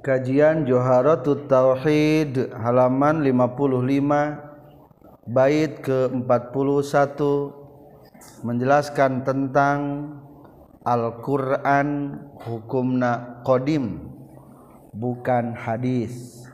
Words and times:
Kajian 0.00 0.64
Joharatul 0.64 1.44
Tauhid 1.44 2.56
halaman 2.56 3.20
55 3.20 5.28
bait 5.28 5.76
ke-41 5.84 7.20
menjelaskan 8.40 9.28
tentang 9.28 9.80
Al-Qur'an 10.88 12.16
hukumna 12.40 13.44
qadim 13.44 14.00
bukan 14.96 15.52
hadis. 15.52 16.48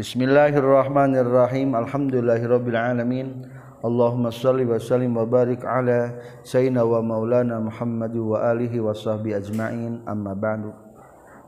Bismillahirrahmanirrahim. 0.00 1.76
Alhamdulillahirabbil 1.76 2.80
alamin. 2.80 3.44
Allahumma 3.84 4.32
shalli 4.32 4.64
wa 4.64 4.80
sallim 4.80 5.12
wa 5.12 5.28
barik 5.28 5.60
ala 5.68 6.16
sayyidina 6.40 6.80
wa 6.80 7.04
maulana 7.04 7.60
Muhammad 7.60 8.16
wa 8.16 8.40
alihi 8.40 8.80
wa 8.80 8.96
sahbi 8.96 9.36
ajma'in 9.36 10.00
amma 10.08 10.32
ba'du. 10.32 10.83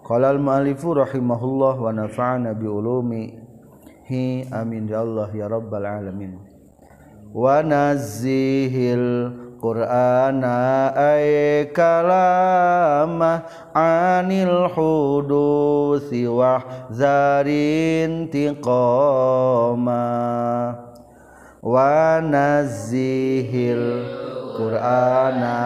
Qala 0.06 0.30
al-mu'allifu 0.30 0.94
rahimahullah 0.94 1.82
wa 1.82 1.90
nafa'ana 1.90 2.54
bi 2.54 2.70
ulumihi 2.70 4.46
amin 4.54 4.86
ya 4.86 5.02
Allah 5.02 5.26
ya 5.34 5.50
rabbal 5.50 5.82
alamin. 5.82 6.38
Wa 7.34 7.58
nazzihil 7.66 9.34
Qur'ana 9.58 10.94
ay 10.94 11.66
kalama 11.74 13.42
anil 13.74 14.70
hudusi 14.70 16.30
wa 16.30 16.62
zarin 16.94 18.30
tiqama 18.30 20.06
wa 21.66 22.22
nazzihil 22.22 24.06
Qur'ana 24.54 25.56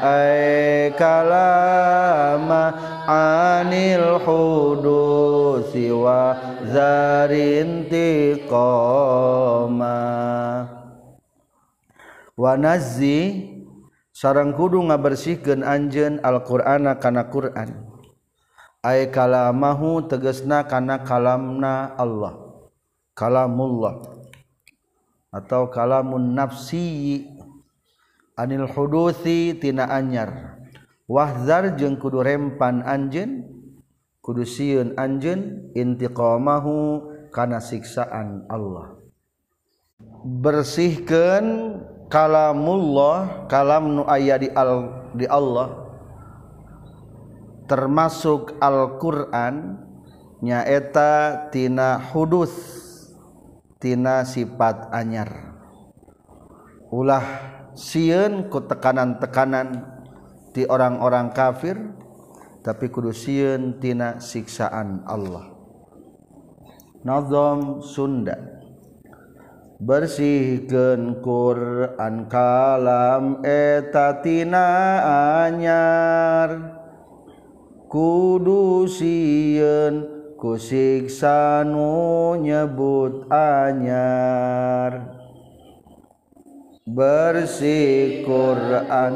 ay 0.00 0.94
kalama 0.96 2.72
anil 3.10 4.22
hudusi 4.22 5.90
wa 5.90 6.38
zarintiqama 6.70 7.90
Wanazi 12.40 13.52
sarang 14.16 14.56
kudu 14.56 14.80
ngabersihkeun 14.88 15.60
anjeun 15.60 16.24
Al-Qur'ana 16.24 16.96
kana 16.96 17.28
Qur'an. 17.28 17.84
Ay 18.80 19.12
kalamahu 19.12 20.08
tegasna 20.08 20.64
kana 20.64 21.04
kalamna 21.04 21.92
Allah. 22.00 22.64
Kalamullah 23.12 24.20
atau 25.30 25.70
kalamun 25.70 26.34
nafsi 26.34 27.28
anil 28.34 28.66
hudusi 28.66 29.52
tina 29.60 29.86
anyar. 29.92 30.59
wahzar 31.10 31.74
jeung 31.74 31.98
kudu 31.98 32.22
rempan 32.22 32.86
anjeun 32.86 33.42
kudu 34.22 34.46
sieun 34.46 34.94
anjeun 34.94 35.74
intiqamahu 35.74 37.02
kana 37.34 37.58
siksaan 37.58 38.46
Allah. 38.46 38.94
Bersihkan 40.22 41.76
kalamullah 42.06 43.50
kalam 43.50 43.98
nu 43.98 44.02
aya 44.06 44.38
di 44.38 44.46
al 44.54 45.10
di 45.18 45.26
Allah 45.26 45.90
termasuk 47.66 48.58
Al-Qur'an 48.58 49.78
nyaeta 50.42 51.46
tina 51.54 51.98
hudus 51.98 52.54
tina 53.82 54.22
sifat 54.22 54.90
anyar. 54.94 55.58
Ulah 56.90 57.22
sieun 57.74 58.46
ku 58.50 58.62
tekanan-tekanan. 58.62 59.99
Ti 60.50 60.66
orang-orang 60.66 61.30
kafir 61.30 61.78
tapi 62.60 62.92
kudu 62.92 63.14
sieun 63.14 63.80
tina 63.80 64.20
siksaan 64.20 65.06
Allah. 65.08 65.48
Nazam 67.00 67.80
Sunda. 67.80 68.36
Bersihkeun 69.80 71.24
Quran 71.24 72.28
kalam 72.28 73.40
eta 73.40 74.20
tina 74.20 74.68
anyar. 75.48 76.76
Kudu 77.88 78.84
sieun 78.84 80.04
ku 80.36 80.60
siksa 80.60 81.64
nu 81.64 82.36
nyebut 82.36 83.24
anyar. 83.32 85.16
Bersih 86.84 88.20
Quran 88.28 89.14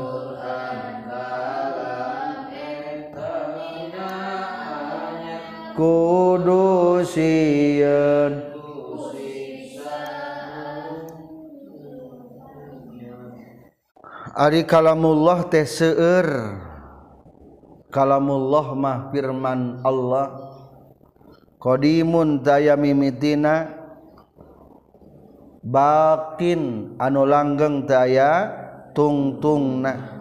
kudu 5.74 7.02
sieun 7.02 8.54
Ari 14.34 14.66
kalamullah 14.66 15.46
teh 15.46 15.62
seueur. 15.62 16.58
Kalamullah 17.94 18.74
mah 18.74 19.14
firman 19.14 19.78
Allah. 19.86 20.58
Qadimun 21.62 22.42
daya 22.42 22.74
mimitina. 22.74 23.70
Bakin 25.62 26.92
anu 26.98 27.22
langgeng 27.30 27.86
daya 27.86 28.50
tungtungna. 28.90 30.13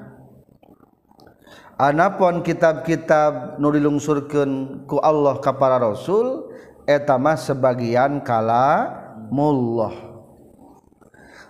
Anapun 1.74 2.46
kitab-kitab 2.46 3.58
nu 3.58 3.74
dilungsurkeun 3.74 4.86
ku 4.86 5.02
Allah 5.02 5.42
ka 5.42 5.58
para 5.58 5.82
rasul 5.82 6.54
eta 6.86 7.18
mah 7.18 7.34
sebagian 7.34 8.22
kala 8.22 8.94
mullah. 9.34 9.94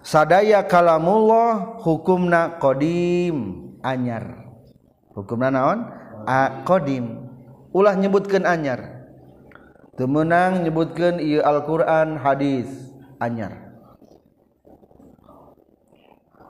Sadaya 0.04 0.64
kalamullah 0.64 1.80
hukumna 1.84 2.60
qadim 2.60 3.68
anyar. 3.84 4.48
Hukumna 5.12 5.52
naon? 5.52 5.80
A, 6.24 6.64
qadim. 6.64 7.28
Ulah 7.76 7.96
nyebutkeun 7.96 8.48
anyar. 8.48 9.08
Teu 9.96 10.08
meunang 10.08 10.64
nyebutkeun 10.66 11.20
ieu 11.22 11.44
Al-Qur'an, 11.44 12.18
hadis 12.20 12.68
anyar. 13.20 13.64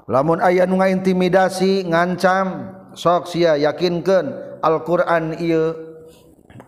lamun 0.08 0.44
aya 0.44 0.68
nu 0.68 0.80
ngaintimidasi 0.80 1.88
ngancam 1.88 2.76
sok 2.94 3.30
sia 3.30 3.58
yakinkan 3.58 4.60
Alquran 4.64 5.38
ia 5.42 5.76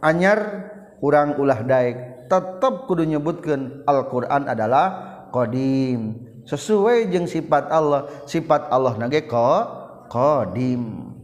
anyar 0.01 0.69
kurang 0.99 1.39
ulah 1.39 1.61
daik 1.63 2.27
tetap 2.27 2.89
kudu 2.89 3.05
nyebutkan 3.05 3.85
Alquran 3.85 4.49
adalah 4.49 4.87
kodim 5.29 6.19
sesuai 6.45 7.09
jeung 7.13 7.29
sifat 7.29 7.69
Allah 7.69 8.09
sifat 8.25 8.69
Allah 8.69 8.97
nage 8.97 9.25
ko 9.29 9.65
kodim 10.09 11.15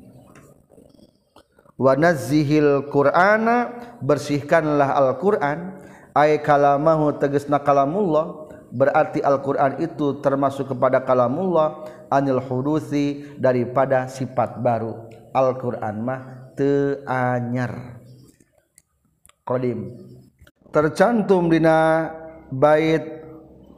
wanazihil 1.82 2.94
Qur'ana 2.94 3.74
bersihkanlah 4.06 4.94
Al-Quran. 4.94 5.82
Ay 6.14 6.38
kalamahu 6.44 7.18
tegesna 7.18 7.58
kalamullah. 7.58 8.51
Berarti 8.72 9.20
Al-Qur'an 9.20 9.78
itu 9.84 10.24
termasuk 10.24 10.72
kepada 10.72 11.04
kalamullah 11.04 11.86
anil 12.08 12.40
hudusi 12.40 13.36
daripada 13.38 14.08
sifat 14.08 14.60
baru. 14.64 15.08
Al-Qur'an 15.32 15.96
mah 16.00 16.52
teu 16.56 17.00
anyar 17.08 18.02
qadim. 19.48 19.96
Tercantum 20.72 21.52
dina 21.52 22.08
bait 22.52 23.04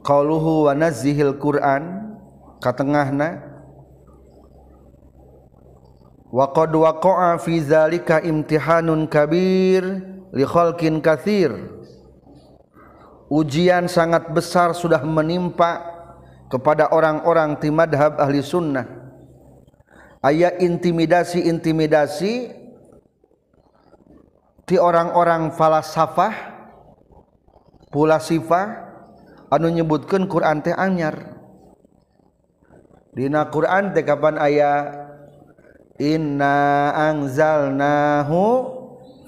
qauluhu 0.06 0.70
wa 0.70 0.72
nazzihil 0.78 1.38
Qur'an 1.42 2.14
katengahna 2.62 3.42
wa 6.34 6.50
qad 6.50 6.70
waqa'a 6.74 7.38
fi 7.38 7.62
zalika 7.62 8.22
imtihanun 8.22 9.06
kabir 9.06 9.82
li 10.34 10.44
khalqin 10.46 10.98
katsir 10.98 11.54
ujian 13.34 13.90
sangat 13.90 14.30
besar 14.30 14.70
sudah 14.78 15.02
menimpa 15.02 15.82
kepada 16.46 16.94
orang-orang 16.94 17.58
ti 17.58 17.74
madhab 17.74 18.14
ahli 18.22 18.38
sunnah. 18.38 18.86
Aya 20.22 20.54
intimidasi-intimidasi 20.54 22.54
ti 24.64 24.76
orang-orang 24.78 25.52
falasafah 25.52 26.32
pula 27.90 28.22
sifah 28.22 28.94
anu 29.50 29.68
nyebutkeun 29.68 30.30
Quran 30.30 30.62
teh 30.62 30.72
anyar. 30.72 31.34
Dina 33.18 33.50
Quran 33.50 33.90
teh 33.90 34.06
kapan 34.06 34.38
aya? 34.38 35.02
Inna 35.94 36.90
anzalnahu 36.90 38.42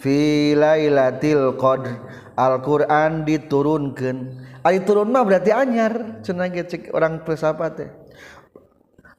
fi 0.03 0.51
lailatul 0.59 1.55
qadr 1.55 1.95
Alquran 2.37 3.25
diturunkan. 3.25 4.17
Ari 4.61 4.85
turun 4.85 5.09
mah 5.09 5.25
berarti 5.25 5.51
anyar. 5.51 6.21
Cenah 6.21 6.53
ge 6.53 6.69
cek 6.69 6.93
orang 6.93 7.25
filsafat 7.25 7.73
teh. 7.81 7.91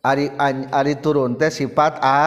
Ari 0.06 0.32
an, 0.38 0.70
ari 0.70 0.96
turun 1.02 1.34
teh 1.36 1.50
sifat 1.50 1.98
a 2.00 2.22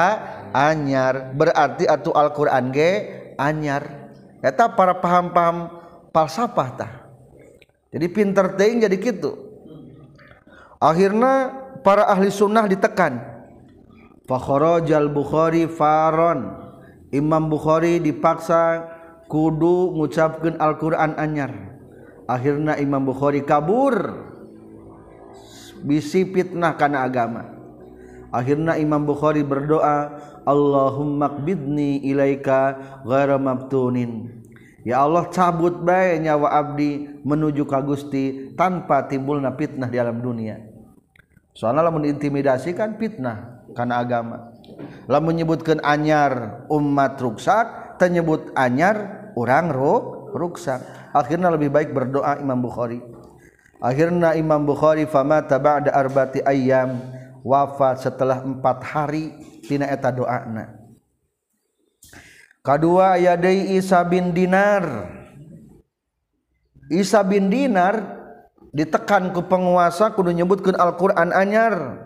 anyar. 0.51 1.31
Berarti 1.33 1.87
atuh 1.87 2.13
Alquran 2.13 2.75
ge 2.75 2.91
anyar. 3.39 4.11
Eta 4.43 4.67
para 4.75 4.99
paham-paham 4.99 5.79
falsafah 6.11 6.69
tah. 6.75 6.93
Jadi 7.95 8.07
pinter 8.11 8.59
teing 8.59 8.83
jadi 8.83 8.99
gitu 8.99 9.51
akhirnya 10.81 11.53
para 11.85 12.09
ahli 12.09 12.33
sunnah 12.33 12.65
ditekan. 12.65 13.21
Fakhrajal 14.25 15.13
bukhari 15.13 15.69
faron. 15.69 16.73
Imam 17.11 17.51
Bukhari 17.51 17.99
dipaksa 17.99 18.87
kudu 19.31 19.95
ngucapkeun 19.95 20.59
Al-Qur'an 20.59 21.15
anyar 21.15 21.55
akhirnya 22.27 22.75
imam 22.83 23.07
bukhari 23.07 23.47
kabur 23.47 24.27
bisi 25.87 26.27
fitnah 26.27 26.75
karena 26.75 27.07
agama 27.07 27.47
akhirnya 28.35 28.75
imam 28.75 29.07
bukhari 29.07 29.47
berdoa 29.47 30.29
Allahumma 30.43 31.31
qbidni 31.39 32.03
ilaika 32.03 32.75
ghaira 33.07 33.39
mabtunin 33.39 34.41
Ya 34.81 35.05
Allah 35.05 35.29
cabut 35.29 35.85
baik 35.85 36.25
nyawa 36.25 36.57
abdi 36.57 37.05
menuju 37.21 37.69
ka 37.69 37.85
Gusti 37.85 38.57
tanpa 38.57 39.05
timbulna 39.13 39.53
fitnah 39.53 39.93
di 39.93 40.01
alam 40.01 40.25
dunia. 40.25 40.57
Soalnya 41.53 41.85
lamun 41.85 42.09
intimidasi 42.09 42.73
kan 42.73 42.97
fitnah 42.97 43.69
karena 43.77 44.01
agama. 44.01 44.57
Lamun 45.05 45.37
menyebutkan 45.37 45.85
anyar 45.85 46.65
umat 46.73 47.21
ruksak, 47.21 48.01
tenyebut 48.01 48.49
anyar 48.57 49.20
orang 49.41 49.73
ruk 49.73 50.21
ruksak. 50.37 50.85
Akhirnya 51.17 51.49
lebih 51.49 51.73
baik 51.73 51.91
berdoa 51.97 52.39
Imam 52.39 52.61
Bukhari. 52.61 53.01
Akhirnya 53.81 54.37
Imam 54.37 54.69
Bukhari 54.69 55.09
famata 55.09 55.57
ba'da 55.57 55.91
arbati 55.97 56.45
ayyam. 56.45 57.01
Wafat 57.41 58.05
setelah 58.05 58.45
empat 58.45 58.85
hari. 58.85 59.33
Tina 59.65 59.89
eta 59.89 60.13
doana. 60.13 60.77
Kedua 62.61 63.17
aya 63.17 63.39
Isa 63.49 64.05
bin 64.05 64.37
Dinar. 64.37 65.09
Isa 66.91 67.23
bin 67.23 67.49
Dinar 67.49 68.03
ditekan 68.75 69.31
ke 69.31 69.41
penguasa 69.47 70.11
kudu 70.13 70.35
nyebutkan 70.35 70.77
Al-Quran 70.77 71.31
anyar. 71.33 72.03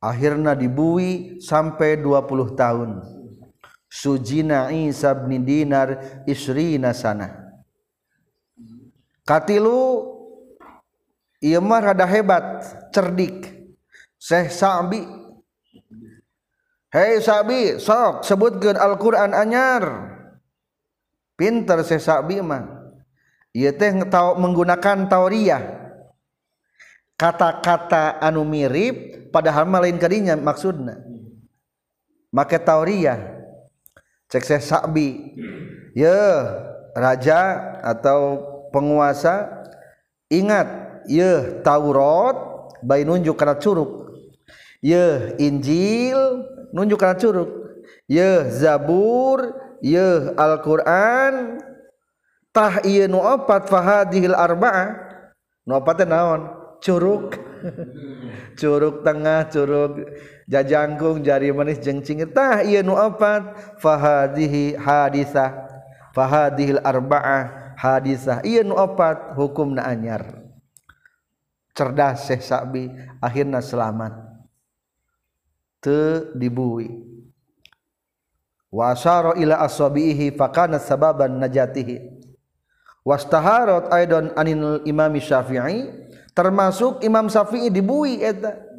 Akhirnya 0.00 0.56
dibui 0.56 1.42
sampai 1.44 2.00
20 2.00 2.56
tahun 2.56 3.19
sujina 3.90 4.70
Isa 4.70 5.10
bin 5.18 5.42
dinar 5.42 6.22
isrina 6.24 6.94
sana. 6.94 7.50
Katilu 9.26 10.06
ieu 11.42 11.58
mah 11.58 11.90
rada 11.90 12.06
hebat 12.06 12.62
cerdik. 12.94 13.58
Syekh 14.20 14.52
Sa'bi. 14.52 15.00
Hei 16.92 17.18
Sa'bi 17.18 17.80
sok 17.80 18.22
sebutkeun 18.22 18.78
Al-Qur'an 18.78 19.34
anyar. 19.34 19.84
Pinter 21.34 21.82
Syekh 21.82 22.04
Sa'bi 22.04 22.38
mah. 22.38 22.94
Ieu 23.50 23.72
teh 23.74 23.90
menggunakan 24.14 25.10
tauriyah. 25.10 25.62
Kata-kata 27.18 28.22
anu 28.22 28.46
mirip 28.46 29.28
padahal 29.34 29.66
mah 29.66 29.82
lain 29.82 29.98
kadinya 29.98 30.36
maksudna. 30.36 31.00
Make 32.30 32.60
tauriyah. 32.62 33.39
cek 34.30 34.46
saya 34.46 34.62
Sabi. 34.62 35.34
Hmm. 35.34 35.90
Ya 35.92 36.18
raja 36.94 37.40
atau 37.82 38.46
penguasa 38.70 39.50
ingat 40.30 41.02
ya 41.10 41.60
Taurat 41.66 42.38
bayi 42.80 43.02
nunjuk 43.02 43.34
karena 43.34 43.58
curug. 43.58 44.14
Ya 44.80 45.34
Injil 45.36 46.46
nunjuk 46.70 47.02
karena 47.02 47.18
curug. 47.18 47.50
Ya 48.06 48.46
Zabur 48.48 49.50
ya 49.82 50.32
Al-Quran. 50.38 51.58
Tah 52.50 52.82
iya 52.82 53.06
nu 53.06 53.22
opat 53.22 53.70
fahadihil 53.70 54.34
arba'ah 54.34 54.94
nu 55.66 55.78
opatnya 55.78 56.16
naon? 56.16 56.42
Curug. 56.80 57.36
Curug 58.58 59.04
tengah 59.04 59.52
curug 59.52 60.00
jajangkung 60.50 61.22
jari 61.22 61.54
manis 61.54 61.78
jeung 61.78 62.02
cingitah 62.02 62.66
ieu 62.66 62.82
nu 62.82 62.98
opat. 62.98 63.78
Fahadhihi 63.78 64.74
hadisah. 64.74 65.54
Fahadhil 66.10 66.82
arba'ah 66.82 67.78
hadisah. 67.78 68.42
Ieu 68.42 68.66
nu 68.66 68.74
opat. 68.74 69.38
Hukumna 69.38 69.86
anyar. 69.86 70.26
Cerdas 71.70 72.26
Syekh 72.26 72.42
Sabi. 72.42 72.90
Akhirna 73.22 73.62
selamat. 73.62 74.10
Teu 75.78 76.34
dibui. 76.34 76.90
Wa 78.74 78.92
asyara 78.92 79.38
ila 79.38 79.62
asabihi 79.62 80.34
fakana 80.34 80.82
sababan 80.82 81.38
najatihi. 81.38 82.18
Wastaharat 83.06 83.88
aidan 83.94 84.34
anil 84.34 84.82
imam 84.82 85.14
syafi'i. 85.14 86.10
Termasuk 86.34 87.06
imam 87.06 87.30
syafi'i 87.30 87.70
dibui 87.70 88.18
eta. 88.18 88.69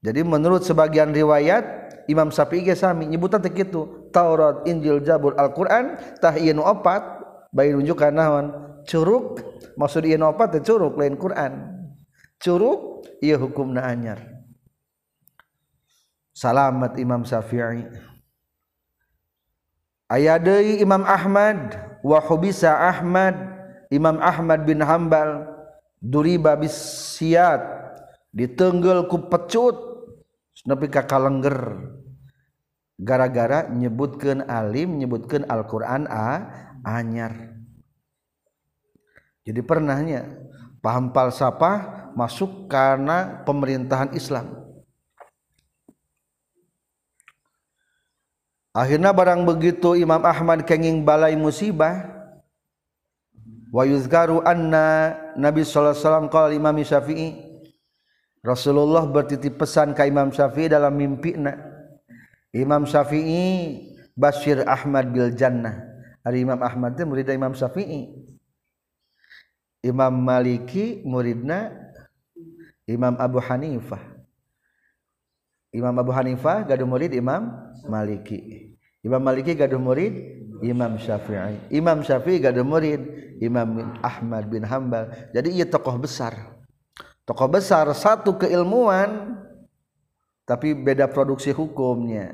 Jadi 0.00 0.24
menurut 0.24 0.64
sebagian 0.64 1.12
riwayat 1.12 1.92
imam 2.08 2.32
syafi'i 2.32 2.64
ge 2.64 2.72
sami 2.72 3.04
nyebutan 3.04 3.44
teh 3.44 3.52
kitu 3.52 4.08
Taurat 4.08 4.64
Injil 4.64 5.04
Zabur 5.04 5.36
Al-Qur'an 5.36 6.00
tah 6.18 6.32
ieu 6.40 6.56
opat 6.56 7.04
bayi 7.52 7.76
nunjukkan 7.76 8.12
naon? 8.12 8.46
Curug. 8.88 9.38
Maksud 9.76 10.08
ieu 10.08 10.16
opat 10.24 10.56
teh 10.56 10.62
curug 10.64 10.96
lain 10.96 11.20
Quran. 11.20 11.52
Curug 12.40 13.04
ieu 13.20 13.36
hukumna 13.36 13.84
anyar. 13.84 14.24
Salamet 16.32 16.96
Imam 16.96 17.20
Syafi'i. 17.20 17.84
Aya 20.08 20.40
deui 20.40 20.80
Imam 20.80 21.04
Ahmad 21.04 21.76
wa 22.00 22.18
hubisa 22.24 22.72
Ahmad. 22.72 23.36
Imam 23.92 24.16
Ahmad 24.22 24.64
bin 24.64 24.80
Hambal 24.80 25.50
duriba 25.98 26.54
bisiyat 26.54 27.58
ditenggel 28.30 29.10
ku 29.10 29.26
pecut 29.26 29.89
nepi 30.66 30.86
ka 30.92 31.06
kalengger. 31.06 31.78
Gara-gara 33.00 33.64
nyebutkeun 33.72 34.44
alim 34.44 35.00
nyebutkeun 35.00 35.48
Al-Qur'an 35.48 36.04
a 36.04 36.52
anyar. 36.84 37.56
Jadi 39.48 39.60
pernahnya 39.64 40.28
paham 40.84 41.08
falsafah 41.08 42.12
masuk 42.12 42.68
karena 42.68 43.40
pemerintahan 43.48 44.12
Islam. 44.12 44.60
Akhirnya 48.70 49.10
barang 49.10 49.42
begitu 49.48 49.98
Imam 49.98 50.22
Ahmad 50.22 50.62
kenging 50.62 51.02
balai 51.02 51.34
musibah 51.34 52.06
wa 53.74 53.82
yuzkaru 53.82 54.46
anna 54.46 55.18
Nabi 55.34 55.66
sallallahu 55.66 55.90
alaihi 55.90 56.04
wasallam 56.06 56.28
qala 56.30 56.54
Imam 56.54 56.76
Syafi'i 56.78 57.49
Rasulullah 58.40 59.04
bertitip 59.04 59.60
pesan 59.60 59.92
ke 59.92 60.08
Imam 60.08 60.32
Syafi'i 60.32 60.72
dalam 60.72 60.96
mimpinya 60.96 61.52
Imam 62.56 62.88
Syafi'i 62.88 63.84
Bashir 64.16 64.64
Ahmad 64.64 65.12
bil 65.12 65.36
Jannah 65.36 65.76
Ari 66.24 66.44
Imam 66.44 66.60
Ahmad 66.60 66.96
itu 66.96 67.04
murid 67.04 67.28
Imam 67.28 67.52
Syafi'i 67.52 68.08
Imam 69.84 70.12
Maliki 70.12 71.04
muridna 71.04 71.72
Imam 72.88 73.16
Abu 73.20 73.40
Hanifah 73.44 74.20
Imam 75.70 75.94
Abu 75.94 76.10
Hanifah 76.10 76.66
gaduh 76.66 76.86
murid 76.86 77.14
Imam 77.14 77.54
Maliki. 77.86 78.74
Imam 79.06 79.22
Maliki 79.22 79.54
gaduh 79.54 79.78
murid 79.78 80.12
Imam 80.66 80.98
Syafi'i. 80.98 81.70
Imam 81.70 82.02
Syafi'i 82.02 82.42
gaduh 82.42 82.66
murid 82.66 83.00
Imam 83.38 83.94
Ahmad 84.02 84.50
bin 84.50 84.66
Hambal. 84.66 85.30
Jadi 85.30 85.54
ia 85.54 85.66
tokoh 85.70 85.94
besar. 85.96 86.59
Tokoh 87.30 87.46
besar 87.46 87.86
satu 87.94 88.34
keilmuan 88.34 89.38
tapi 90.42 90.74
beda 90.74 91.06
produksi 91.06 91.54
hukumnya. 91.54 92.26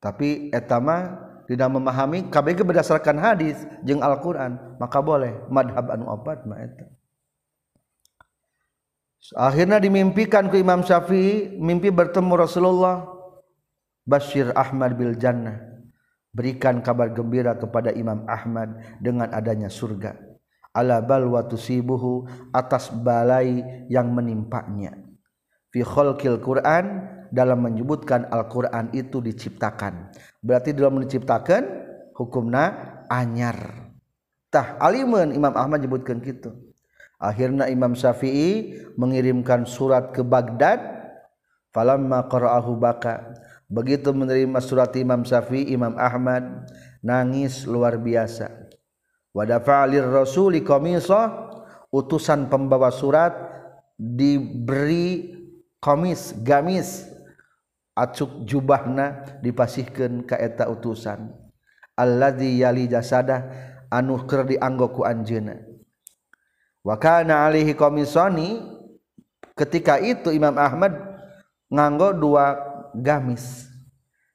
Tapi 0.00 0.48
etama 0.48 1.20
tidak 1.44 1.68
memahami 1.68 2.32
KBG 2.32 2.64
berdasarkan 2.64 3.20
hadis 3.20 3.60
jeng 3.84 4.00
Al-Quran 4.00 4.56
maka 4.80 5.04
boleh 5.04 5.36
madhab 5.52 5.92
anu 5.92 6.08
opat 6.08 6.48
mah 6.48 6.64
eta. 6.64 6.88
Akhirnya 9.36 9.76
dimimpikan 9.76 10.48
ke 10.48 10.56
Imam 10.56 10.80
Syafi'i 10.80 11.60
mimpi 11.60 11.92
bertemu 11.92 12.40
Rasulullah 12.40 13.04
Bashir 14.08 14.48
Ahmad 14.56 14.96
bil 14.96 15.12
Jannah. 15.20 15.60
Berikan 16.32 16.80
kabar 16.80 17.12
gembira 17.12 17.52
kepada 17.52 17.92
Imam 17.92 18.24
Ahmad 18.24 18.80
dengan 18.96 19.28
adanya 19.28 19.68
surga 19.68 20.23
ala 20.74 20.98
balwa 20.98 21.46
tusibuhu 21.46 22.26
atas 22.50 22.90
balai 22.90 23.86
yang 23.86 24.10
menimpanya. 24.10 24.98
Fi 25.70 25.86
khalqil 25.86 26.42
Quran 26.42 27.06
dalam 27.30 27.62
menyebutkan 27.62 28.26
Al-Quran 28.30 28.90
itu 28.94 29.22
diciptakan. 29.22 30.10
Berarti 30.42 30.74
dalam 30.74 31.02
menciptakan 31.02 31.62
hukumna 32.14 32.74
anyar. 33.06 33.90
Tah 34.50 34.78
alimun 34.78 35.34
Imam 35.34 35.54
Ahmad 35.54 35.82
menyebutkan 35.82 36.22
gitu. 36.22 36.54
Akhirnya 37.18 37.70
Imam 37.70 37.94
Syafi'i 37.94 38.78
mengirimkan 38.98 39.66
surat 39.66 40.14
ke 40.14 40.22
Baghdad. 40.22 40.94
Falamma 41.74 42.30
qara'ahu 42.30 42.78
baka 42.78 43.34
begitu 43.66 44.14
menerima 44.14 44.62
surat 44.62 44.94
Imam 44.94 45.26
Syafi'i 45.26 45.74
Imam 45.74 45.98
Ahmad 45.98 46.70
nangis 47.02 47.66
luar 47.66 47.98
biasa 47.98 48.46
wadafalir 49.34 50.06
rasuli 50.06 50.62
qamisa 50.62 51.50
utusan 51.90 52.46
pembawa 52.46 52.88
surat 52.94 53.34
diberi 53.98 55.34
komis 55.82 56.32
gamis. 56.40 57.10
Acuk 57.94 58.42
jubahna 58.42 59.38
dipasihkan 59.38 60.26
ke 60.26 60.34
eta 60.34 60.66
utusan. 60.66 61.30
Alladzi 61.94 62.58
yali 62.58 62.90
jasada 62.90 63.46
anu 63.86 64.26
keur 64.26 64.50
dianggo 64.50 64.90
ku 64.90 65.06
anjeuna 65.06 65.74
wa 66.84 67.00
kana 67.00 67.48
alaihi 67.48 67.72
qamisani 67.72 68.60
ketika 69.56 69.96
itu 69.98 70.30
Imam 70.30 70.54
Ahmad 70.60 70.92
nganggo 71.72 72.12
dua 72.14 72.54
gamis. 72.92 73.72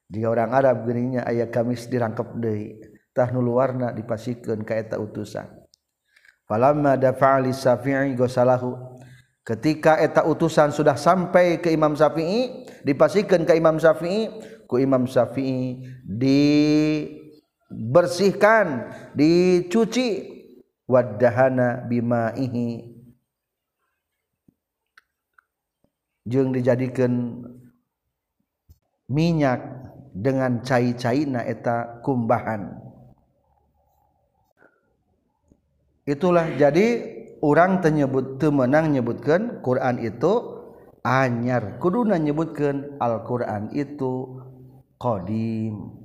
Di 0.10 0.26
orang 0.26 0.50
Arab 0.58 0.90
gerinya 0.90 1.22
ayat 1.22 1.54
gamis 1.54 1.86
dirangkep 1.86 2.28
deui. 2.42 2.82
tahnul 3.20 3.60
warna 3.60 3.92
dipasikeun 3.92 4.64
ka 4.64 4.80
eta 4.80 4.96
utusan. 4.96 5.44
Falamma 6.48 6.96
dafa'a 6.96 7.44
li 7.44 7.52
syafi'i 7.52 8.16
gosalahu. 8.16 8.96
Ketika 9.44 10.00
eta 10.00 10.24
utusan 10.24 10.72
sudah 10.72 10.96
sampai 10.96 11.60
ke 11.60 11.68
Imam 11.74 11.98
Syafi'i 12.00 12.64
dipasikeun 12.88 13.44
ka 13.44 13.52
Imam 13.58 13.76
Syafi'i 13.76 14.32
ku 14.70 14.78
Imam 14.80 15.04
Syafi'i 15.04 15.84
dibersihkan 16.08 18.88
dicuci. 19.12 20.40
Wadahana 20.90 21.86
bimaihi. 21.86 22.98
Jeung 26.26 26.50
dijadikan 26.50 27.46
minyak 29.06 29.62
dengan 30.18 30.66
cai-caina 30.66 31.46
eta 31.46 32.02
kumbahan. 32.02 32.89
Itulah. 36.10 36.50
Jadi 36.58 37.06
orang 37.46 37.86
tenyebut 37.86 38.42
temenang 38.42 38.90
nyebutkan 38.90 39.62
Quran 39.62 40.02
itu 40.02 40.58
anyar. 41.06 41.78
Kuduna 41.78 42.18
nyebutkan 42.18 42.98
Al-Quran 42.98 43.70
itu 43.78 44.42
kodim 44.98 46.00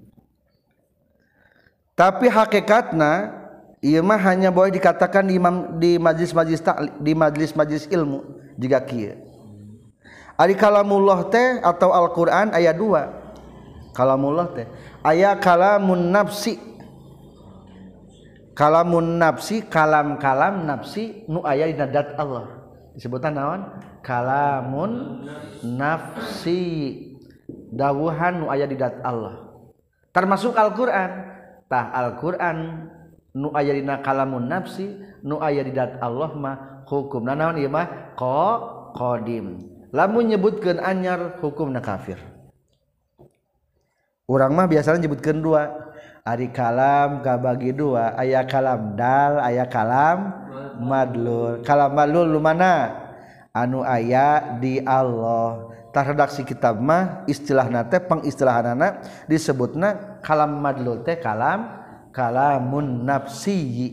tapi 1.95 2.27
hakikatna 2.27 3.43
ia 3.79 4.03
mah 4.03 4.19
hanya 4.19 4.51
boleh 4.51 4.75
dikatakan 4.75 5.31
di, 5.31 5.39
di 5.79 5.93
majlis-majlis 5.99 6.61
di 6.99 7.13
majlis-majlis 7.15 7.87
ilmu 7.91 8.19
jika 8.59 8.83
kia 8.83 9.15
Ari 10.35 10.59
kalamullah 10.59 11.31
teh 11.31 11.63
atau 11.63 11.95
Al-Qur'an 11.95 12.51
ayat 12.51 12.75
2. 12.75 13.95
Kalamullah 13.95 14.51
teh. 14.51 14.67
Aya 15.07 15.39
kalamun 15.39 16.11
nafsi. 16.11 16.59
kalamun 18.55 19.19
nafsi 19.19 19.67
kalam-kalam 19.67 20.65
nafsi 20.65 21.27
nu 21.27 21.43
aya 21.43 21.69
dina 21.69 21.91
dat 21.91 22.15
Allah. 22.17 22.65
Disebutan 22.95 23.35
naon? 23.35 23.61
Kalamun 24.01 25.27
nafsi. 25.67 26.63
Dawuhan 27.75 28.41
nu 28.41 28.47
aya 28.49 28.71
di 28.71 28.79
dat 28.79 29.03
Allah. 29.03 29.35
Termasuk 30.15 30.55
Al-Qur'an. 30.55 31.11
Tah 31.67 31.91
Al-Qur'an 31.91 32.89
nu 33.35 33.51
aya 33.53 33.75
dina 33.75 33.99
kalamun 33.99 34.47
nafsi 34.47 34.95
nu 35.27 35.43
aya 35.43 35.67
di 35.67 35.75
dat 35.75 35.99
Allah 35.99 36.31
mah 36.39 36.57
hukum 36.87 37.27
nah, 37.27 37.35
naon 37.35 37.59
ieu 37.59 37.69
mah? 37.69 38.15
Ko 38.15 38.39
qadim 38.95 39.75
lamun 39.91 40.31
nyebutkeun 40.31 40.79
anyar 40.79 41.43
hukumna 41.43 41.83
kafir. 41.83 42.19
Urang 44.31 44.57
mah 44.57 44.71
biasanya 44.71 45.05
nyebutkeun 45.05 45.43
dua. 45.43 45.84
Ari 46.25 46.49
kalam 46.57 47.21
kabagi 47.21 47.77
dua 47.77 48.17
ayah 48.17 48.49
kalam 48.49 48.97
dal 48.97 49.45
ayah 49.45 49.69
kalam 49.69 50.33
madlul. 50.81 51.61
Kalam 51.61 51.93
madlul 51.93 52.33
lumana 52.33 52.97
anu 53.53 53.85
ayah 53.85 54.57
di 54.57 54.81
Allah. 54.81 55.69
Tah 55.93 56.01
redaksi 56.01 56.41
kitab 56.49 56.81
mah 56.81 57.29
istilah 57.29 57.69
nate 57.69 58.01
pengistilahan 58.01 58.73
anak 58.73 59.05
disebutna 59.29 60.19
kalam 60.25 60.65
madlul 60.65 61.05
teh 61.05 61.21
kalam 61.21 61.69
kalamun 62.09 63.05
nafsi 63.05 63.93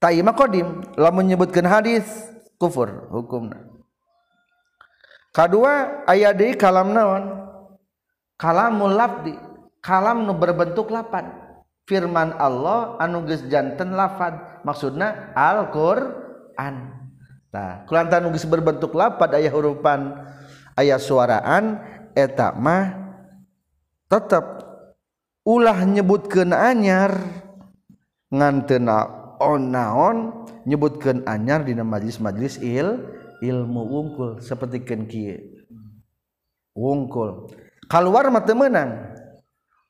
ta'ima 0.00 0.32
kodim 0.32 0.80
lah 0.96 1.12
menyebutkan 1.12 1.68
hadis 1.68 2.08
kufur 2.56 2.88
hukumna. 3.12 3.68
Kedua 5.28 6.08
ayat 6.08 6.40
di 6.40 6.56
kalam 6.56 6.96
naon? 6.96 7.52
Kalamul 8.40 8.96
lafdi. 8.96 9.51
Kalam 9.82 10.24
nu 10.24 10.32
berbentuk 10.38 10.88
lapan 10.88 11.28
firman 11.90 12.32
Allah 12.38 12.96
anu 13.02 13.26
janten 13.26 13.92
lafad 13.92 14.62
maksudna 14.62 15.34
Al-Qur'an. 15.34 17.02
Nah, 17.52 17.84
kulantan 17.84 18.32
geus 18.32 18.48
berbentuk 18.48 18.96
lapad 18.96 19.36
ayat 19.36 19.52
hurupan 19.52 20.16
ayat 20.72 21.04
suaraan 21.04 21.76
eta 22.16 22.56
mah 22.56 22.96
tetap 24.08 24.64
ulah 25.44 25.84
nyebutkeun 25.84 26.56
anyar. 26.56 27.12
Ngantena 28.32 29.36
on 29.36 29.68
naon 29.68 30.16
nyebutkeun 30.64 31.28
anyar 31.28 31.60
dina 31.68 31.84
majlis-majlis 31.84 32.64
il 32.64 33.04
ilmu 33.44 33.82
wungkul 33.84 34.40
seperti 34.40 34.80
kenki 34.80 35.36
wungkul. 36.72 37.52
Keluar 37.84 38.32
mata 38.32 38.56
menang 38.56 39.11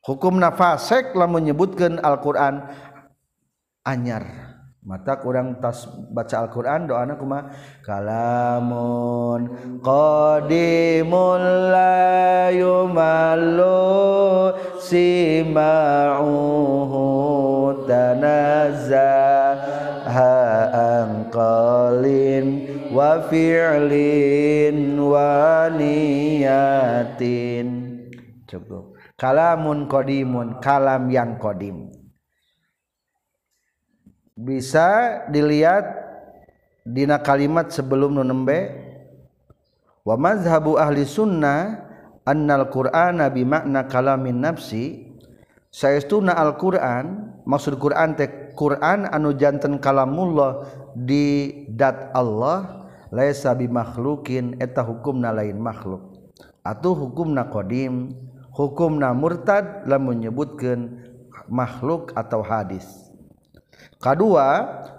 hukum 0.03 0.39
nafasek 0.43 1.15
lah 1.15 1.31
menyebutkan 1.31 2.03
Al-Quran. 2.03 2.67
Anyar. 3.83 4.51
Mata 4.83 5.15
kurang 5.23 5.63
tas 5.63 5.87
baca 6.11 6.43
Al-Quran 6.43 6.91
doa 6.91 7.07
anak 7.07 7.23
kuma 7.23 7.55
kalamun 7.87 9.47
qadimul 9.79 11.39
la 11.71 12.51
yumallu 12.51 13.71
sima'uhu 14.83 16.27
tanazzaha 17.87 19.55
angqalin 20.99 22.47
wa 22.91 23.23
fi'lin 23.31 24.99
wa 24.99 25.71
niyatin. 25.79 27.67
Cukup 28.51 28.92
kalamun 29.23 29.87
kodimun 29.87 30.59
kalam 30.59 31.07
yang 31.15 31.39
kodim 31.39 31.95
bisa 34.35 35.23
dilihat 35.31 35.87
dina 36.83 37.23
kalimat 37.23 37.71
sebelum 37.71 38.19
nunembe 38.19 38.75
wa 40.03 40.19
mazhabu 40.19 40.75
ahli 40.75 41.07
sunnah 41.07 41.93
annal 42.27 42.71
qur'ana 42.71 43.31
bimakna 43.31 43.87
kalamin 43.87 44.43
nafsi. 44.43 45.11
Saestuna 45.73 46.37
al-qur'an 46.37 47.33
maksud 47.49 47.81
qur'an 47.81 48.13
teh 48.13 48.53
qur'an 48.53 49.09
anu 49.09 49.33
janten 49.33 49.81
kalamullah 49.81 50.69
di 50.93 51.65
dat 51.73 52.13
Allah 52.13 52.85
laisa 53.09 53.57
bimakhlukin 53.57 54.61
eta 54.61 54.85
hukumna 54.85 55.33
lain 55.33 55.57
makhluk. 55.57 56.13
Atuh 56.61 56.93
hukumna 56.93 57.49
qadim. 57.49 58.13
hukumna 58.53 59.17
murtad 59.17 59.89
lamun 59.89 60.21
menyebutkan 60.21 61.03
makhluk 61.49 62.13
atau 62.13 62.45
hadis. 62.45 62.85
Kedua 63.99 64.49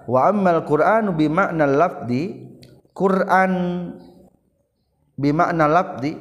wa 0.10 0.20
ammal 0.28 0.66
qur'anu 0.66 1.16
bi 1.16 1.28
makna 1.30 1.68
lafdi 1.68 2.54
qur'an 2.92 3.54
bi 5.16 5.30
makna 5.32 5.68
lafdi 5.70 6.18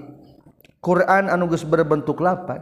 qur'an 0.83 1.33
anu 1.33 1.49
geus 1.51 1.65
berbentuk 1.65 2.21
lapan. 2.21 2.61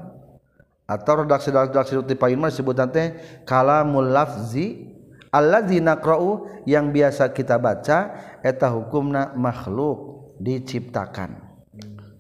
Atau 0.90 1.22
redaksi 1.22 1.54
redaksi 1.54 1.94
ti 2.02 2.18
payun 2.18 2.42
mah 2.42 2.50
sebutan 2.50 2.90
teh 2.90 3.14
kalamul 3.46 4.10
lafzi 4.10 4.90
alladzi 5.30 5.78
naqra'u 5.78 6.62
yang 6.66 6.90
biasa 6.90 7.30
kita 7.30 7.56
baca 7.62 7.98
eta 8.42 8.66
hukumna 8.74 9.32
makhluk 9.38 10.34
diciptakan. 10.42 11.49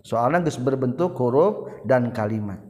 Soalnya 0.02 0.44
geus 0.46 0.60
berbentuk 0.60 1.16
huruf 1.18 1.84
dan 1.86 2.12
kalimat. 2.14 2.60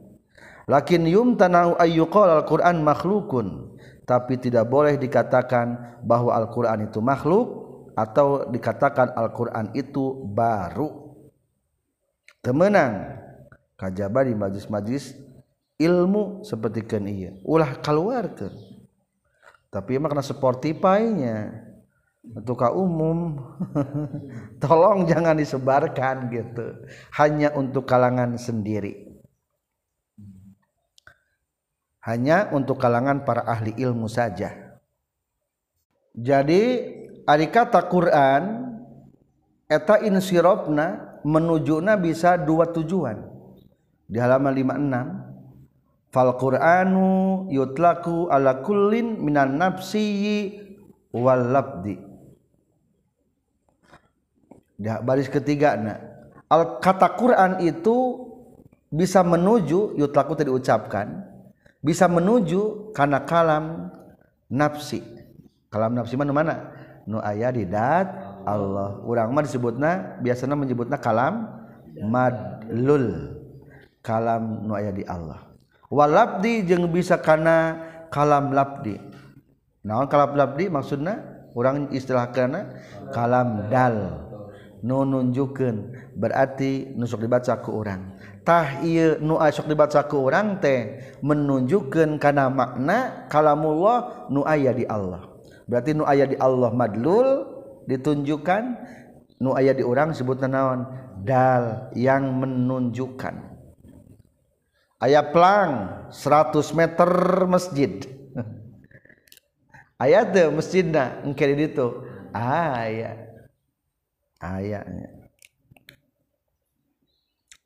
Lakin 0.69 1.09
yumtanau 1.09 1.75
ayyuqal 1.75 2.43
al-Qur'an 2.43 2.79
makhlukun. 2.79 3.77
Tapi 4.07 4.39
tidak 4.41 4.67
boleh 4.67 4.99
dikatakan 4.99 5.99
bahwa 6.03 6.35
Al-Qur'an 6.35 6.83
itu 6.83 6.99
makhluk 6.99 7.47
atau 7.95 8.49
dikatakan 8.49 9.15
Al-Qur'an 9.15 9.71
itu 9.71 10.25
baru. 10.27 11.15
Temenang 12.43 13.21
kajaba 13.81 14.21
di 14.21 14.37
majlis-majlis 14.37 15.17
ilmu 15.81 16.45
seperti 16.45 16.85
kan 16.85 17.09
iya 17.09 17.33
ulah 17.41 17.81
keluarkan 17.81 18.53
tapi 19.73 19.97
makna 19.97 20.21
Spotify-nya 20.21 21.49
untuk 22.21 22.61
umum. 22.73 23.41
Tolong 24.61 25.09
jangan 25.09 25.37
disebarkan 25.37 26.29
gitu. 26.29 26.85
Hanya 27.17 27.53
untuk 27.57 27.89
kalangan 27.89 28.37
sendiri. 28.37 29.09
Hanya 32.01 32.49
untuk 32.49 32.81
kalangan 32.81 33.25
para 33.25 33.45
ahli 33.45 33.77
ilmu 33.77 34.09
saja. 34.09 34.57
Jadi 36.17 36.61
ari 37.29 37.47
kata 37.53 37.85
Quran 37.85 38.73
eta 39.69 40.01
insirofna 40.01 41.21
menujuna 41.21 41.93
bisa 42.01 42.41
dua 42.41 42.65
tujuan. 42.73 43.21
Di 44.11 44.17
halaman 44.17 44.51
56 44.51 46.11
fal 46.11 46.35
Quranu 46.35 47.47
yutlaku 47.47 48.27
ala 48.27 48.59
kullin 48.65 49.21
minan 49.23 49.55
nafsi 49.55 50.51
wal 51.15 51.47
labdi 51.47 52.10
baris 55.05 55.29
ketiga 55.29 55.77
nah. 55.77 55.99
al 56.49 56.81
kata 56.81 57.13
Quran 57.15 57.61
itu 57.61 58.27
bisa 58.91 59.23
menuju 59.23 59.95
yutlaku 59.95 60.35
tadi 60.35 60.51
ucapkan 60.51 61.31
bisa 61.81 62.05
menuju 62.05 62.93
karena 62.93 63.25
kalam 63.25 63.89
nafsi. 64.45 65.01
Kalam 65.73 65.97
nafsi 65.97 66.13
mana 66.13 66.31
mana? 66.31 66.55
Nu 67.09 67.17
ayah 67.25 67.49
didat 67.49 68.07
Allah. 68.45 69.01
Urang 69.01 69.33
mah 69.33 69.41
disebutna 69.41 70.21
biasanya 70.21 70.53
menyebutna 70.53 71.01
kalam 71.01 71.49
madlul. 72.05 73.37
Kalam 74.05 74.65
nu 74.65 74.77
aya 74.77 74.93
di 74.93 75.05
Allah. 75.05 75.41
Walabdi 75.89 76.65
jeung 76.65 76.89
bisa 76.93 77.17
kana 77.17 77.81
kalam 78.13 78.53
labdi. 78.53 78.97
Naon 79.81 80.05
kalam 80.05 80.37
labdi 80.37 80.69
maksudna? 80.69 81.21
Urang 81.57 81.89
istilah 81.91 82.29
kana 82.29 82.77
kalam 83.09 83.67
dal. 83.73 84.29
nu 84.81 85.05
nunjukun 85.05 85.93
berarti 86.17 86.97
nusuk 86.97 87.21
dibaca 87.21 87.61
ke 87.61 87.69
orangtah 87.69 88.81
nu 89.21 89.37
asok 89.37 89.69
dibaca 89.69 90.01
ke 90.09 90.15
orang 90.17 90.57
teh 90.57 90.79
menunjukkan 91.21 92.17
karena 92.17 92.49
makna 92.49 93.29
kalamullah 93.29 94.29
nu 94.33 94.41
aya 94.41 94.73
di 94.73 94.85
Allah. 94.89 95.29
Berarti 95.69 95.93
nu 95.93 96.03
aya 96.03 96.25
di 96.25 96.35
Allah 96.41 96.73
madlul 96.73 97.45
ditunjukkan 97.85 98.63
nu 99.41 99.53
aya 99.53 99.77
di 99.77 99.85
orang 99.85 100.17
sebut 100.17 100.41
naon? 100.41 100.89
Dal 101.21 101.93
yang 101.93 102.33
menunjukkan. 102.41 103.53
Ayat 105.01 105.33
pelang 105.33 106.05
100 106.09 106.77
meter 106.77 107.09
masjid. 107.45 108.05
Ayat 110.01 110.33
masjidna 110.49 111.21
engke 111.21 111.45
itu 111.45 112.05
ayat 112.33 113.17
ah, 113.17 113.30
ayatnya 114.41 115.21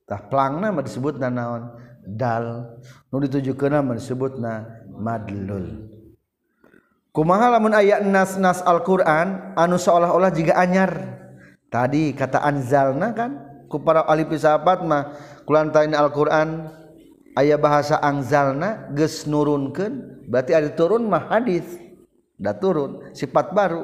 pelang 0.05 0.62
nama 0.62 0.79
disebut 0.86 1.17
na 1.17 1.34
naon? 1.34 1.74
Dal. 2.05 2.77
Nu 3.10 3.17
dituju 3.17 3.58
ke 3.58 3.65
nama 3.65 3.98
disebut 3.98 4.38
na 4.38 4.70
madlul. 4.94 5.89
Kumaha 7.10 7.58
lamun 7.58 7.74
ayat 7.74 8.05
nas 8.05 8.38
nas 8.38 8.62
Al-Quran 8.62 9.58
anu 9.58 9.82
seolah-olah 9.82 10.29
jika 10.29 10.53
anyar. 10.53 10.94
Tadi 11.74 12.13
kata 12.13 12.46
anzalna 12.46 13.10
kan? 13.17 13.32
Ku 13.65 13.82
para 13.82 14.05
ahli 14.05 14.29
filsafat 14.29 14.86
mah 14.86 15.17
kulantain 15.50 15.98
Al-Quran 15.98 16.70
ayat 17.34 17.58
bahasa 17.58 17.98
anzalna 17.98 18.94
geus 18.94 19.25
nurunkeun 19.25 20.27
berarti 20.29 20.53
ada 20.53 20.70
turun 20.77 21.10
mah 21.10 21.34
hadis. 21.34 21.65
Da 22.38 22.53
turun 22.53 23.10
sifat 23.17 23.55
baru. 23.55 23.82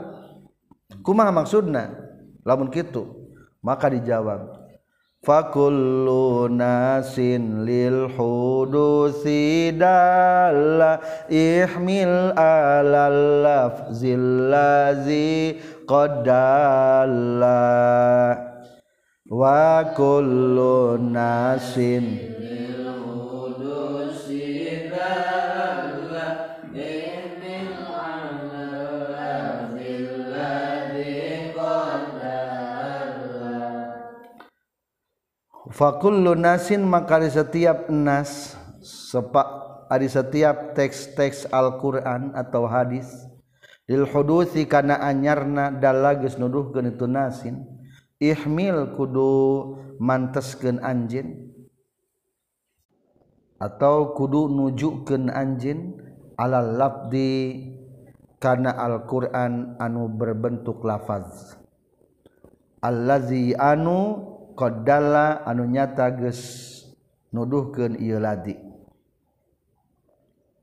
Kumaha 1.01 1.33
maksudna? 1.33 2.10
Lamun 2.41 2.69
kitu 2.74 3.05
maka 3.62 3.89
dijawab 3.93 4.62
fakullu 5.21 6.50
nasin 6.50 7.61
lil 7.61 8.09
hudusi 8.18 9.70
dalla 9.77 10.98
ihmil 11.29 12.33
alal 12.33 13.46
lafzil 13.46 14.50
lazi 14.50 15.61
qadalla 15.85 17.61
wa 19.29 19.85
kullu 19.94 20.98
nasin 20.98 22.18
fakullu 35.72 36.36
nasin 36.36 36.84
maka 36.84 37.24
di 37.24 37.31
setiap 37.31 37.88
nas 37.88 38.60
sepak 38.84 39.90
di 39.98 40.07
setiap 40.07 40.75
teks-teks 40.75 41.51
Al-Qur'an 41.51 42.31
atau 42.36 42.68
hadis 42.68 43.07
lil 43.88 44.07
hudusi 44.07 44.68
kana 44.68 45.00
anyarna 45.00 45.72
dalageus 45.72 46.40
nuduhkeun 46.40 46.96
itu 46.96 47.07
nasin 47.07 47.64
ihmil 48.22 48.96
kudu 48.96 49.34
manteskeun 50.00 50.79
anjeun 50.79 51.51
atau 53.62 54.16
kudu 54.18 54.48
nujukeun 54.48 55.27
anjeun 55.27 56.00
alal 56.40 56.77
labdi 56.77 57.70
kana 58.42 58.74
Al-Qur'an 58.74 59.77
anu 59.77 60.10
berbentuk 60.10 60.81
lafaz. 60.81 61.53
Allazi 62.81 63.53
anu 63.53 64.25
qdala 64.53 65.44
anu 65.48 65.68
nyata 65.68 66.11
geus 66.16 66.42
nuduhkeun 67.31 67.98
ieu 68.00 68.20
ladi. 68.20 68.55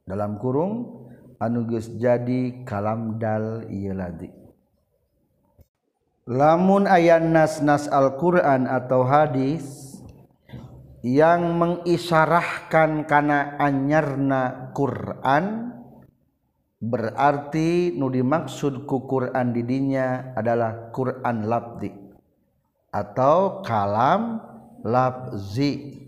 Dalam 0.09 0.41
kurung 0.41 1.05
anu 1.37 1.69
geus 1.69 1.93
jadi 1.97 2.65
kalam 2.65 3.21
dal 3.21 3.69
ieu 3.69 3.93
ladi. 3.93 4.31
Lamun 6.29 6.85
ayan 6.85 7.33
nas-nas 7.33 7.89
Al-Qur'an 7.89 8.69
atau 8.69 9.01
hadis 9.09 9.97
yang 11.01 11.57
mengisyarahkan 11.57 13.09
kana 13.09 13.57
anyarna 13.57 14.75
Quran 14.77 15.73
berarti 16.79 17.97
nu 17.97 18.13
dimaksud 18.13 18.87
ku 18.87 19.09
Quran 19.09 19.57
didinya 19.57 20.37
adalah 20.37 20.93
Quran 20.95 21.49
labdi. 21.49 22.08
atau 22.93 23.61
kalam 23.65 24.41
lafzi. 24.85 26.05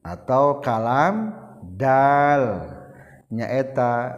Atau 0.00 0.64
kalam 0.64 1.36
dal. 1.76 2.72
Nyaeta 3.30 4.16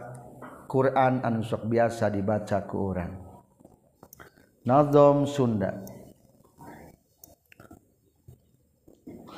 Quran 0.65 1.21
anu 1.21 1.43
sok 1.43 1.67
biasa 1.69 2.09
dibaca 2.09 2.63
ku 2.65 2.95
urang. 2.95 3.13
Nazom 4.63 5.27
Sunda. 5.27 5.75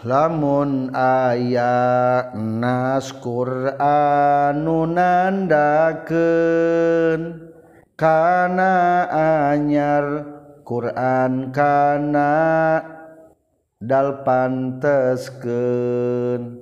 Lamun 0.06 0.94
aya 0.94 2.30
nas 2.38 3.10
Qur'anu 3.10 4.86
nandakeun 4.86 6.22
kana 7.98 9.10
anyar 9.50 10.35
Quran 10.66 11.54
kana 11.54 12.82
dal 13.78 14.26
panteskeun 14.26 16.58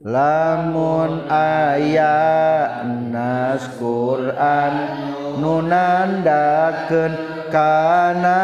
lamun 0.00 1.28
aya 1.28 2.80
nas 3.12 3.68
Quran 3.76 4.74
nunandakeun 5.36 7.12
kana 7.52 8.40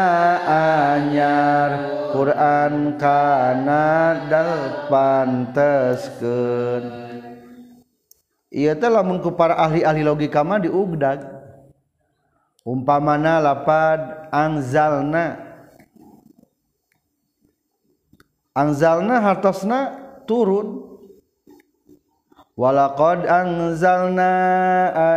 anyar. 0.93 1.89
Quran 2.13 3.01
kana 3.01 4.13
dal 4.29 4.85
panteskeun 4.85 6.85
ieu 8.53 8.77
teh 8.77 8.91
lamun 8.93 9.17
ku 9.17 9.33
para 9.33 9.57
ahli-ahli 9.57 10.05
logika 10.05 10.45
mah 10.45 10.61
diugdag 10.61 11.32
umpamana 12.63 13.43
lapad 13.43 14.31
angzalna 14.31 15.39
angzalna 18.55 19.19
hartosna 19.19 19.79
turun. 20.23 20.91
Walaqad 22.53 23.25
angzalna 23.25 24.31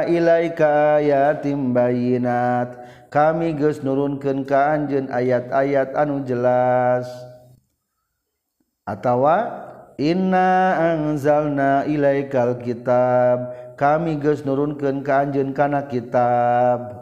ilaika 0.08 0.96
ayatim 0.96 1.76
bayinat 1.76 2.80
kami 3.12 3.52
geus 3.52 3.84
nurunkeun 3.84 4.48
ka 4.48 4.72
anjeun 4.72 5.12
ayat-ayat 5.12 5.92
anu 5.92 6.24
jelas. 6.24 7.04
Atawa 8.88 9.52
inna 10.00 10.80
anzalna 10.80 11.84
ilaikal 11.84 12.56
kitab. 12.56 13.52
Kami 13.76 14.16
guys 14.16 14.40
nurunkan 14.40 15.04
keanjun 15.04 15.52
karena 15.52 15.84
kitab 15.84 16.95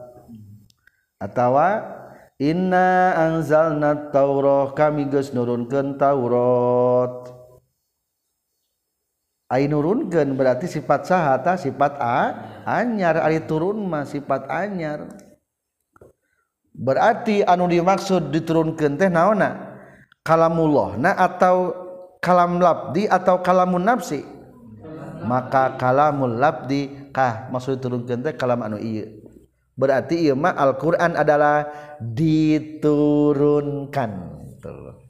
atawa 1.25 1.95
Inna 2.43 3.15
anzalna 3.15 4.11
Tauroh 4.11 4.75
kami 4.75 5.07
geus 5.07 5.31
nurunkeun 5.31 5.95
Taurat. 5.95 7.31
Ai 9.47 9.71
nurunkeun 9.71 10.35
berarti 10.35 10.67
sifat 10.67 11.07
sahata 11.07 11.55
sifat 11.55 11.95
a 12.03 12.19
anyar 12.67 13.23
ari 13.23 13.39
turun 13.47 13.87
mah 13.87 14.03
sifat 14.03 14.51
anyar. 14.51 15.15
Berarti 16.75 17.47
anu 17.47 17.71
dimaksud 17.71 18.35
diturunkeun 18.35 18.99
teh 18.99 19.07
naonna? 19.07 19.79
Kalamullah 20.27 20.99
atau 21.15 21.71
kalam 22.19 22.59
labdi 22.59 23.07
atau 23.07 23.39
kalamun 23.47 23.87
nafsi. 23.87 24.27
Maka 25.23 25.79
kalamul 25.79 26.35
labdi 26.35 27.15
kah 27.15 27.47
maksud 27.47 27.79
diturunkeun 27.79 28.27
teh 28.27 28.35
kalam 28.35 28.59
anu 28.59 28.83
ieu. 28.83 29.24
berarti 29.75 30.31
Imah 30.31 30.55
Alquran 30.59 31.19
adalah 31.19 31.67
diturunkan. 32.03 33.31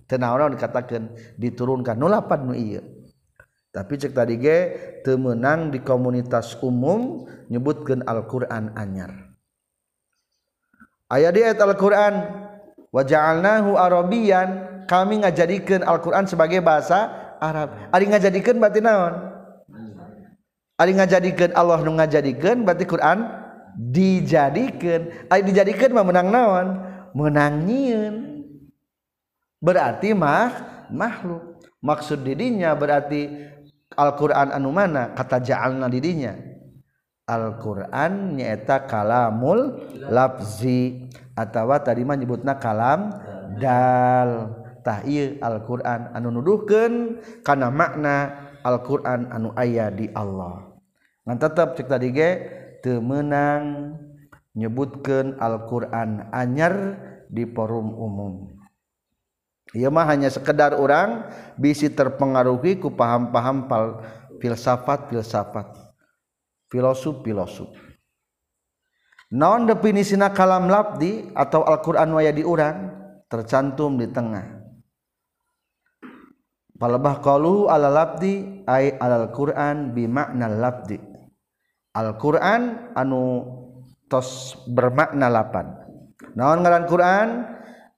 Tenanaon 0.05 0.53
dikatakan 0.57 1.09
diturunkan. 1.40 1.96
Nulapan 1.96 2.40
nu 2.44 2.53
iya 2.53 2.83
tapi 3.74 3.98
cek 3.98 4.14
tadi 4.14 4.38
ge 4.38 4.59
temenang 5.03 5.74
di 5.74 5.83
komunitas 5.83 6.55
umum 6.62 7.27
nyebutkan 7.50 8.07
Alquran 8.07 8.70
anyar. 8.79 9.35
Ayah 11.11 11.35
dia 11.35 11.50
ayat 11.50 11.59
Alquran 11.59 12.14
wajalnahu 12.94 13.74
Arabian 13.74 14.79
kami 14.87 15.27
ngajadikan 15.27 15.83
Alquran 15.83 16.22
sebagai 16.31 16.62
bahasa 16.62 17.11
Arab. 17.42 17.74
Ari 17.90 18.07
ngajadikan 18.14 18.62
berarti 18.62 18.79
naon? 18.79 19.14
Ari 20.79 20.94
ngajadikan 20.94 21.50
Allah 21.59 21.83
nu 21.83 21.98
ngajadikan 21.98 22.62
berarti 22.62 22.87
Quran 22.87 23.27
dijadikan 23.74 25.10
ay 25.28 25.42
dijadikan 25.42 25.90
mah 25.90 26.06
menang 26.06 26.28
naon? 26.30 26.66
Menang 27.14 27.66
nyieun 27.66 28.16
berarti 29.62 30.12
mah 30.12 30.50
makhluk. 30.90 31.62
Maksud 31.84 32.24
didinya 32.24 32.72
berarti 32.72 33.28
Al-Qur'an 33.94 34.50
anu 34.50 34.74
mana? 34.74 35.14
Kata 35.14 35.38
ja'alna 35.38 35.87
didinya. 35.87 36.34
Al-Qur'an 37.24 38.37
nyaeta 38.37 38.88
kalamul 38.88 39.84
lafzi. 40.10 41.06
Atau 41.34 41.70
tadi 41.82 42.02
mah 42.02 42.16
nyebutna 42.18 42.58
kalam 42.58 43.14
dal. 43.60 44.60
Tah 44.84 45.00
ieu 45.08 45.40
Al-Qur'an 45.40 46.12
anu 46.12 46.28
nuduhkeun 46.40 47.22
kana 47.40 47.72
makna 47.72 48.48
Al-Qur'an 48.64 49.28
anu 49.32 49.52
aya 49.56 49.88
di 49.92 50.08
Allah. 50.12 50.74
Ngan 51.24 51.38
tetep 51.40 51.68
cek 51.76 51.88
tadi 51.88 52.08
ge 52.12 52.30
temenang 52.85 53.97
nyebutkan 54.53 55.40
Alquran 55.40 56.29
anyar 56.37 57.01
di 57.33 57.49
forum 57.49 57.97
umum. 57.97 58.53
Ia 59.73 59.88
mah 59.88 60.05
hanya 60.05 60.29
sekedar 60.29 60.77
orang 60.77 61.33
bisi 61.57 61.88
terpengaruhi 61.88 62.77
ku 62.77 62.92
paham-paham 62.92 63.66
filsafat 64.38 65.09
filsafat 65.09 65.66
filosof 66.68 67.25
filosof 67.25 67.73
non 69.35 69.66
definisina 69.66 70.31
kalam 70.31 70.70
labdi 70.70 71.27
atau 71.35 71.66
Al-Qur'an 71.66 72.07
waya 72.14 72.31
di 72.31 72.47
orang 72.47 72.92
tercantum 73.27 73.99
di 73.99 74.07
tengah. 74.07 74.62
Palebah 76.75 77.18
qalu 77.18 77.66
ala 77.66 77.90
labdi 77.90 78.62
ay 78.66 78.94
alal 78.99 79.35
Qur'an 79.35 79.90
bi 79.90 80.07
makna 80.07 80.47
labdi. 80.47 81.13
Alquran 81.94 82.90
anu 82.98 83.46
tos 84.11 84.59
bermakna 84.66 85.30
lapan. 85.30 85.78
Naon 86.35 86.66
ngaran 86.66 86.90
Quran? 86.90 87.28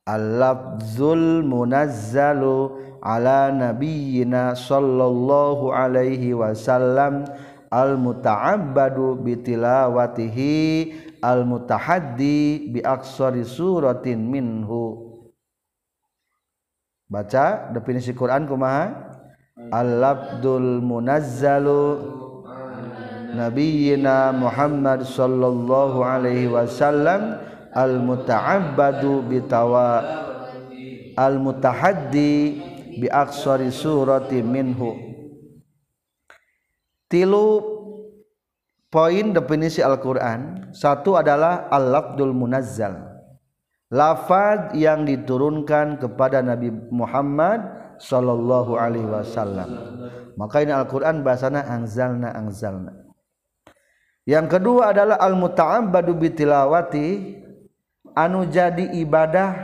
Al-lafzul 0.04 1.42
munazzalu 1.42 2.76
ala 3.00 3.48
nabiyyina 3.48 4.52
sallallahu 4.52 5.72
alaihi 5.72 6.36
wasallam. 6.36 7.24
Al-muta'abbadu 7.72 9.18
bitilawatihi 9.24 10.54
al-mutahaddi 11.24 12.70
bi 12.76 12.84
aksari 12.84 13.48
suratin 13.48 14.28
minhu. 14.28 15.08
Baca 17.08 17.72
definisi 17.72 18.12
Quran 18.12 18.44
kumaha? 18.44 18.92
Al-lafzul 19.72 20.84
munazzalu 20.84 21.82
nabiyyina 23.34 24.30
Muhammad 24.30 25.02
sallallahu 25.02 26.04
alaihi 26.04 26.52
wasallam 26.52 27.42
al 27.74 27.98
muta'abbadu 27.98 29.26
bitawa 29.26 30.04
al 31.16 31.36
mutahaddi 31.40 32.60
bi 33.00 33.06
aksari 33.08 33.68
surati 33.72 34.40
minhu. 34.40 34.96
Tilu 37.06 37.62
poin 38.90 39.30
definisi 39.30 39.84
Al-Qur'an. 39.84 40.72
Satu 40.74 41.14
adalah 41.14 41.70
al-lafdul 41.70 42.34
munazzal. 42.34 43.14
Lafaz 43.86 44.74
yang 44.74 45.06
diturunkan 45.06 46.02
kepada 46.02 46.42
Nabi 46.42 46.74
Muhammad 46.90 47.62
sallallahu 48.02 48.74
alaihi 48.74 49.06
wasallam. 49.06 49.70
Maka 50.34 50.66
ini 50.66 50.74
Al-Qur'an 50.74 51.22
bahasana 51.22 51.62
anzalna 51.70 52.34
anzalna 52.34 53.05
Yang 54.26 54.58
kedua 54.58 54.90
adalah 54.90 55.22
al-muta'abbadu 55.22 56.18
bitilawati 56.18 57.38
anu 58.10 58.42
jadi 58.50 58.90
ibadah 58.98 59.54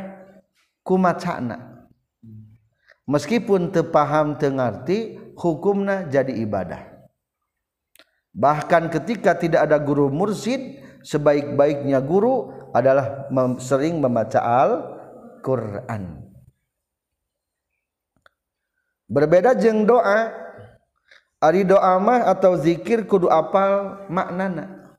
kumacana. 0.87 1.91
Meskipun 3.11 3.75
tepaham 3.75 4.39
tengarti 4.39 5.19
hukumna 5.35 6.07
jadi 6.07 6.31
ibadah. 6.47 6.95
Bahkan 8.33 8.89
ketika 8.95 9.35
tidak 9.35 9.67
ada 9.67 9.83
guru 9.83 10.07
mursid, 10.09 10.79
sebaik-baiknya 11.03 11.99
guru 11.99 12.55
adalah 12.71 13.27
mem 13.35 13.59
sering 13.59 13.99
membaca 13.99 14.39
Al-Qur'an. 14.39 16.23
Berbeda 19.11 19.59
jeng 19.59 19.85
doa 19.85 20.42
ari 21.43 21.67
doa 21.67 21.99
mah 21.99 22.31
atau 22.31 22.55
zikir 22.55 23.03
kudu 23.03 23.27
apal 23.27 24.07
maknana. 24.07 24.95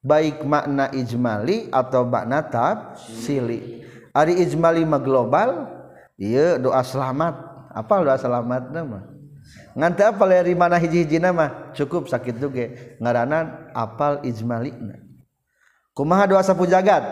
Baik 0.00 0.40
makna 0.46 0.88
ijmali 0.96 1.68
atau 1.68 2.08
makna 2.08 2.40
sili. 2.96 3.84
ari 4.16 4.40
ijmali 4.40 4.80
mah 4.88 5.02
global 5.02 5.68
iya 6.16 6.56
doa 6.56 6.80
selamat. 6.80 7.36
Apa 7.76 8.00
doa 8.00 8.16
selamat 8.16 8.72
nama 8.72 9.16
nganti 9.76 10.02
apa 10.02 10.24
dari 10.24 10.56
mana 10.56 10.80
hiji-hiji 10.80 11.20
nama 11.20 11.70
cukup 11.76 12.08
sakit 12.08 12.40
juga 12.40 12.72
ngaranan 12.96 13.70
apal 13.76 14.24
ijmali 14.24 14.72
kumaha 15.92 16.24
doa 16.24 16.40
sapu 16.40 16.64
jagat 16.64 17.04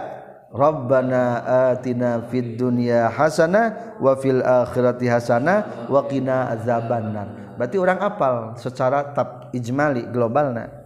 Rabbana 0.54 1.42
atina 1.74 2.24
fid 2.30 2.54
dunya 2.54 3.10
hasanah 3.10 3.98
wa 3.98 4.14
fil 4.14 4.38
akhirati 4.38 5.10
hasanah 5.10 5.90
wa 5.90 6.06
qina 6.06 6.46
azabannar. 6.54 7.43
berarti 7.54 7.76
orang 7.78 7.98
apal 8.02 8.34
secara 8.58 9.14
tab 9.14 9.50
ijmali 9.54 10.06
globalna 10.10 10.84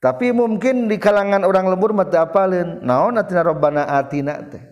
tapi 0.00 0.32
mungkin 0.32 0.88
di 0.88 0.96
kalangan 0.96 1.44
orang 1.44 1.68
lembur 1.68 1.92
mata 1.92 2.24
apalin? 2.24 2.80
Naon 2.80 3.20
atina 3.20 3.44
robbana 3.44 3.84
atina 3.84 4.40
teh? 4.48 4.64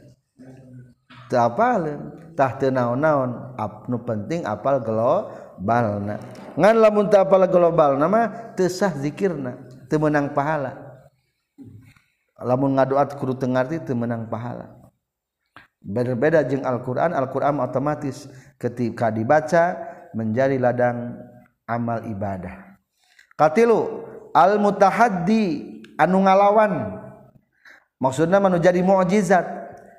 Teu 1.28 1.36
apalin? 1.36 2.32
Tah 2.32 2.56
teu 2.56 2.72
naon-naon? 2.72 3.52
Nu 3.92 4.00
penting 4.08 4.48
apal 4.48 4.80
globalna 4.80 6.16
ngan 6.58 6.74
lamun 6.80 7.06
teu 7.12 7.20
apal 7.20 7.44
globalna 7.44 8.08
mah 8.08 8.56
teu 8.56 8.72
sah 8.72 8.90
zikirna 8.96 9.68
teu 9.92 10.00
meunang 10.00 10.32
pahala. 10.32 10.74
Lamun 12.40 12.80
ngadoat 12.80 13.12
kudu 13.20 13.36
teu 13.36 13.52
ngarti 13.52 13.84
teu 13.84 13.92
meunang 13.92 14.32
pahala. 14.32 14.80
Berbeda 15.78 16.40
jeung 16.42 16.64
Al-Qur'an 16.64 17.12
Al-Qur'an 17.12 17.60
otomatis 17.60 18.26
ketika 18.56 19.12
dibaca 19.12 19.76
menjadi 20.16 20.56
ladang 20.60 21.16
amal 21.68 22.04
ibadah. 22.08 22.78
Katilu 23.36 24.04
al 24.32 24.56
mutahaddi 24.58 25.78
anu 26.00 26.24
ngalawan. 26.24 27.02
Maksudnya 27.98 28.38
manu 28.38 28.62
jadi 28.62 28.78
mukjizat 28.80 29.46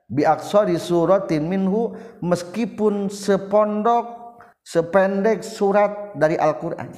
bi 0.07 0.23
aksori 0.23 0.79
suratin 0.79 1.45
minhu 1.45 1.93
meskipun 2.23 3.11
sepondok 3.11 4.19
sependek 4.63 5.43
surat 5.43 6.15
dari 6.15 6.39
Al-Qur'an. 6.39 6.93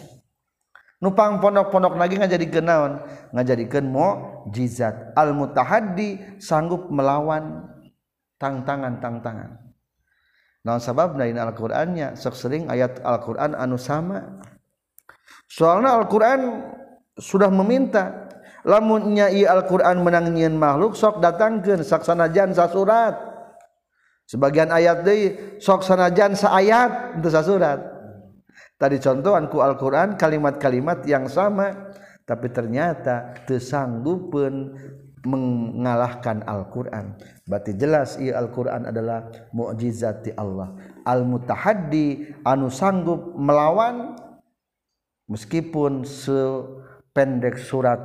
Nupang 1.01 1.41
pondok-pondok 1.41 1.97
lagi 1.97 2.21
nggak 2.21 2.33
jadi 2.37 2.45
genaon 2.45 3.01
nggak 3.33 3.47
jadikan 3.49 3.89
mukjizat 3.89 5.17
al 5.17 5.33
mutahaddi 5.33 6.37
sanggup 6.37 6.93
melawan 6.93 7.65
tantangan-tantangan 8.37 9.70
non 10.65 10.79
sabab 10.81 11.17
lain 11.17 11.37
Alqurannya. 11.37 12.13
Sok 12.17 12.35
sering 12.37 12.63
ayat 12.69 13.01
Alquran 13.01 13.57
anu 13.57 13.77
sama. 13.77 14.41
Soalnya 15.49 15.97
Alquran 15.97 16.71
sudah 17.17 17.49
meminta. 17.49 18.29
Lamunnya 18.61 19.33
i 19.33 19.41
Alquran 19.41 20.05
menangnyiin 20.05 20.53
makhluk 20.53 20.93
sok 20.93 21.17
datangkan 21.17 21.81
saksanajan 21.81 22.53
sa 22.53 22.69
surat 22.69 23.17
sebagian 24.29 24.69
ayat 24.69 25.01
deui 25.01 25.57
sok 25.57 25.81
sanajan 25.81 26.37
sa 26.37 26.53
ayat 26.53 27.17
untuk 27.17 27.33
sa 27.33 27.41
surat 27.41 27.81
tadi 28.81 28.97
contohanku 28.97 29.61
Alquran 29.61 30.17
kalimat-kalimat 30.17 31.05
yang 31.05 31.29
sama. 31.29 31.93
Tapi 32.21 32.47
ternyata 32.53 33.33
tesanggupun 33.45 34.73
mengalahkan 35.25 36.41
Alquran. 36.47 37.17
berarti 37.51 37.75
jelas 37.75 38.15
ia 38.15 38.39
Al-Qur'an 38.39 38.87
adalah 38.87 39.27
mukjizat 39.51 40.31
Allah. 40.39 40.71
Al-mutahaddi 41.03 42.39
anu 42.47 42.71
sanggup 42.71 43.35
melawan 43.35 44.15
meskipun 45.27 46.07
sependek 46.07 47.59
surat 47.59 47.99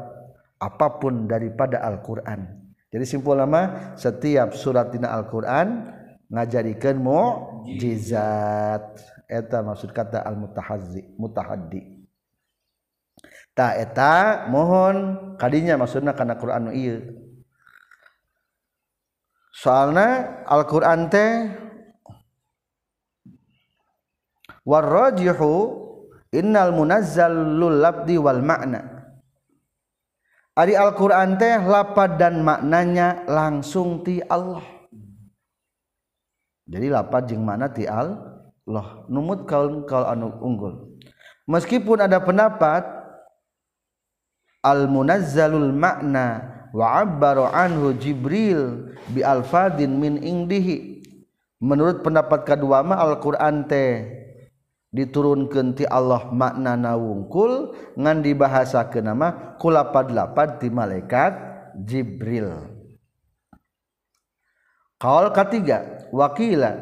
apapun 0.58 1.30
daripada 1.30 1.78
Al-Qur'an. 1.78 2.58
Jadi 2.90 3.06
simpul 3.06 3.38
lama 3.38 3.94
setiap 3.94 4.50
surat 4.58 4.90
dina 4.90 5.14
Al-Qur'an 5.14 5.94
ngajarikan 6.26 6.98
mukjizat. 6.98 8.82
Eta 9.30 9.62
maksud 9.62 9.94
kata 9.94 10.26
al-mutahazzi 10.26 11.14
mutahaddi. 11.18 12.02
Tak 13.56 13.72
eta 13.80 14.44
mohon 14.52 15.16
kadinya 15.40 15.80
maksudnya 15.80 16.12
karena 16.12 16.36
Quran 16.36 16.70
iya 16.76 17.00
soalnya 19.56 20.44
Al-Quran 20.44 21.08
teh 21.08 21.32
warrajihu 24.68 25.52
innal 26.36 26.76
munazzalul 26.76 27.80
labdi 27.80 28.20
wal 28.20 28.44
makna 28.44 28.96
Ari 30.56 30.72
Al-Quran 30.72 31.36
teh 31.36 31.60
lapad 31.68 32.16
dan 32.16 32.40
maknanya 32.40 33.28
langsung 33.28 34.00
ti 34.00 34.24
Allah. 34.24 34.64
Jadi 36.64 36.88
lapad 36.88 37.28
jeng 37.28 37.44
makna 37.44 37.68
ti 37.68 37.84
Allah. 37.84 39.04
Numut 39.12 39.44
kaul 39.44 39.84
kaul 39.84 40.08
anu 40.08 40.32
unggul. 40.40 40.96
Meskipun 41.44 42.08
ada 42.08 42.24
pendapat 42.24 42.88
al 44.64 44.88
munazzalul 44.88 45.76
makna 45.76 46.55
wa 46.74 47.02
abbaru 47.02 47.46
anhu 47.46 47.94
Jibril 47.98 48.94
bi 49.12 49.22
alfadin 49.22 49.98
min 49.98 50.18
indihi 50.18 51.02
menurut 51.62 52.02
pendapat 52.02 52.46
kedua 52.46 52.82
mah 52.82 53.00
Al-Qur'an 53.02 53.66
teh 53.66 54.06
diturunkeun 54.94 55.76
ti 55.76 55.84
Allah 55.84 56.32
makna 56.32 56.76
wungkul 56.96 57.76
ngan 57.98 58.24
dibahasakeun 58.24 59.04
nama 59.04 59.58
kulapad-lapad 59.60 60.62
ti 60.62 60.72
malaikat 60.72 61.36
Jibril. 61.76 62.72
Qaul 64.96 65.28
ketiga 65.36 66.08
wakila 66.08 66.80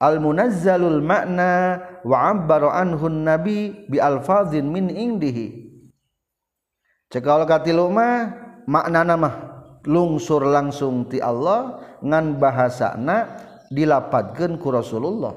al-munazzalul 0.00 1.04
makna 1.04 1.80
wa 2.00 2.32
abbaru 2.32 2.72
anhu 2.72 3.12
nabi 3.12 3.84
bi 3.92 4.00
alfadhin 4.00 4.72
min 4.72 4.88
indihi 4.88 5.68
cekallumah 7.12 8.45
makna 8.66 9.06
nama 9.06 9.30
lungsur 9.86 10.42
langsung 10.42 11.06
ti 11.06 11.22
Allah 11.22 11.78
ngan 12.02 12.36
bahasa 12.36 12.98
dilapatkanku 13.70 14.66
Rasulullah. 14.68 15.34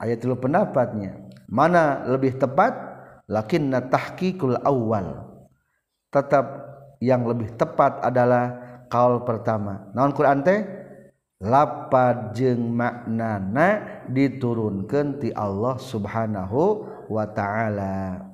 Ayat 0.00 0.24
lu 0.24 0.36
pendapatnya 0.36 1.28
mana 1.48 2.04
lebih 2.08 2.36
tepat? 2.36 2.92
Lakinnatahkikul 3.30 4.58
awal 4.66 5.22
tetap 6.10 6.66
yang 6.98 7.22
lebih 7.30 7.54
tepat 7.54 8.02
adalah 8.02 8.58
kaul 8.90 9.22
pertama. 9.22 9.86
Naon 9.94 10.10
Quran 10.10 10.42
teh? 10.42 10.66
Lapad 11.38 12.34
jeng 12.34 12.74
maknana 12.74 14.02
diturunkan 14.10 15.22
ti 15.22 15.30
Allah 15.30 15.78
subhanahu 15.78 16.84
wa 17.06 17.24
ta'ala 17.30 18.29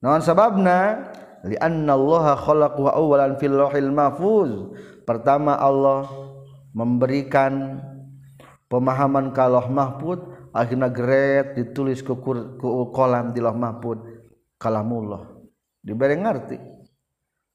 naon 0.00 0.24
sababna? 0.24 1.08
Lianna 1.40 1.96
Allah 1.96 2.36
khalaqu 2.36 2.84
awalan 2.84 3.40
fil 3.40 3.56
lauhil 3.56 3.92
mahfuz. 3.92 4.76
Pertama 5.08 5.56
Allah 5.56 6.04
memberikan 6.76 7.80
pemahaman 8.68 9.32
kalau 9.32 9.64
mahfud 9.72 10.20
akhirnya 10.52 10.92
geret 10.92 11.56
ditulis 11.56 12.04
ke, 12.04 12.12
ke 12.12 12.68
kolam 12.92 13.32
di 13.32 13.40
lauh 13.40 13.56
mahfud 13.56 14.04
kalamullah. 14.60 15.32
Diberi 15.80 16.20
ngerti. 16.20 16.60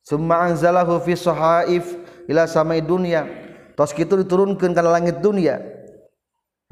Summa 0.01 0.49
anzalahu 0.49 0.97
fi 1.05 1.13
sahaif 1.13 1.86
ila 2.25 2.49
samai 2.49 2.81
dunia. 2.81 3.29
Tos 3.77 3.93
kitu 3.93 4.17
diturunkan 4.17 4.73
ke 4.73 4.81
langit 4.81 5.21
dunia. 5.21 5.62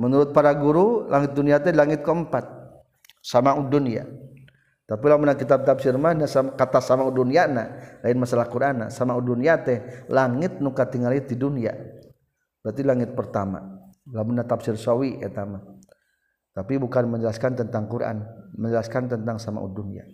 Menurut 0.01 0.33
para 0.33 0.49
guru 0.57 1.05
langit 1.05 1.37
dunia 1.37 1.61
itu 1.61 1.69
langit 1.77 2.01
keempat. 2.01 2.49
Sama 3.21 3.53
dunia 3.69 4.03
tapi 4.93 5.09
lamun 5.09 5.33
kitab 5.33 5.65
tafsir 5.65 5.97
mah 5.97 6.13
kata 6.53 6.77
sama 6.77 7.09
dunia 7.09 7.49
na 7.49 7.81
lain 8.05 8.13
masalah 8.13 8.45
Quran 8.45 8.93
sama 8.93 9.17
dunia 9.17 9.57
teh 9.57 10.05
langit 10.05 10.61
nu 10.61 10.69
katingali 10.69 11.25
di 11.25 11.33
dunia. 11.33 11.73
Berarti 12.61 12.85
langit 12.85 13.17
pertama. 13.17 13.57
Lamun 14.13 14.37
tafsir 14.45 14.77
sawi 14.77 15.17
eta 15.17 15.49
mah. 15.49 15.65
Tapi 16.53 16.77
bukan 16.77 17.09
menjelaskan 17.09 17.57
tentang 17.57 17.89
Quran 17.89 18.21
menjelaskan 18.53 19.09
tentang 19.09 19.41
sama 19.41 19.65
dunia. 19.65 20.05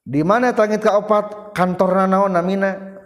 Di 0.00 0.24
mana 0.24 0.56
langit 0.56 0.80
kaopat 0.80 1.52
kantor 1.52 2.08
naon 2.08 2.32
namina 2.32 2.96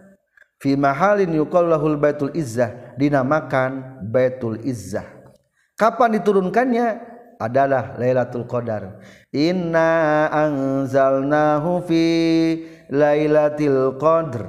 fi 0.63 0.79
mahalin 0.79 1.35
yuqal 1.35 1.67
lahul 1.67 1.99
baitul 1.99 2.31
izzah 2.39 2.95
dinamakan 2.95 3.99
baitul 4.15 4.63
izzah. 4.63 5.11
Kapan 5.75 6.23
diturunkannya 6.23 6.87
adalah 7.41 7.97
Lailatul 7.97 8.45
Qadar. 8.45 9.01
Inna 9.33 10.29
anzalnahu 10.29 11.81
fi 11.89 12.05
Lailatul 12.93 13.97
Qadr. 13.97 14.45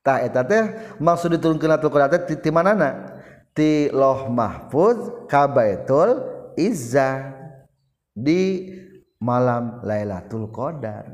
Tah 0.00 0.24
eta 0.24 0.40
teh 0.48 0.96
maksud 0.96 1.36
diturunkeun 1.36 1.68
Lailatul 1.68 1.92
Qadar 1.92 2.08
teh 2.24 2.40
ti 2.40 2.48
manana? 2.48 3.20
Ti 3.52 3.92
Loh 3.92 4.32
Mahfuz 4.32 5.28
ka 5.28 5.44
Baitul 5.44 6.24
Izzah 6.56 7.36
di 8.16 8.72
malam 9.20 9.84
Lailatul 9.84 10.48
Qadar. 10.48 11.04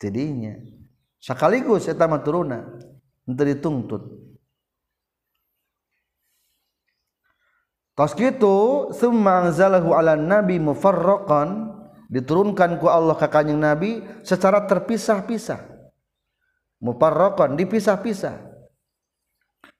Jadinya 0.00 0.56
sekaligus 1.22 1.86
eta 1.86 2.10
mah 2.10 2.24
turuna 2.26 2.58
teu 3.22 3.46
dituntut 3.46 4.21
Tos 8.02 8.18
gitu 8.18 8.90
sumangzalahu 8.98 9.94
ala 9.94 10.18
nabi 10.18 10.58
mufarraqan. 10.58 11.70
Diturunkan 12.10 12.82
ku 12.82 12.90
Allah 12.90 13.14
ka 13.14 13.30
kanjing 13.30 13.62
nabi 13.62 14.02
secara 14.26 14.66
terpisah-pisah. 14.66 15.62
Mufarraqan 16.82 17.54
dipisah-pisah. 17.54 18.42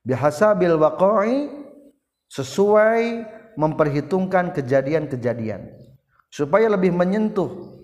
Bihasabil 0.07 0.71
waqa'i 0.71 1.51
sesuai 2.31 3.27
memperhitungkan 3.59 4.55
kejadian-kejadian. 4.55 5.83
Supaya 6.31 6.71
lebih 6.71 6.95
menyentuh. 6.95 7.75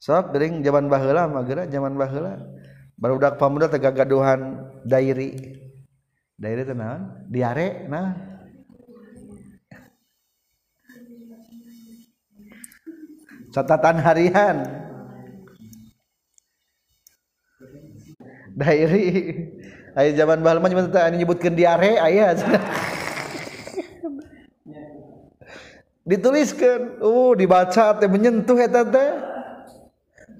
Sok 0.00 0.32
gering 0.32 0.64
zaman 0.64 0.88
baheula 0.88 1.28
mah 1.28 1.44
zaman 1.44 1.92
baheula. 1.92 2.40
Barudak 2.96 3.36
pamuda 3.36 3.68
teh 3.68 3.76
gagaduhan 3.76 4.64
dairi 4.88 5.60
dari 6.34 6.62
itu 6.62 6.74
nah 6.74 7.22
diare 7.30 7.86
nah 7.86 8.34
catatan 13.54 14.02
harian. 14.02 14.56
Dairi. 18.54 19.06
Ayo 19.94 20.10
zaman 20.18 20.42
bahal 20.42 20.58
mah 20.58 20.70
cuma 20.74 21.06
ini 21.06 21.22
nyebutkan 21.22 21.54
diare 21.54 22.02
ayah 22.02 22.34
dituliskan 26.04 26.98
uh 26.98 27.32
dibaca 27.38 27.94
teh 27.94 28.10
menyentuh 28.10 28.58
ya 28.58 28.66
teh. 28.66 29.10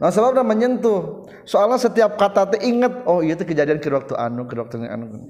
Nah 0.03 0.11
sebabnya 0.11 0.43
menyentuh. 0.43 1.31
Soalnya 1.47 1.79
setiap 1.79 2.19
kata 2.19 2.51
teh 2.51 2.67
inget 2.67 3.07
oh 3.07 3.23
iya 3.23 3.39
itu 3.39 3.47
kejadian 3.47 3.79
ke 3.79 3.87
waktu 3.95 4.19
anu 4.19 4.43
ke 4.51 4.59
waktu 4.59 4.83
anu 4.91 5.23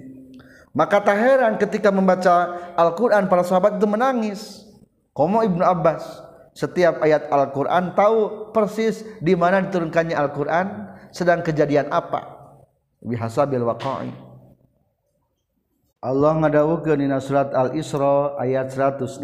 maka 0.75 0.99
tak 0.99 1.17
heran 1.17 1.55
ketika 1.55 1.95
membaca 1.95 2.51
Al-Quran 2.75 3.31
para 3.31 3.47
sahabat 3.47 3.79
itu 3.79 3.87
menangis. 3.87 4.67
Komo 5.15 5.47
Ibnu 5.47 5.63
Abbas 5.63 6.03
setiap 6.51 6.99
ayat 6.99 7.31
Al-Quran 7.31 7.95
tahu 7.95 8.51
persis 8.51 9.07
di 9.23 9.39
mana 9.39 9.63
diturunkannya 9.63 10.19
Al-Quran 10.19 10.67
sedang 11.15 11.47
kejadian 11.47 11.95
apa. 11.95 12.51
Bihasabil 12.99 13.63
waqa'i. 13.63 14.11
Allah 16.03 16.33
ngadawu 16.43 16.83
ke 16.83 16.99
dina 16.99 17.23
surat 17.23 17.55
Al-Isra 17.55 18.35
ayat 18.43 18.75
106 18.75 19.23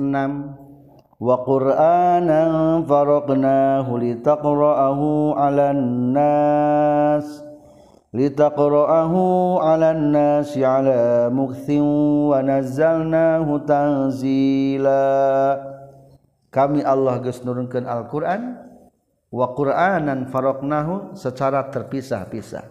wa 1.20 1.36
qur'anan 1.44 2.86
faraqnahu 2.86 3.90
litaqra'ahu 4.00 5.34
'alan 5.36 5.82
nas 6.14 7.49
litaqra'ahu 8.10 9.58
'alan 9.62 10.10
nasi 10.10 10.66
'ala 10.66 11.30
mukthin 11.30 11.82
wa 12.30 12.42
nazzalnahu 12.42 13.62
tanzila 13.62 15.02
kami 16.50 16.82
Allah 16.82 17.22
geus 17.22 17.46
nurunkeun 17.46 17.86
Al-Qur'an 17.86 18.58
wa 19.30 19.46
Qur'anan 19.54 20.26
faraqnahu 20.26 21.14
secara 21.14 21.70
terpisah-pisah. 21.70 22.66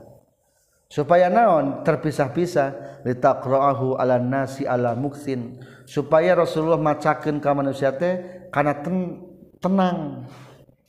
Supaya 0.91 1.31
naon 1.31 1.87
terpisah-pisah? 1.87 2.99
Litaqra'ahu 3.07 3.95
'alan 3.95 4.27
nasi 4.27 4.67
'ala 4.67 4.91
muksin 4.99 5.63
supaya 5.87 6.35
Rasulullah 6.35 6.81
macakeun 6.81 7.39
ka 7.39 7.55
manusia 7.55 7.95
teh 7.95 8.43
kana 8.51 8.83
ten 8.83 9.23
tenang 9.63 10.27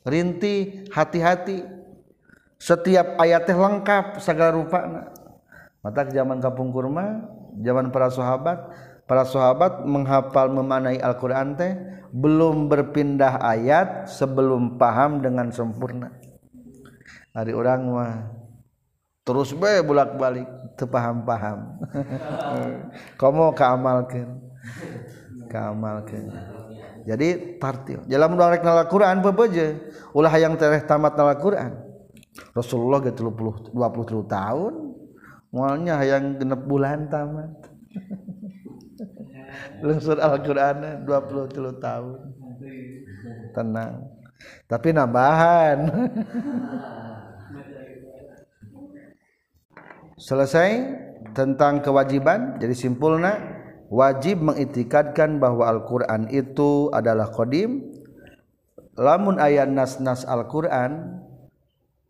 rinti 0.03 0.85
hati-hati. 0.91 1.80
setiap 2.61 3.17
ayat 3.17 3.49
teh 3.49 3.57
lengkap 3.57 4.21
segala 4.21 4.53
rupa. 4.53 4.85
Mata 5.81 6.05
zaman 6.05 6.45
kampung 6.45 6.69
kurma 6.77 7.25
zaman 7.65 7.89
para 7.89 8.13
sahabat 8.13 8.69
para 9.09 9.25
sahabat 9.25 9.89
menghafal 9.89 10.53
memanai 10.53 11.01
Al-Quran 11.01 11.57
teh 11.57 11.73
belum 12.13 12.69
berpindah 12.69 13.41
ayat 13.41 14.13
sebelum 14.13 14.77
paham 14.77 15.25
dengan 15.25 15.49
sempurna. 15.49 16.13
Hari 17.33 17.57
orang 17.57 17.81
mah 17.89 18.15
terus 19.25 19.57
be 19.57 19.81
bolak 19.81 20.21
balik 20.21 20.49
tepaham 20.77 21.23
paham 21.23 21.79
kamu 23.21 23.55
keamalkan 23.55 24.27
keamalkan 25.47 26.35
jadi 27.09 27.57
tartil. 27.57 28.05
Dalam 28.05 28.37
doa 28.37 28.53
rek 28.53 28.61
Al-Quran 28.61 29.25
pepeje 29.25 29.81
ulah 30.13 30.35
yang 30.37 30.59
tereh 30.61 30.85
tamat 30.85 31.17
Al-Quran 31.17 31.90
Rasulullah 32.55 33.03
ke 33.03 33.11
20 33.13 33.75
23 33.75 34.27
tahun 34.31 34.75
mualnya 35.51 35.99
yang 36.07 36.39
genep 36.39 36.63
bulan 36.65 37.11
tamat. 37.11 37.51
Lungsur 39.83 40.19
Al-Quran 40.23 41.03
23 41.05 41.83
tahun. 41.83 42.19
Tenang. 43.51 44.07
Tapi 44.71 44.89
nambahan. 44.95 45.79
Selesai 50.21 50.71
tentang 51.33 51.81
kewajiban 51.81 52.61
jadi 52.61 52.77
simpulnya 52.77 53.41
wajib 53.89 54.45
mengitikadkan 54.45 55.41
bahwa 55.41 55.65
Al-Quran 55.65 56.29
itu 56.29 56.93
adalah 56.93 57.33
kodim 57.33 57.89
lamun 59.01 59.41
ayat 59.41 59.73
nas-nas 59.73 60.29
Al-Quran 60.29 61.25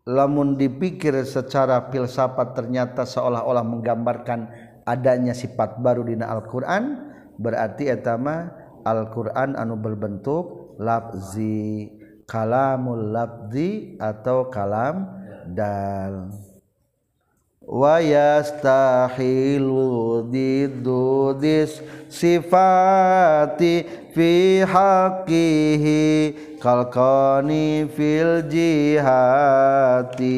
lamun 0.05 0.53
dipikir 0.57 1.13
secara 1.25 1.89
filsafat 1.93 2.53
ternyata 2.57 3.05
seolah-olah 3.05 3.61
menggambarkan 3.61 4.49
adanya 4.85 5.33
sifat 5.37 5.77
baru 5.77 6.03
dina 6.05 6.29
Al-Quran 6.33 7.13
berarti 7.37 7.89
etama 7.89 8.49
Al-Quran 8.81 9.53
anu 9.53 9.77
berbentuk 9.77 10.73
labzi 10.81 11.93
kalamul 12.25 13.13
labzi 13.13 13.93
atau 14.01 14.49
kalam 14.49 15.05
dal. 15.51 16.31
Wayastahilu 17.61 20.25
didudis 20.33 21.77
sifati 22.09 23.85
fi 24.17 24.65
haqqihi 24.65 26.01
kalqani 26.61 27.89
fil 27.89 28.45
jihati. 28.45 30.29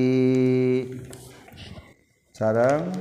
Sarang. 2.31 2.95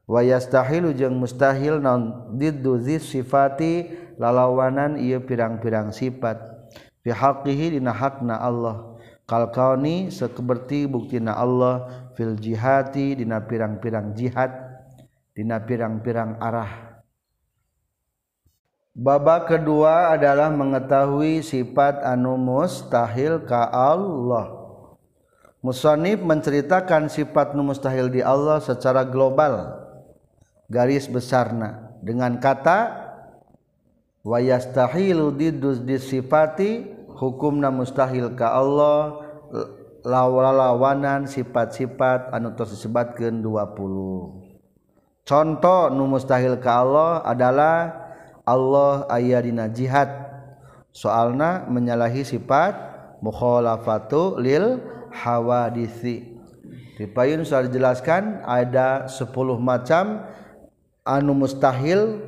Wa 0.07 0.23
yastahilu 0.23 0.95
jeung 0.95 1.19
mustahil 1.19 1.83
non 1.83 2.31
diddu 2.39 2.79
sifati 3.03 4.06
lalawanan 4.17 5.01
ieu 5.01 5.23
pirang-pirang 5.23 5.93
sifat. 5.93 6.41
Fi 7.01 7.15
haqqihi 7.15 7.79
dina 7.79 7.95
hakna 7.95 8.41
Allah. 8.41 8.99
Kalqani 9.25 10.13
sakeberti 10.13 10.91
buktina 10.91 11.37
Allah. 11.37 12.11
Fil 12.19 12.35
jihati 12.37 13.17
dina 13.17 13.45
pirang-pirang 13.45 14.17
jihad. 14.17 14.53
Dina 15.37 15.61
pirang-pirang 15.63 16.41
arah. 16.41 16.87
Babak 18.97 19.53
kedua 19.53 20.17
adalah 20.17 20.49
mengetahui 20.49 21.45
sifat 21.45 22.01
anu 22.01 22.41
mustahil 22.41 23.45
ka 23.45 23.69
Allah. 23.69 24.57
Musonib 25.61 26.25
menceritakan 26.25 27.13
sifat 27.13 27.53
nu 27.53 27.61
mustahil 27.61 28.09
di 28.09 28.25
Allah 28.25 28.57
secara 28.63 29.05
global, 29.05 29.77
garis 30.73 31.11
besarna. 31.11 31.93
Dengan 32.01 32.41
kata 32.41 33.06
wa 34.27 34.43
yastahilu 34.43 35.31
didus 35.31 35.79
disifati 35.87 36.83
hukumna 37.15 37.71
mustahil 37.71 38.35
ka 38.35 38.59
Allah 38.59 39.23
lawalawanan 40.03 41.31
sifat-sifat 41.31 42.35
anu 42.35 42.51
tos 42.59 42.75
disebutkeun 42.75 43.39
20. 43.39 45.27
Contoh 45.27 45.91
nu 45.95 46.11
mustahil 46.11 46.59
ka 46.59 46.83
Allah 46.83 47.23
adalah 47.23 48.07
Allah 48.43 49.07
ayadina 49.11 49.71
jihad 49.71 50.11
soalna 50.91 51.67
menyalahi 51.71 52.23
sifat 52.27 52.75
mukhalafatu 53.23 54.39
lil 54.39 54.83
hawadisi 55.11 56.35
di 56.97 57.05
payun 57.11 57.43
sudah 57.43 57.67
dijelaskan 57.67 58.47
ada 58.47 59.11
10 59.11 59.35
macam 59.59 60.23
anu 61.03 61.35
mustahil 61.35 62.23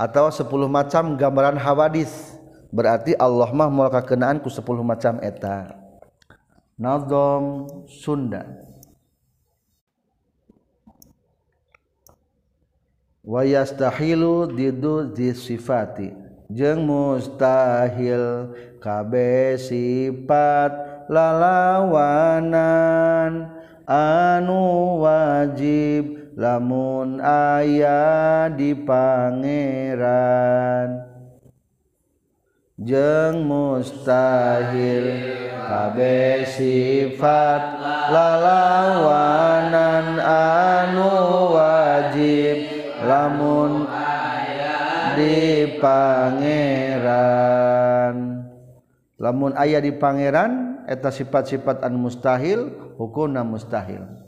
atau 0.00 0.32
10 0.32 0.48
macam 0.64 1.12
gambaran 1.20 1.60
hawadis. 1.60 2.40
Berarti 2.72 3.12
Allah 3.20 3.52
mah 3.52 3.68
mual 3.68 3.92
kakenaan 3.92 4.40
ku 4.40 4.48
10 4.48 4.64
macam 4.80 5.20
eta. 5.20 5.76
Nazom 6.80 7.68
Sunda. 7.84 8.48
Wayastahilu 13.20 14.48
didu 14.56 15.12
disifati. 15.12 16.16
Jeung 16.50 16.82
mustahil 16.88 18.56
kabeh 18.82 19.54
sifat 19.54 20.72
lalawanan 21.06 22.54
anu 23.86 24.98
wajib 25.04 26.19
lamun 26.40 27.20
aya 27.20 28.48
di 28.48 28.72
Pangeran 28.72 29.44
jeng 32.80 33.44
mustahil 33.44 35.36
kabe 35.68 36.48
sifat 36.48 37.60
lalawanan 38.08 40.16
anu 40.24 41.12
wajib. 41.52 42.80
Lamun 43.00 43.88
di 45.16 45.64
Pangeran 45.80 47.16
lamun 49.16 49.56
ayah 49.56 49.80
di 49.80 49.88
Pangeran 49.92 50.84
eta 50.84 51.08
sifat-sifat 51.08 51.80
an 51.80 51.96
mustahil 51.96 52.68
hukumna 53.00 53.40
mustahil. 53.40 54.19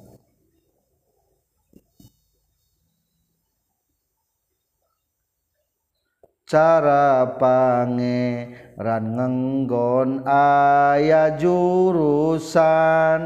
Cara 6.52 7.40
pangeran 7.40 9.16
ngenggon 9.16 10.20
ayah 10.28 11.32
jurusan. 11.40 13.20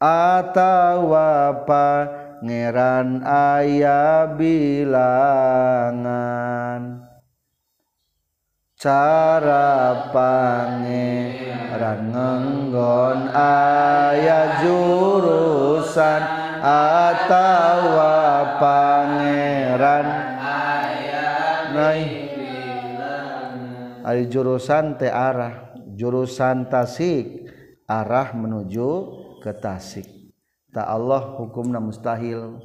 Atau 0.00 1.12
apa 1.12 1.88
ngeran 2.40 3.20
ayah 3.28 4.32
bilangan. 4.40 5.12
Cara 8.76 10.08
pangeran 10.12 12.00
ngenggon 12.08 13.28
ayah 13.36 14.64
jurus 14.64 15.56
jurusan. 15.96 16.22
Atawa 16.66 18.58
pangeran 18.58 20.25
naik 21.76 22.36
ari 24.06 24.30
jurusan 24.30 24.94
teh 24.94 25.10
arah. 25.10 25.74
Jurusan 25.98 26.70
tasik. 26.70 27.50
Arah 27.90 28.34
menuju 28.34 28.88
ke 29.42 29.50
tasik. 29.50 30.06
Tak 30.70 30.86
Allah 30.86 31.38
hukumna 31.38 31.82
mustahil. 31.82 32.58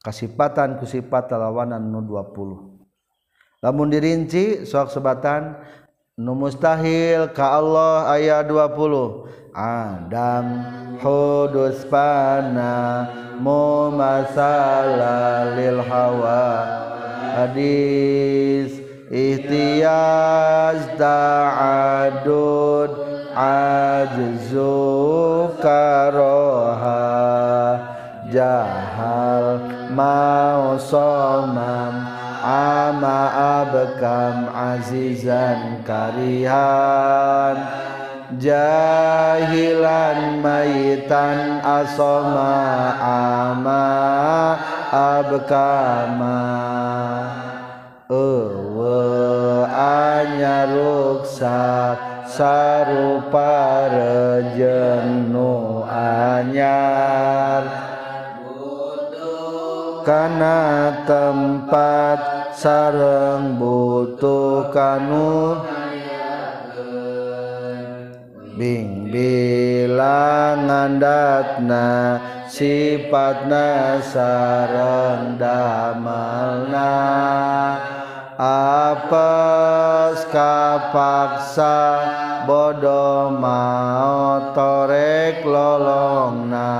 Kasipatan 0.00 0.80
kusifat 0.80 1.28
lawanan 1.30 1.92
nu 1.92 2.00
20 2.00 2.80
lamun 3.60 3.92
dirinci 3.92 4.64
sok 4.64 4.88
sebatan 4.88 5.60
nu 6.16 6.32
mustahil 6.32 7.28
ka 7.36 7.60
Allah 7.60 8.08
ayat 8.08 8.48
20 8.48 9.52
Adam 9.52 10.44
hudus 11.04 11.84
pana 11.84 13.04
mumasala 13.36 15.52
lil 15.52 15.84
hawa 15.84 16.48
hadis 17.36 18.72
ihtiyaz 19.10 20.82
ta'adud 20.98 22.90
ajzu 23.34 24.78
karoha 25.62 27.10
jahal 28.30 29.58
mau 29.90 30.78
somam 30.78 32.06
ama 32.46 33.18
abkam 33.60 34.46
azizan 34.54 35.82
karihan 35.82 37.58
jahilan 38.38 40.38
maitan 40.38 41.58
asoma 41.60 42.54
ama 43.02 43.90
abkama 44.94 46.38
anyaruksa 49.70 51.54
sarupa 52.26 53.86
rejen 53.86 55.30
nu 55.30 55.86
anyar 55.86 57.62
kana 60.02 60.90
tempat 61.06 62.50
sareng 62.58 63.54
butuh 63.62 64.74
kanu 64.74 65.62
Bing 68.60 69.08
bilang 69.08 70.68
ngandatna 70.68 72.20
sifatna 72.44 73.96
sareng 74.04 75.40
damalna. 75.40 76.92
Apes 78.40 80.24
kapaksa 80.32 81.76
bodoh 82.48 83.28
mau 83.36 84.56
torek 84.56 85.44
lolongna 85.44 86.72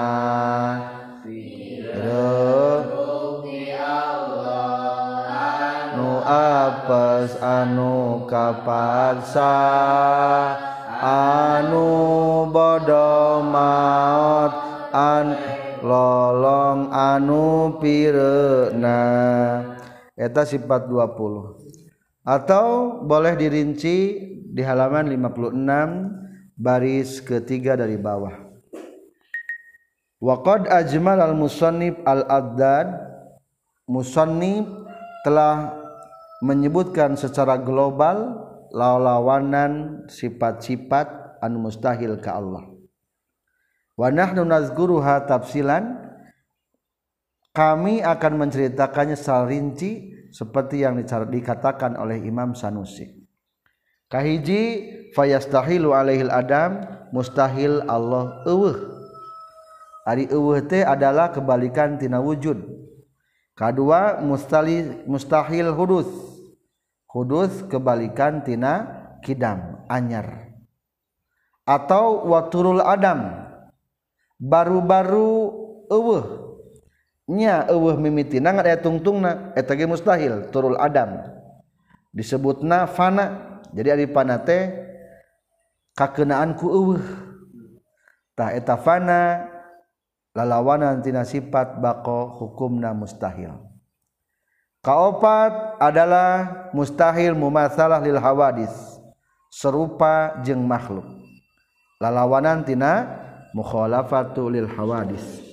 apes 6.31 7.35
anu 7.43 8.23
kapaksa. 8.31 9.55
Anu 11.01 11.89
bodoh 12.53 13.41
maut 13.41 14.53
an 14.93 15.33
lolong 15.81 16.93
anu 16.93 17.73
pirena 17.81 19.01
eta 20.21 20.45
sifat 20.45 20.85
20 20.85 21.81
atau 22.29 23.01
boleh 23.01 23.33
dirinci 23.41 23.97
di 24.53 24.61
halaman 24.61 25.09
56 25.09 25.57
baris 26.61 27.25
ketiga 27.25 27.81
dari 27.81 27.97
bawah. 27.97 28.37
Waqad 30.21 30.69
ajmal 30.69 31.17
al-musannif 31.17 31.97
al-addad. 32.05 33.09
Musannif 33.91 34.69
telah 35.27 35.75
menyebutkan 36.45 37.19
secara 37.19 37.59
global 37.59 38.39
lawan 38.71 39.51
sifat-sifat 40.07 41.41
anu 41.43 41.67
mustahil 41.67 42.21
ke 42.23 42.31
Allah. 42.31 42.71
Wa 43.99 44.15
nahnu 44.15 44.47
nazkuruha 44.47 45.27
tafsilan 45.27 46.10
kami 47.51 47.99
akan 48.03 48.33
menceritakannya 48.47 49.19
secara 49.19 49.51
rinci 49.51 50.15
seperti 50.31 50.87
yang 50.87 50.99
dikatakan 51.03 51.99
oleh 51.99 52.23
Imam 52.23 52.55
Sanusi. 52.55 53.27
Kahiji 54.11 54.63
fayastahilu 55.15 55.95
alaihil 55.95 56.31
adam 56.31 56.83
mustahil 57.15 57.83
Allah 57.87 58.43
eueuh. 58.47 58.99
Ari 60.07 60.31
eueuh 60.31 60.63
teh 60.67 60.83
adalah 60.83 61.31
kebalikan 61.31 61.99
tina 61.99 62.19
wujud. 62.19 62.59
Kedua 63.55 64.23
mustahil 64.23 65.07
mustahil 65.07 65.71
hudus. 65.75 66.11
Kudus 67.11 67.67
kebalikan 67.67 68.47
tina 68.47 68.87
kidam 69.23 69.83
anyar. 69.91 70.55
Atau 71.67 72.31
waturul 72.31 72.83
adam. 72.83 73.51
Baru-baru 74.39 75.31
eueuh 75.91 76.40
nya 77.31 77.71
eueuh 77.71 77.95
mimitina 77.95 78.51
ngan 78.51 78.83
tungtungna 78.83 79.55
eta 79.55 79.79
ge 79.79 79.87
mustahil 79.87 80.51
turul 80.51 80.75
adam. 80.75 81.23
Disebutna 82.11 82.91
fana 82.91 83.61
jadi 83.71 83.95
ari 83.95 84.11
fana 84.11 84.43
teh 84.43 84.75
kakeunaan 85.95 86.59
ku 86.59 86.67
eueuh. 86.75 87.05
Tah 88.35 88.51
eta 88.51 88.75
fana 88.75 89.47
lalawanan 90.35 91.07
tina 91.07 91.23
sifat 91.23 91.79
bako 91.79 92.35
hukumna 92.43 92.91
mustahil. 92.91 93.63
Kaopat 94.83 95.77
adalah 95.77 96.67
mustahil 96.73 97.37
mumasalah 97.37 98.01
lil 98.01 98.19
hawadis 98.19 98.73
serupa 99.53 100.41
jeung 100.43 100.67
makhluk. 100.67 101.07
Lalawanan 102.01 102.65
tina 102.65 103.07
mukhalafatu 103.53 104.49
lil 104.49 104.67
hawadis. 104.67 105.50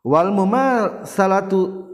wal 0.00 0.32
mumal 0.32 1.04
salatu 1.04 1.84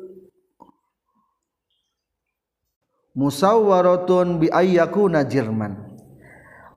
musawwaratun 3.17 4.39
bi 4.43 4.47
ayyakuna 4.53 5.25
jirman. 5.27 5.83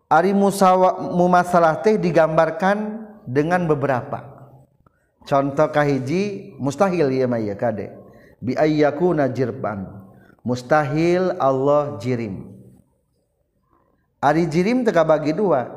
Ari 0.09 0.33
musawa 0.33 1.13
mumasalah 1.13 1.85
teh 1.85 2.01
digambarkan 2.01 3.05
dengan 3.29 3.69
beberapa. 3.69 4.25
Contoh 5.21 5.69
kahiji 5.69 6.55
mustahil 6.57 7.13
ya 7.13 7.29
maya 7.29 7.53
kade. 7.53 7.93
Bi 8.41 8.57
ayyakuna 8.57 9.29
jirban. 9.29 9.85
Mustahil 10.41 11.37
Allah 11.37 12.01
jirim. 12.01 12.57
Ari 14.17 14.49
jirim 14.49 14.81
teka 14.81 15.05
bagi 15.05 15.37
dua. 15.37 15.69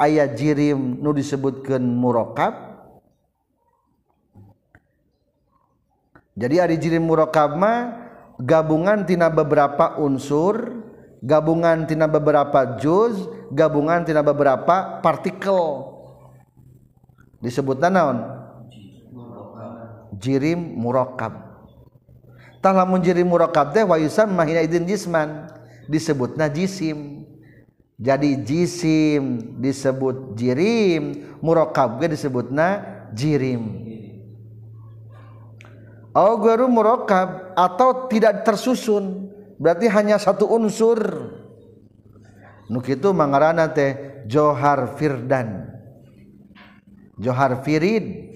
Ayat 0.00 0.34
jirim 0.34 0.98
nu 0.98 1.14
disebutkan 1.14 1.78
murakab 1.84 2.69
jadi 6.40 6.64
ari 6.64 6.80
jirim 6.80 7.04
murokab 7.04 7.52
mah 7.52 8.08
gabungan 8.40 9.04
tina 9.04 9.28
beberapa 9.28 10.00
unsur 10.00 10.80
gabungan 11.20 11.84
tina 11.84 12.08
beberapa 12.08 12.80
juz 12.80 13.28
gabungan 13.52 14.08
tina 14.08 14.24
beberapa 14.24 15.04
partikel. 15.04 15.92
Disebut 17.44 17.76
naon? 17.76 18.40
Jirim 20.16 20.80
murakabtah 20.80 22.72
lamun 22.72 23.04
jirim 23.04 23.28
murakab 23.28 23.76
teh 23.76 23.84
wa 23.84 24.00
yusamma 24.00 24.48
hina 24.48 24.64
idzin 24.64 24.88
jisman. 24.88 25.44
Disebut 25.92 26.40
najisim 26.40 27.28
jadi 28.00 28.40
jisim 28.40 29.56
disebut 29.60 30.32
jirim 30.40 31.36
murakab 31.44 32.00
ge 32.00 32.08
disebutna 32.16 32.80
jirim 33.12 33.89
au 36.14 36.32
garu 36.42 36.66
murakab 36.66 37.54
atau 37.54 38.06
tidak 38.10 38.42
tersusun. 38.42 39.30
Berarti 39.60 39.86
hanya 39.92 40.16
satu 40.16 40.48
unsur. 40.48 40.98
Nu 42.70 42.80
kitu 42.80 43.12
mangarana 43.12 43.68
teh 43.68 44.24
johar 44.24 44.96
firdan. 44.96 45.68
Johar 47.20 47.60
firid. 47.60 48.32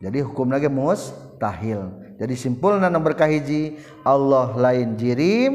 Jadi 0.00 0.18
hukum 0.24 0.48
lagi 0.48 0.66
mustahil. 0.66 1.92
Jadi 2.16 2.34
simpul 2.34 2.80
nana 2.80 2.98
berkahiji 2.98 3.78
Allah 4.02 4.56
lain 4.56 4.96
jirim 4.96 5.54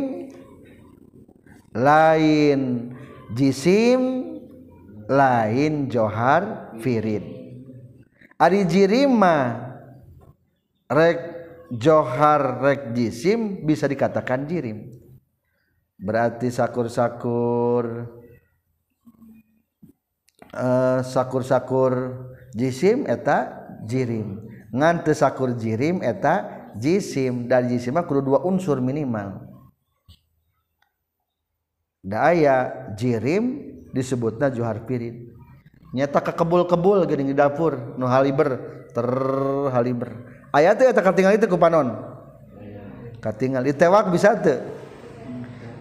lain 1.75 2.95
jisim 3.35 4.01
lain 5.11 5.91
johar 5.91 6.71
firin 6.79 7.34
ari 8.35 8.67
jirima 8.67 9.63
rek 10.91 11.19
johar 11.71 12.61
rek 12.61 12.81
jisim 12.95 13.63
bisa 13.63 13.87
dikatakan 13.87 14.47
jirim. 14.47 14.91
Berarti 15.95 16.51
sakur-sakur 16.51 17.85
uh, 20.51 20.99
sakur-sakur 21.01 21.93
jisim 22.51 23.07
eta 23.07 23.67
jirim. 23.87 24.43
Ngan 24.75 25.07
sakur 25.15 25.55
jirim 25.55 26.03
eta 26.03 26.71
jisim. 26.75 27.47
Dan 27.47 27.71
jisim 27.71 27.95
kudu 28.03 28.35
dua 28.35 28.39
unsur 28.43 28.83
minimal. 28.83 29.47
Daya 32.05 32.91
jirim 32.93 33.73
disebutnya 33.95 34.51
johar 34.51 34.83
pirin 34.83 35.34
nyata 35.95 36.19
kekebul-kebul 36.19 37.07
gini 37.07 37.31
di 37.31 37.35
dapur 37.35 37.95
nu 37.95 38.03
haliber 38.03 38.83
ter 38.91 39.07
haliber. 39.71 40.11
Ayat 40.51 40.75
itu 40.83 40.91
katingal 40.99 41.39
itu 41.39 41.47
ku 41.47 41.55
panon? 41.55 41.95
Katingal 43.23 43.63
ditewak 43.63 44.11
bisa 44.11 44.35
tuh 44.35 44.59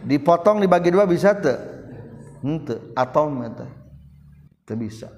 dipotong 0.06 0.62
dibagi 0.62 0.94
dua 0.94 1.02
bisa 1.10 1.34
tuh 1.34 1.58
henteu 2.46 2.94
atom 2.94 3.42
eta. 3.42 3.66
Teu 4.64 4.78
bisa. 4.78 5.10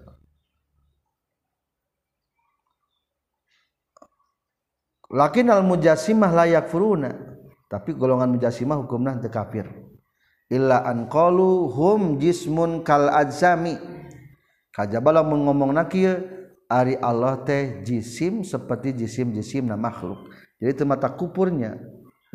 Lakin 5.06 5.54
al 5.54 5.62
mujassimah 5.62 6.34
layak 6.34 6.66
furuna 6.72 7.14
tapi 7.70 7.94
golongan 7.94 8.32
mujassimah 8.32 8.80
hukumna 8.80 9.20
teu 9.20 9.28
kafir. 9.30 9.68
Illa 10.50 10.82
an 10.82 11.06
qalu 11.06 11.70
hum 11.70 12.18
jismun 12.18 12.82
kal 12.82 13.10
adzami 13.10 13.95
kajabala 14.76 15.24
mengomong 15.24 15.72
nakieu 15.72 16.20
ari 16.68 17.00
Allah 17.00 17.40
teh 17.40 17.80
jisim 17.80 18.44
seperti 18.44 18.92
jisim-jisim 18.92 19.64
na 19.64 19.80
makhluk. 19.80 20.28
Jadi 20.60 20.70
itu 20.76 20.84
mata 20.84 21.08
kupurnya 21.08 21.80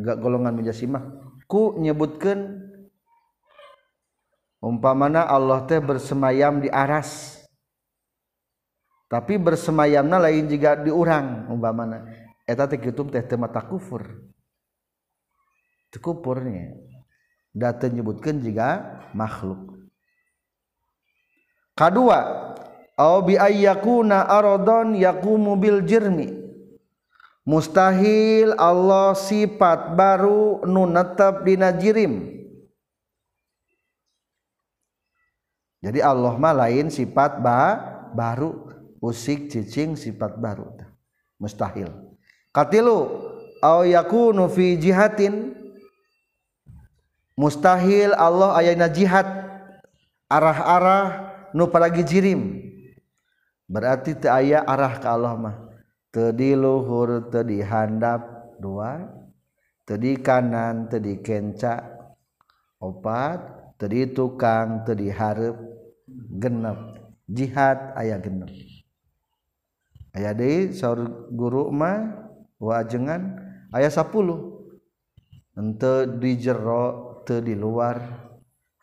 enggak 0.01 0.17
golongan 0.17 0.57
mujassimah 0.57 1.03
ku 1.45 1.77
nyebutkan 1.77 2.57
umpamana 4.57 5.29
Allah 5.29 5.61
teh 5.69 5.77
bersemayam 5.77 6.65
di 6.65 6.69
aras 6.73 7.37
tapi 9.05 9.37
bersemayamna 9.37 10.17
lain 10.17 10.49
juga 10.49 10.73
di 10.81 10.89
urang. 10.89 11.45
Umpamana 11.53 12.09
eta 12.49 12.65
teh 12.65 12.81
kitu 12.81 13.05
teh 13.13 13.21
teu 13.21 13.37
mata 13.37 13.61
kufur. 13.61 14.01
Teu 15.93 16.01
kupurnya. 16.01 16.73
Da 17.51 17.75
teu 17.75 17.91
nyebutkeun 17.91 18.39
juga 18.39 19.03
makhluk 19.11 19.80
kadua 21.81 22.53
au 22.93 23.25
bi 23.25 23.41
ayyakuna 23.41 24.29
aradon 24.29 24.93
yaqumu 24.93 25.57
bil 25.57 25.81
jirmi. 25.81 26.37
Mustahil 27.41 28.53
Allah 28.53 29.17
sifat 29.17 29.97
baru 29.97 30.61
nu 30.69 30.85
netep 30.85 31.41
dina 31.41 31.73
jirim. 31.73 32.37
Jadi 35.81 35.97
Allah 36.05 36.37
mah 36.37 36.53
lain 36.53 36.93
sifat 36.93 37.41
ba 37.41 37.81
baru. 38.13 38.69
Usik 39.01 39.49
cicing 39.49 39.97
sifat 39.97 40.37
baru. 40.37 40.69
Mustahil. 41.41 41.89
Katilu 42.53 43.09
au 43.65 43.81
yakunu 43.81 44.45
fi 44.45 44.77
jihatin. 44.77 45.57
Mustahil 47.33 48.13
Allah 48.13 48.53
ayana 48.61 48.85
jihad. 48.85 49.25
Arah-arah 50.29 51.30
nu 51.53 51.67
paragi 51.71 52.03
jirim. 52.03 52.59
Berarti 53.71 54.19
teu 54.19 54.31
aya 54.31 54.63
arah 54.67 54.99
ka 54.99 55.15
Allah 55.15 55.33
mah. 55.35 55.55
Teu 56.11 56.35
di 56.35 56.51
luhur 56.55 57.31
teu 57.31 57.47
di 57.47 57.63
handap 57.63 58.53
dua. 58.59 58.99
Teu 59.87 59.95
di 59.95 60.19
kanan 60.19 60.91
teu 60.91 60.99
di 60.99 61.23
kenca 61.23 61.79
opat. 62.83 63.39
Teu 63.79 63.87
di 63.87 64.11
tukang 64.11 64.83
teu 64.83 64.95
di 64.95 65.07
hareup 65.07 65.55
genep. 66.35 66.99
Jihad 67.31 67.95
aya 67.95 68.19
genep. 68.19 68.51
Aya 70.11 70.35
deui 70.35 70.75
saur 70.75 71.31
guru 71.31 71.71
mah 71.71 72.27
wajengan 72.59 73.39
aya 73.71 73.87
10 73.87 74.51
henteu 75.55 76.19
di 76.19 76.35
jero 76.35 77.23
teu 77.23 77.39
di 77.39 77.55
luar 77.55 77.97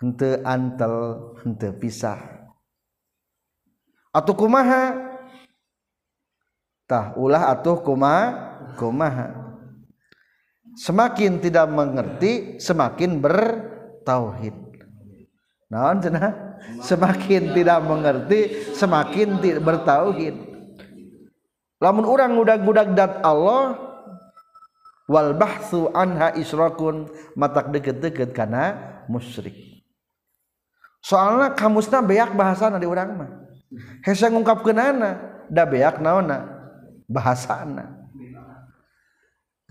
henteu 0.01 0.41
antel 0.49 0.95
henteu 1.45 1.77
pisah 1.77 2.38
atau 4.13 4.33
kumaha? 4.35 4.97
Tah 6.89 7.13
ulah 7.21 7.53
atuh 7.53 7.77
kuma 7.85 8.33
kumaha? 8.81 9.37
Semakin 10.79 11.43
tidak 11.43 11.69
mengerti 11.69 12.57
semakin 12.63 13.21
bertauhid. 13.21 14.57
Naon 15.69 16.01
cenah? 16.01 16.33
Semakin 16.81 17.53
tidak 17.53 17.79
mengerti 17.85 18.73
semakin 18.73 19.43
tidak 19.43 19.63
bertauhid. 19.69 20.35
Lamun 21.79 22.09
orang 22.09 22.35
udah-gudak 22.41 22.97
dat 22.97 23.23
Allah 23.23 23.77
wal 25.07 25.37
bahtsu 25.37 25.93
anha 25.93 26.35
israkun 26.35 27.07
matak 27.37 27.71
deket-deket 27.71 28.33
karena 28.33 28.75
musyrik. 29.07 29.85
Soalnya 31.05 31.55
kamusna 31.55 32.03
beak 32.03 32.35
bahasana 32.35 32.81
di 32.81 32.89
orang 32.89 33.09
mah 33.15 33.48
hese 34.05 34.27
ngungkap 34.33 34.65
ke 34.65 34.73
nana 34.73 35.45
da 35.49 35.65
beak 35.65 36.01
naona 36.01 36.45
bahasana. 37.09 37.97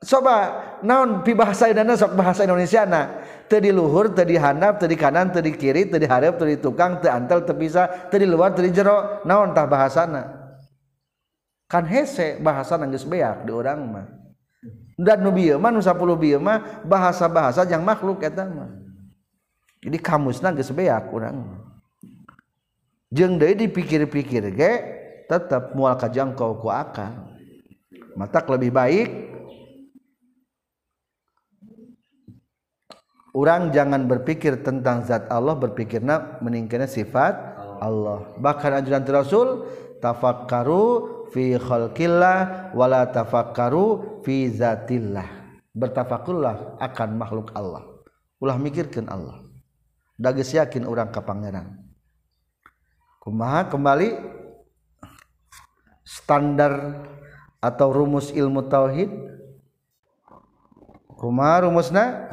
Coba 0.02 0.36
naon 0.82 1.22
pi 1.22 1.30
bahasa 1.30 1.70
Indonesia 1.70 2.10
sok 2.10 2.18
bahasa 2.18 2.42
Indonesia 2.42 2.82
na 2.82 3.22
teu 3.46 3.62
di 3.62 3.70
luhur 3.70 4.10
teu 4.10 4.26
di 4.26 4.34
handap 4.34 4.82
teu 4.82 4.90
di 4.90 4.98
kanan 4.98 5.30
teu 5.30 5.38
di 5.38 5.54
kiri 5.54 5.86
teu 5.86 6.02
di 6.02 6.10
hareup 6.10 6.42
teu 6.42 6.50
di 6.50 6.58
tukang 6.58 6.98
teu 6.98 7.14
antel 7.14 7.46
tadi 7.46 7.54
bisa 7.54 8.10
di 8.10 8.26
luar 8.26 8.50
teu 8.50 8.66
di 8.66 8.74
jero. 8.74 9.22
Naon 9.22 9.54
tah 9.54 9.62
bahasana? 9.70 10.26
Kan 11.70 11.86
hese 11.86 12.42
bahasa 12.42 12.74
geus 12.82 13.06
beak 13.06 13.46
di 13.46 13.54
urang 13.54 13.94
mah. 13.94 14.06
Dan 14.98 15.22
nu 15.22 15.30
bieu 15.30 15.56
mah 15.56 15.70
nu 15.70 15.78
10 15.78 15.94
bieu 16.18 16.42
mah 16.42 16.82
bahasa-bahasa 16.82 17.62
yang 17.70 17.86
makhluk 17.86 18.26
eta 18.26 18.44
mah. 18.44 18.81
Jadi 19.82 19.98
kamusna 19.98 20.54
geus 20.54 20.70
beak 20.70 21.10
urang 21.10 21.42
jeung 23.12 23.36
deui 23.36 23.58
dipikir-pikir 23.58 24.54
ge 24.56 24.72
tetap 25.32 25.72
mual 25.72 25.96
kajangkau 25.96 26.60
ku 26.60 26.68
akal. 26.68 27.32
Matak 28.12 28.44
lebih 28.52 28.68
baik. 28.68 29.08
Orang 33.32 33.72
jangan 33.72 34.04
berpikir 34.04 34.60
tentang 34.60 35.08
zat 35.08 35.24
Allah 35.32 35.56
berpikirna 35.56 36.44
meningkatnya 36.44 36.84
sifat 36.84 37.32
Allah. 37.80 38.28
Bahkan 38.36 38.84
anjuran 38.84 39.08
Rasul 39.08 39.48
tafakkaru 40.04 40.84
fi 41.32 41.56
khalqillah 41.56 42.68
wala 42.76 43.08
tafakkaru 43.08 44.20
fi 44.20 44.52
zatillah. 44.52 45.24
Bertafakullah 45.72 46.76
akan 46.76 47.08
makhluk 47.16 47.48
Allah. 47.56 47.88
Ulah 48.36 48.60
mikirkan 48.60 49.08
Allah 49.08 49.41
dages 50.22 50.54
yakin 50.54 50.86
orang 50.86 51.10
ke 51.10 51.18
pangeran. 51.18 51.82
Kumaha? 53.18 53.66
Kembali 53.66 54.14
standar 56.06 57.02
atau 57.58 57.90
rumus 57.90 58.30
ilmu 58.30 58.70
tauhid? 58.70 59.10
Kumaha 61.18 61.66
rumusna? 61.66 62.30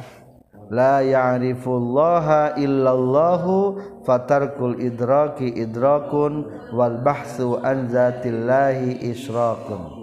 La 0.70 1.02
ya'rifullaha 1.02 2.54
illallahu 2.54 3.82
fatarkul 4.06 4.78
idraki 4.78 5.50
idrakun 5.50 6.46
wal 6.70 7.02
bahsu 7.02 7.58
an 7.58 7.90
zatillahi 7.90 9.02
israkun 9.10 9.98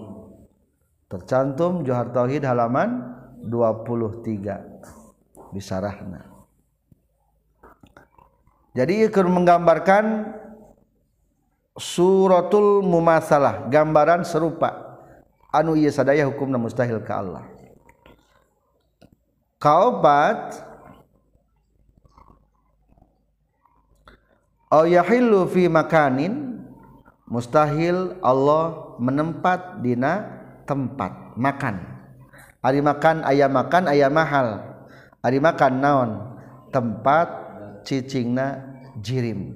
tercantum 1.07 1.87
Johar 1.87 2.11
Tauhid 2.11 2.43
halaman 2.43 2.99
23 3.47 5.55
bisarahna 5.55 6.36
jadi 8.77 9.09
ikut 9.09 9.25
menggambarkan 9.25 10.37
suratul 11.73 12.85
mumasalah 12.85 13.65
gambaran 13.73 14.21
serupa. 14.21 15.01
Anu 15.49 15.73
ieu 15.73 15.89
sadaya 15.89 16.29
hukumna 16.29 16.61
mustahil 16.61 17.01
ka 17.01 17.25
Allah. 17.25 17.41
Kaopat 19.57 20.61
au 24.69 24.85
yahillu 24.85 25.49
fi 25.49 25.65
makanin 25.65 26.61
mustahil 27.25 28.13
Allah 28.21 28.93
menempat 29.01 29.81
dina 29.81 30.21
tempat 30.69 31.33
makan. 31.33 31.81
Ari 32.61 32.85
makan 32.85 33.25
ayam 33.25 33.49
makan 33.57 33.89
ayam 33.89 34.13
mahal. 34.13 34.61
Hari 35.25 35.41
makan 35.41 35.73
naon? 35.81 36.11
Tempat 36.69 37.46
cicingna 37.87 38.75
jirim. 38.99 39.55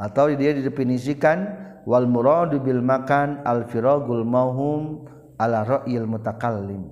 Atau 0.00 0.32
dia 0.32 0.56
didefinisikan 0.56 1.44
wal 1.84 2.08
muradu 2.08 2.56
bil 2.64 2.80
makan 2.80 3.44
al 3.44 3.68
firagul 3.68 4.24
mauhum 4.24 5.04
ala 5.36 5.60
ra'il 5.68 6.08
mutakallim. 6.08 6.88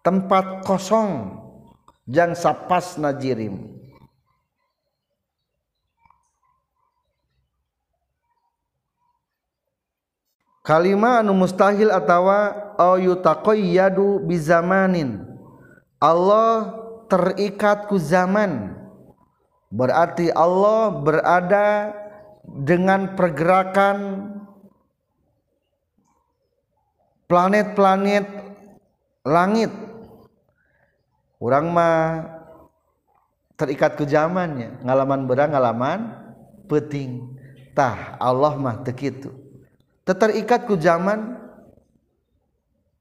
Tempat 0.00 0.64
kosong 0.64 1.36
jang 2.08 2.32
sapas 2.32 2.96
najirim 2.96 3.78
kalima 10.68 11.24
anu 11.24 11.32
mustahil 11.32 11.88
atawa 11.88 12.76
au 12.76 13.00
yutaqayyadu 13.00 14.28
bizamanin. 14.28 15.24
Allah 15.96 16.76
terikat 17.08 17.88
ku 17.88 17.96
zaman 17.96 18.77
berarti 19.68 20.32
Allah 20.32 20.92
berada 20.92 21.92
dengan 22.44 23.14
pergerakan 23.14 23.98
planet-planet 27.28 28.26
langit. 29.28 29.72
Orang 31.38 31.70
mah 31.70 32.26
terikat 33.54 33.94
ke 33.94 34.04
zamannya. 34.08 34.82
Ngalaman 34.82 35.28
berang 35.30 35.54
ngalaman 35.54 36.00
peting. 36.66 37.38
Tah 37.78 38.18
Allah 38.18 38.58
mah 38.58 38.82
tekitu 38.82 39.48
terikat 40.16 40.64
ku 40.64 40.78
zaman. 40.78 41.36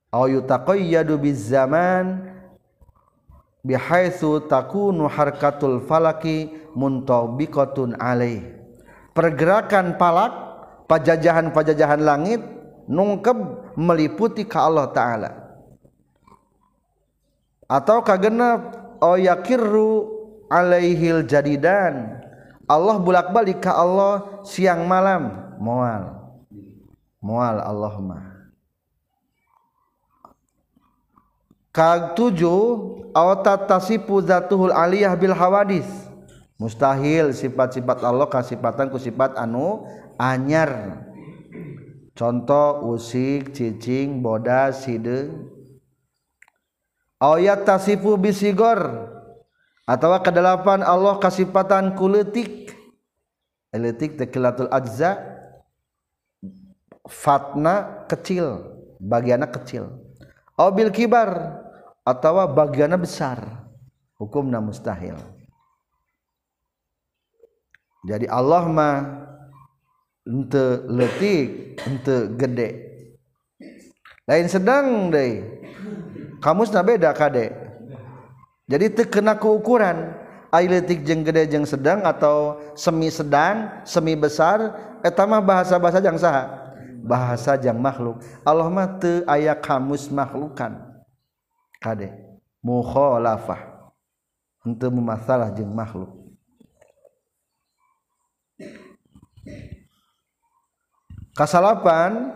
Au 0.07 0.25
yutaqayyadu 0.25 1.19
bizaman 1.19 2.36
bihaitsu 3.65 4.45
takunu 4.45 5.09
harkatul 5.09 5.81
falaki 5.85 6.51
muntabiqatun 6.77 7.97
alaih. 7.97 8.43
Pergerakan 9.13 9.97
palak 9.97 10.33
pajajahan-pajajahan 10.85 12.01
langit 12.05 12.41
nungkep 12.85 13.37
meliputi 13.73 14.45
ka 14.45 14.69
Allah 14.69 14.87
taala. 14.93 15.31
Atau 17.65 18.05
kagenep 18.05 18.61
au 19.01 19.17
yakirru 19.17 20.11
alaihil 20.47 21.25
jadidan. 21.25 22.21
Allah 22.67 22.99
bulak-balik 22.99 23.63
ka 23.63 23.73
Allah 23.73 24.43
siang 24.45 24.85
malam. 24.85 25.55
Moal 25.57 26.17
mual 27.27 27.57
Allahumma 27.59 28.26
kag 31.77 32.17
tujuh 32.17 32.97
awatat 33.13 33.69
tasifu 33.69 34.17
zatuhul 34.25 34.73
aliyah 34.73 35.13
bil 35.13 35.37
hawadis. 35.37 35.85
Mustahil 36.57 37.37
sifat-sifat 37.37 38.01
Allah 38.01 38.25
kasifatan 38.25 38.89
ku 38.89 38.97
sifat 38.97 39.37
anu 39.37 39.85
anyar. 40.17 41.05
Contoh 42.17 42.81
usik 42.97 43.53
cicing 43.53 44.25
boda 44.25 44.73
sideung 44.73 45.53
ayat 47.21 47.61
tasifu 47.61 48.17
bisigor 48.17 49.13
atau 49.85 50.17
kedelapan 50.25 50.81
Allah 50.81 51.21
kasifatan 51.21 51.93
kuletik. 51.93 52.73
Eletik 53.69 54.17
tekilatul 54.17 54.73
ajza 54.73 55.21
Fatna 57.05 58.03
kecil 58.09 58.65
bagian 58.97 59.45
kecil. 59.45 59.93
Obil 60.57 60.89
kibar 60.89 61.61
atau 62.07 62.47
bagian 62.47 62.95
besar. 62.95 63.67
Hukumnya 64.15 64.63
mustahil. 64.63 65.19
Jadi 68.07 68.25
Allah 68.31 68.63
mah 68.71 68.97
ente 70.23 70.65
letik 70.87 71.77
ente 71.83 72.15
gede. 72.39 72.69
Lain 74.23 74.47
sedang 74.47 75.11
deh. 75.11 75.43
Kamu 76.39 76.63
sudah 76.63 76.81
beda 76.81 77.11
kade 77.11 77.67
jadi 78.67 78.91
terkena 78.91 79.39
keukuran. 79.39 80.27
Air 80.47 80.79
letik 80.79 81.03
jeng 81.03 81.27
gede 81.27 81.43
jeng 81.51 81.67
sedang 81.67 82.07
atau 82.07 82.55
semi 82.71 83.11
sedang 83.11 83.83
semi 83.83 84.15
besar 84.15 84.79
etama 85.03 85.43
bahasa 85.43 85.75
bahasa 85.75 85.99
yang 85.99 86.15
sah 86.15 86.71
bahasa 87.03 87.59
jang 87.59 87.75
makhluk. 87.75 88.23
Allah 88.47 88.71
mah 88.71 88.95
teu 88.95 89.27
aya 89.27 89.51
kamus 89.59 90.07
makhlukan 90.07 90.86
kade 91.79 92.13
mukhalafah. 92.65 93.91
Henteu 94.65 94.91
memasalah 94.91 95.55
jeung 95.55 95.71
makhluk. 95.71 96.11
Kasalapan 101.37 102.33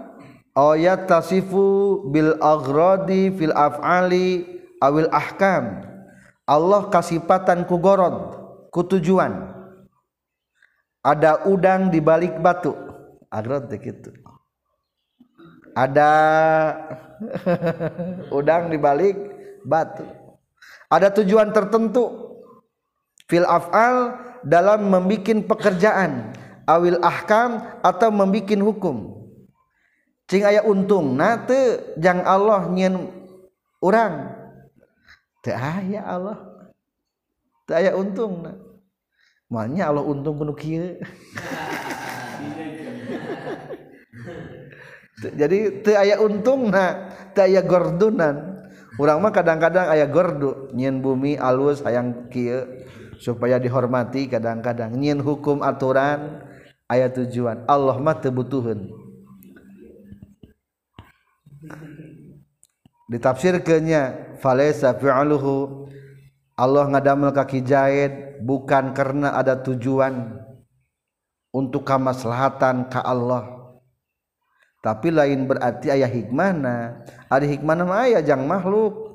ayat 0.54 1.10
tasifu 1.10 2.06
bil 2.14 2.38
aghradi 2.38 3.34
fil 3.36 3.52
af'ali 3.52 4.46
awil 4.80 5.10
ahkam. 5.12 5.84
Allah 6.46 6.88
kasipatan 6.88 7.66
ku 7.66 7.82
gorod 7.82 8.38
ku 8.70 8.86
tujuan. 8.86 9.52
Ada 11.02 11.50
udang 11.50 11.89
di 11.89 11.98
balik 11.98 12.38
batu. 12.39 12.78
Agrod 13.32 13.72
gitu. 13.74 14.14
Ada 15.74 16.12
udang 18.38 18.70
di 18.70 18.78
balik 18.78 19.31
batu. 19.66 20.05
Ada 20.91 21.09
tujuan 21.22 21.55
tertentu. 21.55 22.36
Fil 23.32 23.47
af'al 23.47 24.20
dalam 24.43 24.91
membuat 24.91 25.47
pekerjaan. 25.47 26.36
Awil 26.68 26.99
ahkam 26.99 27.64
atau 27.82 28.09
membuat 28.12 28.59
hukum. 28.59 29.22
Cing 30.32 30.47
aya 30.47 30.64
untung 30.64 31.20
nate 31.20 31.91
jang 31.99 32.24
Allah 32.24 32.64
nyen 32.72 33.12
orang 33.84 34.32
teu 35.43 35.51
aya 35.51 35.99
Allah. 36.07 36.39
Teu 37.68 37.76
aya 37.76 37.91
untung 37.99 38.47
nah. 38.47 38.55
Makanya 39.51 39.91
Allah 39.91 40.07
untung 40.07 40.39
kuno 40.39 40.55
kieu. 40.55 40.95
Jadi 45.39 45.84
aya 45.91 46.24
untung 46.24 46.72
nah 46.72 47.12
aya 47.36 47.59
gordunan 47.59 48.51
urang 49.02 49.18
mah 49.18 49.34
kadang-kadang 49.34 49.89
aya 49.89 50.06
gordu 50.06 50.70
nyin 50.78 51.02
bumi 51.02 51.34
alus 51.41 51.82
hayang 51.82 52.30
kieu 52.30 52.86
supaya 53.18 53.58
dihormati 53.62 54.30
kadang-kadang. 54.30 54.93
Nyin 54.93 55.22
hukum 55.22 55.66
aturan 55.66 56.41
aya 56.86 57.10
tujuan. 57.10 57.66
Allah 57.66 57.97
mah 57.97 58.18
teu 58.18 58.30
butuheun. 58.30 58.89
Ditafsirkeunnya 63.10 64.38
falaysa 64.41 64.97
fi'luhu. 64.97 65.89
Allah 66.58 66.86
ngadamel 66.89 67.34
kaki 67.34 67.66
jahit 67.66 68.41
bukan 68.41 68.93
karena 68.93 69.34
ada 69.34 69.58
tujuan 69.58 70.41
untuk 71.54 71.86
kamaslahatan 71.86 72.89
ka 72.89 73.02
Allah 73.02 73.61
tapi 74.82 75.14
lain 75.14 75.46
berarti 75.46 75.94
ayah 75.94 76.10
hikmahna. 76.10 77.06
Ada 77.30 77.46
hikmahna 77.46 77.86
mah 77.86 78.02
aya 78.10 78.20
jang 78.26 78.50
makhluk. 78.50 79.14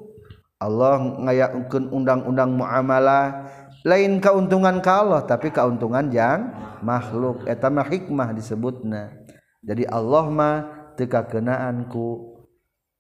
Allah 0.63 1.03
ngayakeun 1.27 1.91
undang-undang 1.91 2.55
muamalah. 2.55 3.51
Lain 3.83 4.23
keuntungan 4.23 4.79
ka 4.79 5.03
Allah 5.03 5.27
tapi 5.27 5.51
keuntungan 5.51 6.07
jang 6.15 6.55
makhluk. 6.87 7.43
Eta 7.51 7.67
mah 7.67 7.83
hikmah 7.83 8.31
disebutna. 8.39 9.11
Jadi 9.67 9.83
Allah 9.91 10.25
mah 10.31 10.55
teu 10.95 11.11
kakenaanku 11.11 12.39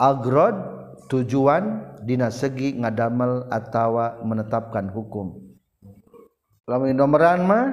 agrod 0.02 0.58
tujuan 1.06 1.94
dina 2.02 2.34
segi 2.34 2.74
ngadamel 2.82 3.46
atawa 3.46 4.18
menetapkan 4.26 4.90
hukum. 4.90 5.38
Lamun 6.66 6.98
nomoran 6.98 7.46
mah 7.46 7.66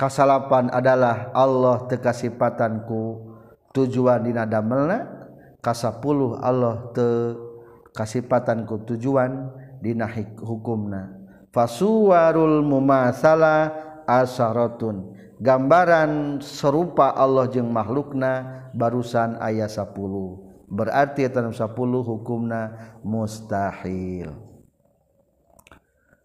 kasalapan 0.00 0.72
adalah 0.72 1.28
Allah 1.36 1.84
teu 1.84 2.00
kasipatanku 2.00 3.27
tujuan 3.78 4.26
dina 4.26 4.42
damelna 4.42 5.06
kasapuluh 5.62 6.42
Allah 6.42 6.90
te 6.90 7.38
kasipatan 7.94 8.66
ku 8.66 8.82
tujuan 8.82 9.54
dina 9.78 10.10
hukumna. 10.42 11.14
Fasuwarul 11.54 12.66
mumasala 12.66 13.70
asaratun. 14.04 15.14
Gambaran 15.38 16.42
serupa 16.42 17.14
Allah 17.14 17.46
jeung 17.46 17.70
makhlukna 17.70 18.66
barusan 18.74 19.38
ayat 19.38 19.70
10 19.70 19.94
berarti 20.66 21.30
tanam 21.30 21.54
10 21.54 21.72
hukumna 21.78 22.74
mustahil. 23.06 24.34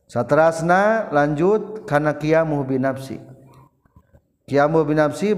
Satrasna 0.10 1.14
lanjut 1.14 1.86
karena 1.86 2.18
kiamu 2.18 2.66
binafsi. 2.66 3.22
Kiamu 4.49 4.82
binafsi 4.82 5.38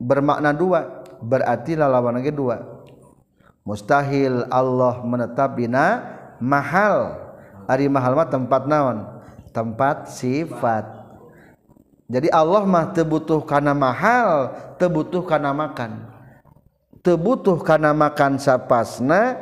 bermakna 0.00 0.54
dua 0.56 0.99
berarti 1.22 1.76
lawan 1.76 2.20
lagi 2.20 2.32
dua. 2.32 2.80
Mustahil 3.64 4.48
Allah 4.48 5.04
menetap 5.04 5.54
bina 5.56 6.02
mahal. 6.40 7.28
Hari 7.68 7.86
mahalmat 7.86 8.32
tempat 8.32 8.66
naon? 8.66 9.06
Tempat 9.54 10.10
sifat. 10.10 11.00
Jadi 12.10 12.26
Allah 12.34 12.66
mah 12.66 12.90
terbutuh 12.90 13.46
karena 13.46 13.70
mahal 13.70 14.50
terbutuh 14.74 15.22
karena 15.22 15.54
makan. 15.54 16.10
Terbutuh 17.06 17.62
karena 17.62 17.94
makan 17.94 18.42
sapasna 18.42 19.38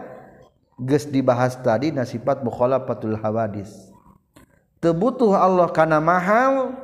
ges 0.76 1.09
dibahas 1.09 1.57
tadi 1.57 1.89
nasibat 1.89 2.45
mukhalafatul 2.45 3.16
hawadis. 3.16 3.72
Terbutuh 4.85 5.33
Allah 5.33 5.72
karena 5.72 5.97
mahal 6.05 6.76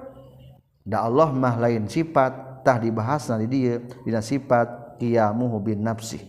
da 0.81 1.05
Allah 1.05 1.29
mah 1.29 1.61
lain 1.61 1.85
sifat. 1.91 2.65
Tah 2.65 2.81
dibahas 2.81 3.29
nanti 3.29 3.45
dia 3.45 3.85
dina 4.09 4.25
sifat 4.25 4.84
qiyamuhu 4.99 5.61
bin 5.61 5.83
nafsi. 5.83 6.23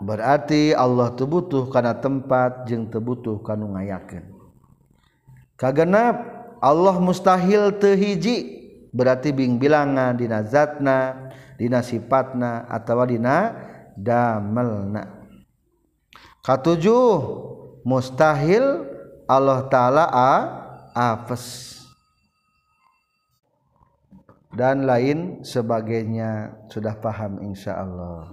Berarti 0.00 0.72
Allah 0.72 1.12
tebutuh 1.12 1.68
karena 1.68 1.92
tempat 1.92 2.64
jeng 2.64 2.88
tebutuh 2.88 3.36
kanu 3.44 3.76
ngayakeun. 3.76 4.32
Kagenap 5.60 6.16
Allah 6.64 6.96
mustahil 6.96 7.76
tehiji 7.76 8.64
berarti 8.96 9.28
bing 9.28 9.60
bilangan 9.60 10.16
dina 10.16 10.40
zatna 10.40 11.28
dina 11.60 11.84
sifatna 11.84 12.64
atawa 12.64 13.04
dina 13.04 13.52
damelna. 13.92 15.04
Katujuh 16.40 17.20
mustahil 17.84 18.88
Allah 19.28 19.68
taala 19.68 20.08
a 20.08 20.32
apes 20.96 21.79
dan 24.54 24.86
lain 24.86 25.44
sebagainya. 25.46 26.50
Sudah 26.70 26.94
paham 26.98 27.38
insya 27.42 27.74
Allah. 27.78 28.28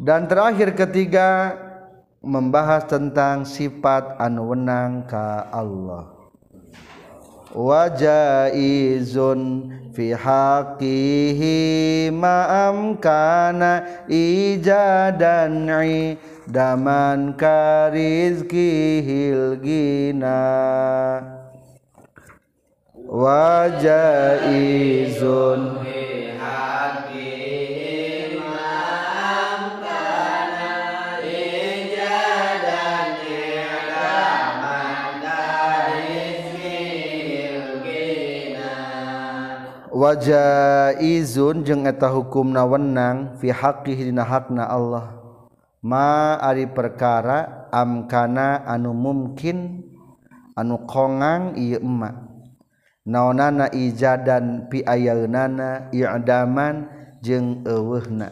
Dan 0.00 0.28
terakhir 0.28 0.74
ketiga 0.76 1.56
membahas 2.24 2.84
tentang 2.88 3.44
sifat 3.44 4.16
anu 4.20 4.48
wenang 4.52 5.06
ka 5.08 5.48
Allah. 5.52 6.06
Wajaizun 7.50 9.40
fi 9.90 10.14
haqqihi 10.14 12.06
ma 12.14 12.70
amkana 12.70 14.06
ijadan 14.06 15.66
daman 16.46 17.34
karizkihil 17.34 19.58
gina 19.58 20.38
wajaizun. 23.10 24.62
Wajaizun 40.00 41.60
jeung 41.60 41.84
eta 41.84 42.08
hukumna 42.08 42.64
wenang 42.64 43.36
fi 43.36 43.52
haqqihi 43.52 44.08
dina 44.08 44.24
hakna 44.24 44.64
Allah. 44.64 45.12
Ma 45.84 46.40
ari 46.40 46.64
perkara 46.64 47.68
amkana 47.68 48.64
anu 48.64 48.96
mungkin 48.96 49.84
anu 50.56 50.88
kongang 50.88 51.52
ieu 51.60 51.84
emak 51.84 52.29
naonana 53.10 53.66
ijadan 53.74 54.70
piayaeunana 54.70 55.90
i'daman 55.90 56.86
jeung 57.18 57.66
eueuhna. 57.66 58.30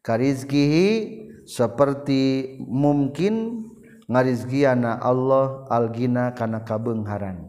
Karizkihi 0.00 0.88
seperti 1.44 2.56
mungkin 2.64 3.68
ngarizkiana 4.08 4.96
Allah 5.04 5.68
algina 5.68 6.32
kana 6.32 6.64
kabeungharan 6.64 7.44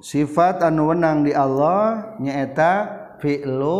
sifat 0.00 0.64
anu 0.64 0.88
wenang 0.92 1.24
di 1.24 1.36
Allah 1.36 2.16
nyaeta 2.16 2.88
fi'lu 3.20 3.76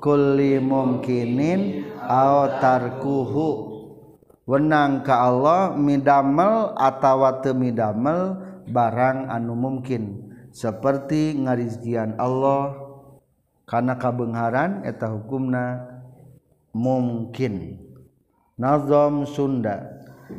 kulli 0.00 0.60
mumkinin 0.60 1.84
aw 2.00 2.60
tarkuhu. 2.60 3.76
Wenang 4.44 5.00
ka 5.00 5.24
Allah 5.24 5.72
midamel 5.72 6.76
atawa 6.76 7.40
teu 7.40 7.56
midamel 7.56 8.36
barang 8.68 9.32
anu 9.32 9.56
mungkin 9.56 10.23
seperti 10.54 11.34
ngarizkian 11.34 12.14
Allah 12.14 12.78
karena 13.66 13.98
kabengharan 13.98 14.86
eta 14.86 15.10
hukumna 15.10 15.82
mungkin. 16.70 17.82
Nazom 18.54 19.26
Sunda 19.26 19.82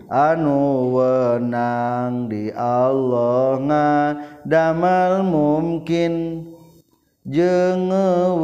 anu 0.07 0.95
wenang 0.95 2.31
di 2.31 2.47
Allah 2.55 3.59
nga 3.59 4.15
damal 4.47 5.19
mungkin 5.27 6.47
jengeweken 7.27 8.39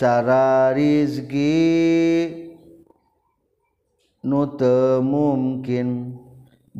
cara 0.00 0.72
rizki 0.72 1.68
nute 4.24 5.04
mungkin 5.04 6.16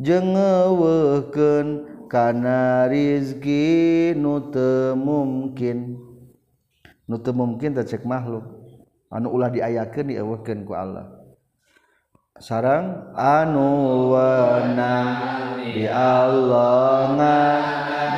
jengeweken 0.01 1.90
karena 2.11 2.91
rizki 2.91 4.11
nute 4.19 4.91
mungkin. 4.99 5.95
Nute 7.07 7.31
mungkin 7.31 7.71
tercek 7.71 8.03
makhluk. 8.03 8.43
Anu 9.07 9.31
ulah 9.31 9.47
diayakan 9.47 10.11
diawakan 10.11 10.67
ku 10.67 10.75
Allah. 10.75 11.07
Sarang 12.43 13.15
anu 13.15 14.11
wenang 14.11 15.07
di 15.71 15.87
Allah 15.87 17.15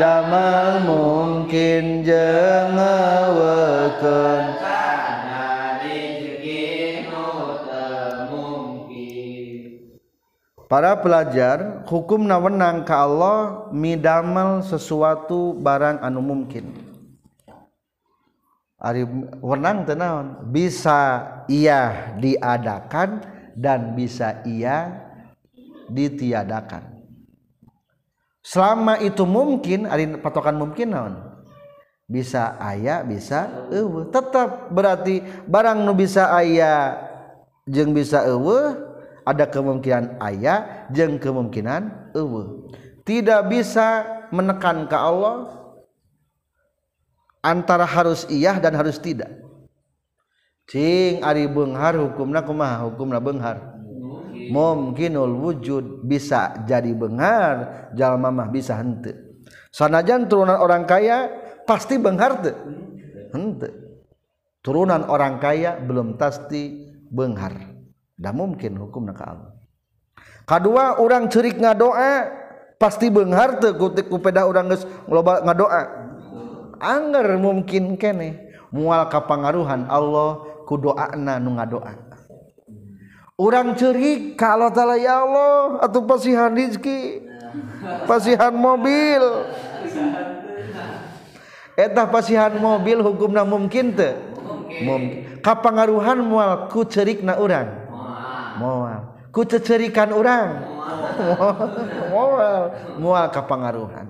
damal 0.01 0.81
mungkin 0.89 2.01
jeung 2.01 2.73
Para 10.73 10.97
pelajar 10.97 11.72
hukum 11.87 12.27
nawenang 12.27 12.83
ke 12.87 12.93
Allah 12.93 13.69
midamel 13.71 14.63
sesuatu 14.63 15.55
barang 15.57 15.99
anu 16.03 16.21
mungkin. 16.23 16.71
Ari 18.83 19.07
wenang 19.39 19.87
tenaon 19.87 20.51
bisa 20.51 21.23
ia 21.47 22.11
diadakan 22.19 23.23
dan 23.55 23.95
bisa 23.95 24.43
ia 24.43 24.91
ditiadakan. 25.87 26.91
Selama 28.43 28.99
itu 28.99 29.23
mungkin 29.23 29.87
ari 29.87 30.19
patokan 30.19 30.59
mungkin 30.59 30.91
naon? 30.91 31.15
Bisa 32.11 32.59
ayah 32.59 33.07
bisa 33.07 33.47
eueuh. 33.71 34.11
Tetap 34.11 34.67
berarti 34.67 35.23
barang 35.47 35.79
nu 35.87 35.95
bisa 35.95 36.27
ayah 36.35 36.99
jeung 37.63 37.95
bisa 37.95 38.27
eueuh 38.27 38.92
ada 39.23 39.47
kemungkinan 39.47 40.19
ayah 40.19 40.87
jeng 40.91 41.17
kemungkinan 41.19 42.13
ewe. 42.15 42.67
Tidak 43.03 43.41
bisa 43.51 44.07
menekan 44.31 44.87
ke 44.87 44.95
Allah 44.95 45.51
antara 47.43 47.83
harus 47.83 48.23
iya 48.31 48.55
dan 48.59 48.75
harus 48.79 48.95
tidak. 48.99 49.27
Cing 50.63 51.19
ari 51.19 51.51
benghar 51.51 51.99
hukumna 51.99 52.39
kumaha 52.47 52.87
hukumna 52.87 53.19
benghar. 53.19 53.75
Mungkinul 54.31 55.39
wujud 55.39 56.07
bisa 56.07 56.63
jadi 56.63 56.91
benghar 56.95 57.91
jalma 57.95 58.31
mah 58.31 58.47
bisa 58.47 58.79
hente. 58.79 59.43
Sanajan 59.71 60.31
turunan 60.31 60.59
orang 60.59 60.87
kaya 60.87 61.27
pasti 61.67 61.99
benghar 61.99 62.39
teu 62.39 62.55
hente. 63.35 63.69
Turunan 64.63 65.03
orang 65.11 65.43
kaya 65.43 65.75
belum 65.75 66.15
pasti 66.15 66.87
benghar 67.11 67.72
ndak 68.23 68.31
mungkin 68.31 68.79
hukum 68.79 69.11
ka 69.11 69.35
Allah. 69.35 69.51
Kedua 70.47 71.03
orang 71.03 71.27
cerik 71.27 71.59
ngadoa 71.59 72.31
pasti 72.79 73.11
benghar 73.11 73.59
teu 73.59 73.75
kutik 73.75 74.07
kupeda 74.07 74.47
urang 74.47 74.71
geus 74.71 74.87
loba 75.11 75.43
ngadoa 75.43 76.07
Angger 76.79 77.35
mungkin 77.35 77.99
kene. 77.99 78.55
Mual 78.71 79.11
kapangaruhan 79.11 79.91
Allah 79.91 80.63
ku 80.63 80.79
doana 80.79 81.37
nu 81.37 81.59
ngadoa 81.59 82.13
orang 83.37 83.73
cerik 83.75 84.39
kalau 84.39 84.69
taala 84.69 84.95
ya 84.95 85.25
Allah 85.25 85.83
atau 85.83 86.05
pasihan 86.05 86.53
rizki 86.53 87.21
pasihan 88.05 88.53
mobil. 88.53 89.23
Etah 91.73 92.05
pasihan 92.05 92.53
mobil 92.61 93.01
hukumna 93.01 93.41
mungkin 93.41 93.97
teu 93.97 94.13
mungkin. 94.85 95.41
Kapangaruhan 95.41 96.21
mual 96.23 96.69
ku 96.69 96.85
cerik 96.85 97.25
na 97.25 97.35
orang. 97.35 97.82
Mual 98.63 99.13
ku 99.35 99.43
cecerikan 99.43 100.15
orang 100.15 100.63
mual 102.13 102.71
mual 102.95 103.27
kapangaruhan. 103.27 104.07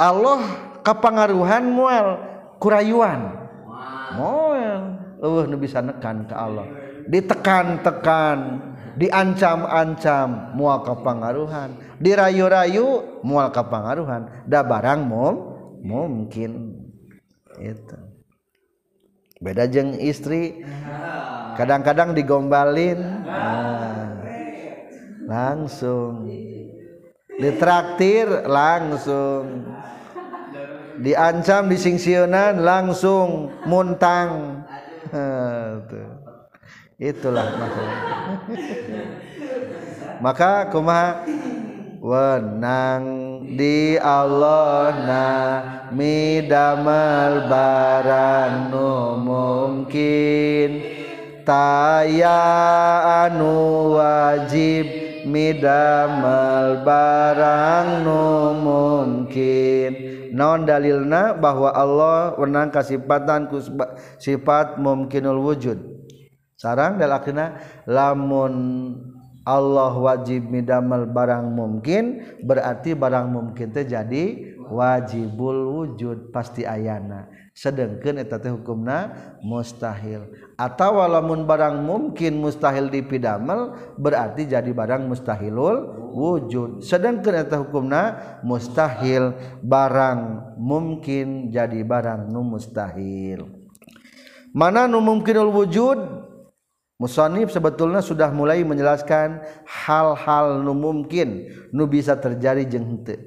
Allah 0.00 0.40
kapangaruhan 0.80 1.62
mual 1.68 2.06
kurayuan. 2.56 3.44
Uh 5.22 5.46
nu 5.46 5.54
bisa 5.60 5.78
nekan 5.84 6.26
ke 6.26 6.34
Allah. 6.34 6.66
Ditekan-tekan 7.06 8.38
diancam-ancam 8.96 10.52
mual 10.54 10.84
kepangaruhan 10.84 11.80
dirayu-rayu 11.96 13.20
mual 13.24 13.48
kepangaruhan 13.48 14.28
da 14.44 14.60
barang 14.60 15.00
mum 15.00 15.34
mungkin 15.80 16.76
itu 17.56 18.11
beda 19.42 19.66
jeng 19.66 19.98
istri. 19.98 20.62
Kadang-kadang 21.58 22.14
digombalin. 22.14 23.26
Nah, 23.26 24.22
langsung. 25.26 26.30
Ditraktir 27.36 28.46
langsung. 28.46 29.66
Diancam 31.02 31.66
disingsionan 31.66 32.62
langsung. 32.62 33.50
Muntang. 33.66 34.62
Itulah 37.02 37.58
maksudnya 37.58 37.98
maka 40.22 40.70
kumaha? 40.70 41.26
Wenang 42.02 43.02
di 43.46 43.98
Allah 43.98 44.90
na 45.02 45.26
midamel 45.90 47.50
barang 47.50 48.70
nu 48.70 49.18
mungkin. 49.18 50.70
Taya 51.42 52.42
anu 53.26 53.98
wajib 53.98 54.86
midamel 55.26 56.86
barang 56.86 58.06
nu 58.06 58.22
mungkin. 58.62 59.90
Non 60.32 60.64
dalilna? 60.64 61.36
Bahwa 61.36 61.74
Allah 61.74 62.38
wenang 62.40 62.72
kasipatan 62.72 63.50
ku 63.52 63.60
sifat 64.16 64.80
mungkinul 64.80 65.42
wujud. 65.42 65.78
Sarang 66.56 66.94
dalakna 66.96 67.58
lamun 67.90 68.54
Allah 69.42 69.90
wajib 69.98 70.46
midamel 70.46 71.10
barang 71.10 71.50
mungkin 71.50 72.22
berarti 72.46 72.94
barang 72.94 73.26
mungkin 73.26 73.74
teh 73.74 73.82
jadi 73.82 74.54
wajibul 74.70 75.66
wujud 75.82 76.30
pasti 76.30 76.62
ayana. 76.62 77.26
Sedangkan 77.52 78.22
eta 78.22 78.38
teh 78.38 78.54
hukumna 78.54 79.12
mustahil. 79.42 80.30
Atau 80.54 81.02
walaupun 81.02 81.42
barang 81.42 81.82
mungkin 81.82 82.38
mustahil 82.38 82.86
dipidamel 82.86 83.74
berarti 83.98 84.46
jadi 84.46 84.70
barang 84.70 85.10
mustahilul 85.10 86.06
wujud. 86.14 86.86
Sedangkan 86.86 87.42
eta 87.42 87.58
hukumna 87.58 88.02
mustahil 88.46 89.34
barang 89.58 90.54
mungkin 90.54 91.50
jadi 91.50 91.82
barang 91.82 92.30
nu 92.30 92.46
mustahil. 92.46 93.42
Mana 94.54 94.86
nu 94.86 95.02
mungkinul 95.02 95.50
wujud? 95.50 96.21
Musonib 97.02 97.50
sebetulnya 97.50 97.98
sudah 97.98 98.30
mulai 98.30 98.62
menjelaskan 98.62 99.42
hal-hal 99.66 100.62
nu 100.62 100.70
mungkin 100.70 101.50
nu 101.74 101.90
bisa 101.90 102.14
terjadi 102.14 102.62
jeng 102.62 102.86
henteu. 102.86 103.18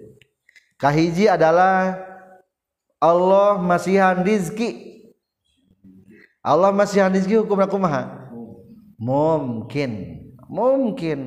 Kahiji 0.80 1.28
adalah 1.28 2.00
Allah 3.04 3.60
masihan 3.60 4.24
rizki. 4.24 4.96
Allah 6.40 6.72
masihan 6.72 7.12
rizki 7.12 7.36
hukum 7.36 7.60
kumaha? 7.68 8.32
Mungkin. 8.96 10.24
Mungkin. 10.48 11.20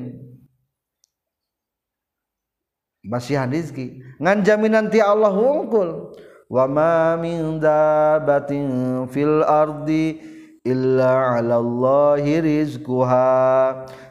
Masihan 3.05 3.45
rizki. 3.45 4.01
Ngan 4.17 4.41
jaminan 4.41 4.89
ti 4.89 4.97
Allah 4.97 5.37
wungkul. 5.37 6.17
Wa 6.49 6.65
ma 6.65 7.13
min 7.13 7.61
dabatin 7.61 9.05
fil 9.13 9.45
ardi 9.45 10.38
Illallahhirizkuha 10.69 13.25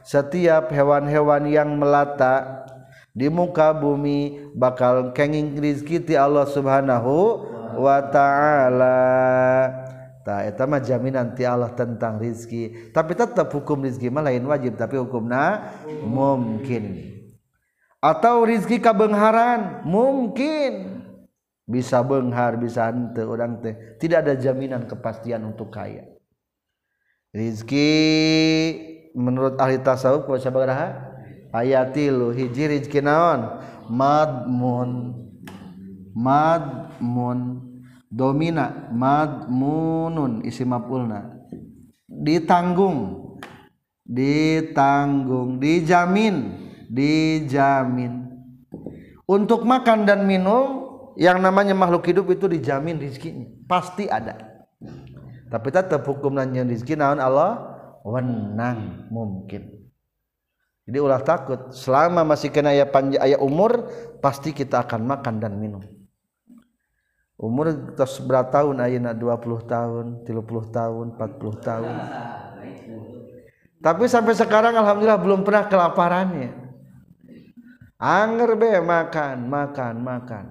setiap 0.03 0.75
hewan-hewan 0.75 1.47
yang 1.47 1.79
melata 1.79 2.67
di 3.15 3.31
muka 3.31 3.71
bumi 3.71 4.51
bakal 4.59 5.15
kenging 5.15 5.55
rizkiti 5.63 6.19
Allah 6.19 6.51
subhanahu 6.51 7.47
Wa 7.79 8.11
ta'ala. 8.11 8.99
Jaminan 10.85 11.33
nanti 11.33 11.49
Allah 11.49 11.73
tentang 11.73 12.21
rizki. 12.21 12.93
Tapi 12.93 13.17
tetap 13.17 13.49
hukum 13.49 13.81
rizki 13.81 14.13
lain 14.13 14.45
wajib 14.45 14.77
tapi 14.77 15.01
hukum 15.01 15.25
nah 15.25 15.73
mungkin. 16.05 17.17
Atau 18.03 18.45
rizki 18.45 18.77
kabengharan 18.77 19.89
mungkin. 19.89 21.01
Bisa 21.65 22.05
benghar 22.05 22.61
bisa 22.61 22.93
ente 22.93 23.25
orang 23.25 23.57
teh. 23.65 23.97
Tidak 23.97 24.21
ada 24.21 24.37
jaminan 24.37 24.85
kepastian 24.85 25.49
untuk 25.49 25.73
kaya 25.73 26.18
Rizki 27.35 27.91
menurut 29.13 29.61
ahli 29.61 29.81
tasawuf 29.81 30.25
kalau 30.25 30.41
siapa 30.41 30.59
geraha? 30.65 30.89
Ayat 31.53 31.97
tilu 31.97 32.33
hiji 32.33 32.69
rizki 32.69 33.01
naon? 33.01 33.61
Madmun. 33.89 35.17
Madmun. 36.13 37.39
Domina. 38.09 38.89
Madmunun 38.93 40.45
isi 40.45 40.65
mapulna 40.65 41.39
ditanggung. 42.19 42.99
Ditanggung. 44.03 45.63
Dijamin. 45.63 46.37
Dijamin. 46.91 48.27
Untuk 49.29 49.63
makan 49.69 50.09
dan 50.09 50.25
minum 50.25 50.89
yang 51.21 51.39
namanya 51.39 51.77
makhluk 51.77 52.09
hidup 52.09 52.27
itu 52.33 52.49
dijamin 52.49 52.97
rizkinya. 52.97 53.45
Pasti 53.69 54.09
ada. 54.09 54.65
Tapi 55.49 55.73
tetap 55.73 56.05
hukum 56.05 56.37
nanya 56.37 56.65
rezeki 56.65 56.95
naon 57.01 57.21
Allah? 57.21 57.81
Wenang 58.05 59.09
mungkin. 59.09 59.89
Jadi 60.89 60.99
ulah 61.01 61.21
takut. 61.21 61.73
Selama 61.73 62.25
masih 62.25 62.49
kena 62.49 62.73
ayat 62.73 62.89
panjang 62.89 63.21
ayat 63.21 63.41
umur 63.41 63.89
pasti 64.25 64.57
kita 64.57 64.85
akan 64.85 65.05
makan 65.05 65.35
dan 65.41 65.57
minum. 65.61 65.85
Umur 67.37 67.73
terus 67.93 68.17
berapa 68.25 68.49
tahun? 68.49 68.81
Ayat 68.81 69.17
20 69.17 69.69
tahun 69.69 70.05
30 70.25 70.77
tahun 70.79 71.07
40 71.17 71.69
tahun. 71.69 71.95
Tapi 73.79 74.05
sampai 74.09 74.35
sekarang 74.35 74.75
alhamdulillah 74.75 75.21
belum 75.21 75.45
pernah 75.45 75.69
kelaparannya. 75.69 76.51
Anger 77.99 78.51
be 78.57 78.79
makan 78.81 79.45
makan 79.45 79.95
makan. 80.03 80.45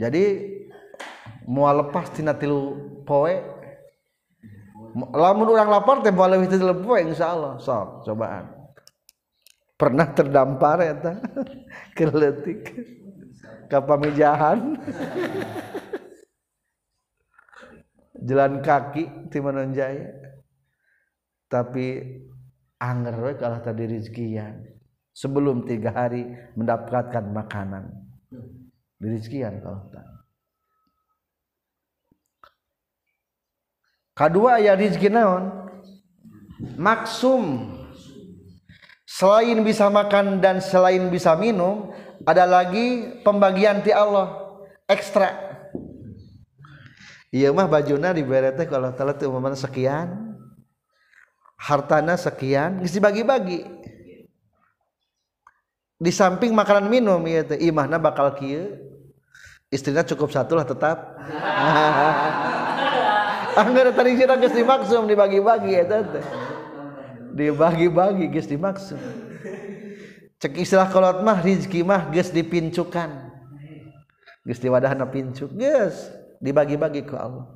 Jadi 0.00 0.24
mau 1.50 1.66
lepas 1.74 2.14
tina 2.14 2.38
tilu 2.38 2.78
poe. 3.02 3.58
Lamun 4.94 5.54
orang 5.54 5.70
lapar 5.70 6.02
teh 6.02 6.14
boleh 6.14 6.46
itu 6.46 6.62
poe 6.86 7.02
insyaallah. 7.02 7.58
Sok 7.58 8.06
cobaan. 8.06 8.46
Pernah 9.74 10.06
terdampar 10.14 10.78
ya 10.78 10.94
ta? 10.94 11.12
Keletik. 11.98 12.62
Ke 13.70 13.78
pamijahan 13.78 14.66
jalan 18.26 18.58
kaki 18.66 19.30
di 19.30 19.38
Manonjaya 19.38 20.10
tapi 21.46 22.02
anger 22.82 23.14
we 23.22 23.32
kalah 23.38 23.62
tadi 23.62 23.86
rizkian. 23.86 24.74
Sebelum 25.14 25.70
tiga 25.70 25.94
hari 25.94 26.34
mendapatkan 26.58 27.30
makanan. 27.30 27.94
Di 28.98 29.06
rizkian 29.06 29.62
kalau 29.62 29.86
tak 29.94 30.19
kedua 34.20 34.60
aya 34.60 34.76
rizki 34.76 35.08
naon? 35.08 35.48
Maksum. 36.76 37.72
Selain 39.08 39.56
bisa 39.64 39.88
makan 39.88 40.38
dan 40.38 40.60
selain 40.60 41.08
bisa 41.08 41.32
minum 41.34 41.90
ada 42.28 42.44
lagi 42.44 43.16
pembagian 43.24 43.80
ti 43.80 43.90
Allah. 43.90 44.36
Ekstra. 44.84 45.50
Iya 47.30 47.54
mah 47.54 47.70
bajuna 47.70 48.10
diberi 48.10 48.50
teh 48.54 48.66
kalau 48.66 48.92
telat 48.92 49.22
umpamanya 49.24 49.56
sekian. 49.56 50.36
Hartana 51.60 52.16
sekian 52.16 52.80
geus 52.80 52.96
dibagi-bagi. 52.96 53.68
Di 56.00 56.12
samping 56.12 56.56
makanan 56.56 56.88
minum 56.88 57.20
iya 57.28 57.44
teh 57.44 57.60
imahna 57.60 58.00
bakal 58.00 58.32
kieu. 58.36 58.76
Istrinya 59.70 60.02
cukup 60.02 60.34
satu 60.34 60.58
lah 60.58 60.66
tetap 60.66 60.98
Anggar 63.56 63.90
tadi 63.94 64.14
sira 64.14 64.38
geus 64.38 64.54
dimaksum 64.54 65.10
dibagi-bagi 65.10 65.72
eta 65.74 66.02
teh. 66.06 66.24
Dibagi-bagi 67.34 68.30
geus 68.30 68.46
dimaksum. 68.46 69.00
Cek 70.40 70.56
istilah 70.56 70.88
kolot 70.88 71.20
mah 71.26 71.42
rizki 71.42 71.82
mah 71.82 72.08
geus 72.14 72.30
dipincukan. 72.30 73.10
Geus 74.46 74.60
diwadahna 74.62 75.06
pincuk 75.10 75.52
geus 75.54 76.10
dibagi-bagi 76.40 77.04
ku 77.04 77.14
Allah. 77.18 77.46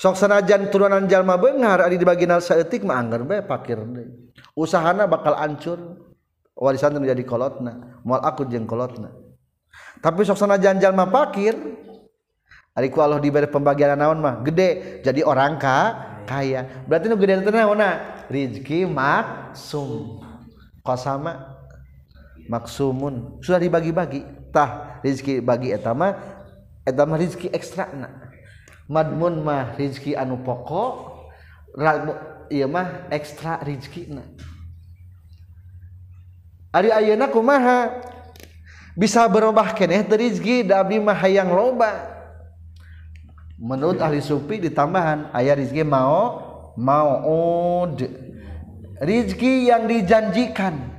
Sok 0.00 0.16
sanajan 0.16 0.72
turunan 0.72 1.04
jalma 1.10 1.36
benghar 1.36 1.84
ari 1.84 2.00
dibagina 2.00 2.40
saeutik 2.40 2.88
mah 2.88 2.96
anggar 2.96 3.20
bae 3.26 3.44
pakir 3.44 3.76
deui. 3.76 4.32
Usahana 4.56 5.04
bakal 5.04 5.36
ancur 5.36 6.08
warisan 6.56 6.96
menjadi 6.96 7.24
kolotna, 7.24 8.00
moal 8.04 8.20
aku 8.24 8.48
jeung 8.48 8.64
kolotna. 8.64 9.12
Tapi 10.00 10.24
sok 10.24 10.40
sanajan 10.40 10.80
jalma 10.80 11.04
pakir 11.08 11.52
hariku 12.80 13.04
Allah 13.04 13.20
diberi 13.20 13.44
pembagian 13.44 13.92
naon 14.00 14.24
mah? 14.24 14.40
Gede. 14.40 15.04
Jadi 15.04 15.20
orang 15.20 15.60
ka 15.60 15.76
kaya. 16.24 16.64
Berarti 16.88 17.12
nu 17.12 17.20
gede 17.20 17.44
teh 17.44 17.52
naonna 17.52 18.24
rizki 18.32 18.88
maksum. 18.88 20.24
Kosama 20.80 21.60
maksumun. 22.48 23.44
Sudah 23.44 23.60
dibagi-bagi. 23.60 24.24
Tah 24.50 24.98
rizki 25.04 25.38
bagi 25.38 25.70
etama 25.70 26.16
etama 26.82 27.14
rizki 27.14 27.46
ekstra 27.52 27.86
na 27.94 28.32
madmun 28.90 29.46
mah 29.46 29.78
rizki 29.78 30.18
anu 30.18 30.42
pokok 30.42 31.22
iya 32.50 32.66
mah 32.66 33.06
ekstra 33.14 33.62
rizki 33.62 34.10
na 34.10 34.26
Ari 36.70 36.94
ayeuna 36.94 37.26
kumaha? 37.26 37.98
Bisa 38.94 39.26
berubah 39.26 39.74
keneh 39.74 40.06
teu 40.06 40.18
rizki 40.18 40.62
da 40.62 40.82
abdi 40.82 41.02
mah 41.02 41.18
hayang 41.18 41.50
loba. 41.50 42.19
Menurut 43.60 44.00
ahli 44.00 44.24
sufi 44.24 44.56
ditambahan 44.56 45.36
ayah 45.36 45.52
rizki 45.52 45.84
mau 45.84 46.40
mau 46.80 47.84
rizki 49.04 49.68
yang 49.68 49.84
dijanjikan. 49.84 50.96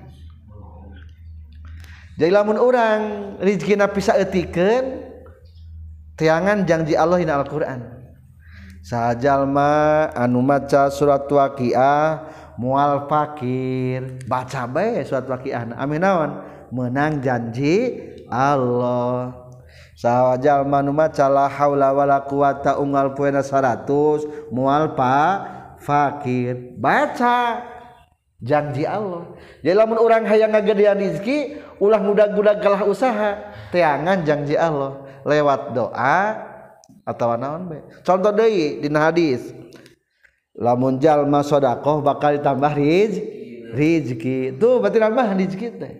Jadi 2.21 2.29
lamun 2.29 2.61
orang 2.61 2.99
rizki 3.41 3.73
bisa 3.73 4.13
etiken 4.13 5.09
tiangan 6.21 6.69
janji 6.69 6.93
Allah 6.93 7.17
in 7.17 7.33
Al-Quran. 7.33 7.81
Sajalma 8.85 10.09
anu 10.13 10.45
maca 10.45 10.93
surat 10.93 11.25
waqiah 11.25 12.29
mual 12.61 13.09
fakir. 13.09 14.21
Baca 14.29 14.69
bae 14.69 15.01
surat 15.01 15.25
waqiah 15.25 15.73
amin 15.73 16.01
naon? 16.01 16.31
Menang 16.69 17.25
janji 17.25 17.97
Allah 18.29 19.40
sawwajal 20.01 20.65
manumacala 20.65 21.45
haulawala 21.45 22.25
kuata 22.25 22.81
ungal 22.81 23.13
puena 23.13 23.45
100 23.45 24.49
mual 24.49 24.97
pa 24.97 25.45
fakir. 25.77 26.73
Baca. 26.77 27.69
Janji 28.41 28.89
Allah. 28.89 29.37
Jadi 29.61 29.77
lamun 29.77 30.01
orang 30.01 30.25
hayang 30.25 30.49
ngagedean 30.49 30.97
rizki 30.97 31.61
ulah 31.77 32.01
mudah-mudah 32.01 32.57
galah 32.57 32.89
usaha. 32.89 33.37
Teangan 33.69 34.25
janji 34.25 34.57
Allah. 34.57 35.05
Lewat 35.21 35.77
doa 35.77 36.41
atau 37.05 37.37
naon 37.37 37.69
be? 37.69 37.77
Contoh 38.01 38.33
deui 38.33 38.81
dina 38.81 39.05
hadis. 39.13 39.53
Lamun 40.57 40.97
jalma 40.97 41.45
sodakoh 41.45 42.01
bakal 42.01 42.33
ditambah 42.41 42.73
riz 42.73 43.21
rizki. 43.77 44.57
Tuh 44.57 44.81
berarti 44.81 44.97
nambah 44.97 45.37
rizki 45.37 45.67
teh. 45.77 45.93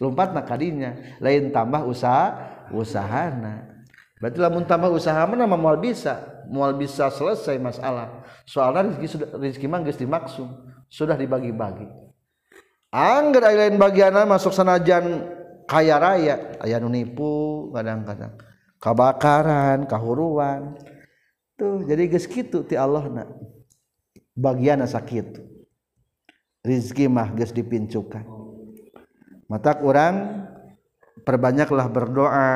Lompat 0.00 0.32
nakadinya 0.32 0.96
lain 1.20 1.52
tambah 1.52 1.84
usaha 1.84 2.32
usahana. 2.74 3.84
Berarti 4.22 4.38
lamun 4.38 4.62
tambah 4.62 4.86
usaha 4.94 5.18
mana 5.26 5.50
moal 5.50 5.82
bisa. 5.82 6.46
Moal 6.46 6.78
bisa 6.78 7.10
selesai 7.10 7.58
masalah. 7.58 8.22
Soalnya 8.46 8.94
rezeki 8.94 9.06
sudah 9.10 9.28
rezeki 9.34 9.66
mah 9.66 9.80
geus 9.82 9.98
dimaksud 9.98 10.46
sudah 10.86 11.18
dibagi-bagi. 11.18 11.90
Angger 12.94 13.42
lain 13.42 13.80
bagianna 13.82 14.22
masuk 14.22 14.54
sanajan 14.54 15.26
kaya 15.66 15.98
raya. 15.98 16.54
Aya 16.62 16.78
nu 16.78 16.86
nipu 16.86 17.66
kadang-kadang. 17.74 18.38
Kabakaran 18.78 19.90
kahuruan. 19.90 20.78
Tuh 21.58 21.82
jadi 21.82 22.06
geus 22.06 22.30
kitu 22.30 22.62
ti 22.62 22.78
Allah 22.78 23.10
na. 23.10 23.24
Bagianna 24.38 24.86
sakit. 24.86 25.42
Rizki 26.62 27.10
mah 27.10 27.34
geus 27.34 27.50
dipincukan. 27.50 28.22
Matak 29.50 29.82
orang 29.82 30.46
perbanyaklah 31.20 31.86
berdoa 31.92 32.50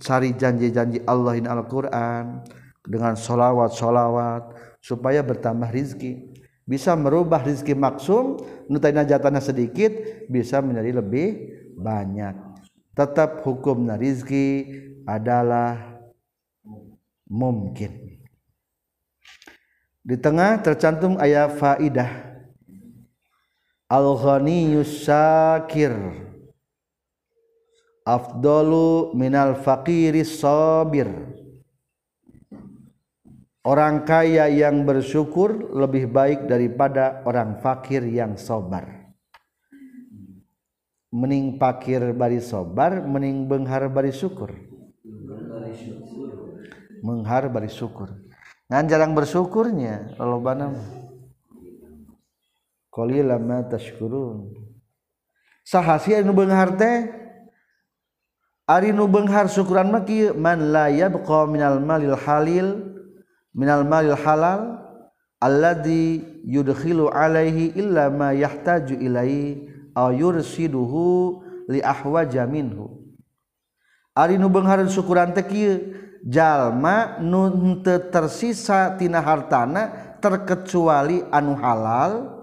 cari 0.00 0.32
janji-janji 0.32 1.04
Allah 1.04 1.36
in 1.36 1.44
Al-Quran 1.44 2.42
dengan 2.80 3.14
sholawat-sholawat 3.14 4.56
supaya 4.80 5.20
bertambah 5.20 5.68
rizki. 5.68 6.32
Bisa 6.64 6.94
merubah 6.96 7.42
rizki 7.42 7.76
maksum 7.76 8.40
nutaina 8.70 9.04
jatana 9.04 9.42
sedikit 9.42 9.92
bisa 10.30 10.62
menjadi 10.64 11.02
lebih 11.02 11.28
banyak. 11.76 12.34
Tetap 12.96 13.44
hukumnya 13.44 13.98
rizki 13.98 14.66
adalah 15.04 16.00
mungkin. 17.28 18.22
Di 20.00 20.16
tengah 20.16 20.62
tercantum 20.64 21.20
ayat 21.20 21.54
faidah. 21.60 22.30
Al-ghaniyus 23.90 25.02
syakir 25.02 25.90
afdalu 28.06 29.12
minal 29.16 29.58
faqiris 29.58 30.40
sabir. 30.40 31.08
Orang 33.60 34.08
kaya 34.08 34.48
yang 34.48 34.88
bersyukur 34.88 35.72
lebih 35.76 36.08
baik 36.08 36.48
daripada 36.48 37.20
orang 37.28 37.60
fakir 37.60 38.00
yang 38.08 38.40
sabar 38.40 39.00
mening 41.10 41.58
fakir 41.58 42.14
bari 42.14 42.38
sabar 42.38 43.02
mening 43.02 43.50
benghar 43.50 43.90
bari 43.90 44.14
syukur. 44.14 44.54
Menghar 47.02 47.50
bari 47.50 47.70
syukur. 47.70 48.14
Ngan 48.70 48.86
jarang 48.86 49.12
bersyukurnya 49.18 50.14
kalau 50.14 50.38
banam. 50.38 50.78
Qalila 52.90 53.38
ma 53.38 53.66
tashkurun. 53.66 54.54
Sahasi 55.66 56.18
anu 56.18 56.34
beunghar 56.34 56.74
teh 56.78 57.10
Ari 58.70 58.94
nu 58.94 59.10
benghar 59.10 59.50
syukuran 59.50 59.90
mah 59.90 60.06
kieu 60.06 60.30
man 60.38 60.70
la 60.70 60.86
yabqa 60.86 61.42
minal 61.50 61.82
malil 61.82 62.14
halil 62.14 62.94
minal 63.50 63.82
malil 63.82 64.14
halal 64.14 64.78
alladhi 65.42 66.22
yudkhilu 66.46 67.10
alaihi 67.10 67.74
illa 67.74 68.06
ma 68.14 68.30
yahtaju 68.30 68.94
ilaihi 68.94 69.66
aw 69.98 70.14
yursiduhu 70.14 71.42
li 71.66 71.82
ahwaja 71.82 72.46
minhu. 72.46 72.94
Ari 74.14 74.38
nu 74.38 74.46
beunghareun 74.46 74.86
syukuran 74.86 75.34
teh 75.34 75.42
kieu 75.50 75.98
jalma 76.22 77.18
nu 77.18 77.82
teu 77.82 78.06
tersisa 78.06 78.94
tina 78.94 79.18
hartana 79.18 80.14
terkecuali 80.22 81.26
anu 81.34 81.58
halal 81.58 82.38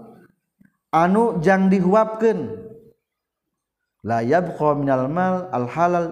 anu 0.92 1.40
jang 1.40 1.72
dihuapkeun. 1.72 2.67
la 4.04 4.22
yabqa 4.22 4.78
minal 4.78 5.10
mal 5.10 5.50
al 5.50 5.66
halal 5.70 6.08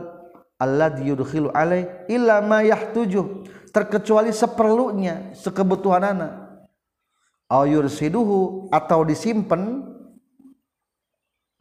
alladhi 0.62 1.12
yudkhilu 1.12 1.52
alai 1.52 1.86
illa 2.08 2.40
ma 2.40 2.64
yahtuju 2.64 3.46
terkecuali 3.76 4.32
seperlunya 4.32 5.36
sekebutuhan 5.36 6.16
anak. 6.16 6.34
Au 7.46 7.68
yursiduhu 7.68 8.72
atau 8.74 9.06
disimpan 9.06 9.86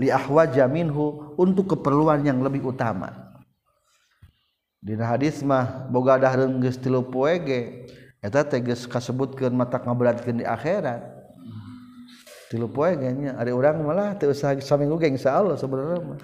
li 0.00 0.08
ahwaja 0.08 0.64
minhu 0.64 1.36
untuk 1.36 1.76
keperluan 1.76 2.24
yang 2.24 2.40
lebih 2.40 2.72
utama. 2.72 3.34
Di 4.84 4.96
hadis 4.96 5.40
mah 5.44 5.88
boga 5.88 6.20
ada 6.20 6.44
geus 6.60 6.76
tilu 6.76 7.04
poe 7.04 7.36
ge 7.40 7.60
eta 8.24 8.44
teh 8.44 8.60
geus 8.64 8.88
kasebutkeun 8.88 9.52
mata 9.52 9.80
ngaberatkeun 9.80 10.40
di 10.40 10.46
akhirat. 10.46 11.13
Tilu 12.54 12.70
poe 12.70 12.94
ge 12.94 13.10
nya 13.10 13.34
ari 13.34 13.50
urang 13.50 13.82
malah 13.82 14.14
teu 14.14 14.30
usah 14.30 14.54
saminggu 14.62 14.94
ge 15.02 15.10
insyaallah 15.10 15.58
sebenarnya 15.58 16.22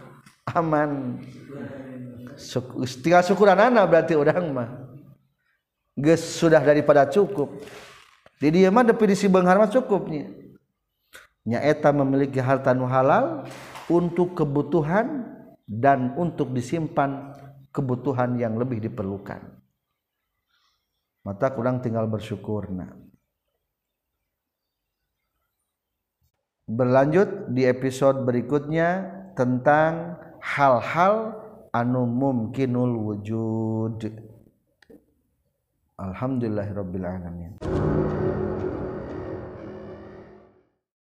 aman. 0.55 1.19
Tinggal 3.03 3.27
syukuranana 3.27 3.83
berarti 3.91 4.15
urang 4.15 4.55
mah. 4.55 4.71
Geus 5.99 6.23
sudah 6.23 6.63
daripada 6.63 7.11
cukup. 7.11 7.59
Di 8.39 8.55
dieu 8.55 8.71
mah 8.71 8.87
definisi 8.87 9.27
beunghar 9.27 9.59
mah 9.59 9.69
cukupnya 9.69 10.31
nya 11.51 11.59
eta 11.67 11.91
memiliki 11.91 12.39
harta 12.39 12.71
nu 12.71 12.87
halal 12.87 13.49
untuk 13.91 14.39
kebutuhan 14.39 15.27
dan 15.67 16.15
untuk 16.15 16.55
disimpan 16.55 17.35
kebutuhan 17.75 18.39
yang 18.39 18.55
lebih 18.55 18.79
diperlukan. 18.79 19.41
Mata 21.27 21.51
kurang 21.53 21.83
tinggal 21.83 22.07
bersyukur 22.07 22.71
nah 22.71 23.10
berlanjut 26.71 27.51
di 27.51 27.67
episode 27.67 28.23
berikutnya 28.23 29.11
tentang 29.35 30.15
hal-hal 30.39 31.35
anu 31.75 32.07
mumkinul 32.07 32.95
wujud. 33.11 33.99
Alhamdulillahirabbil 35.99 37.05
alamin 37.05 37.53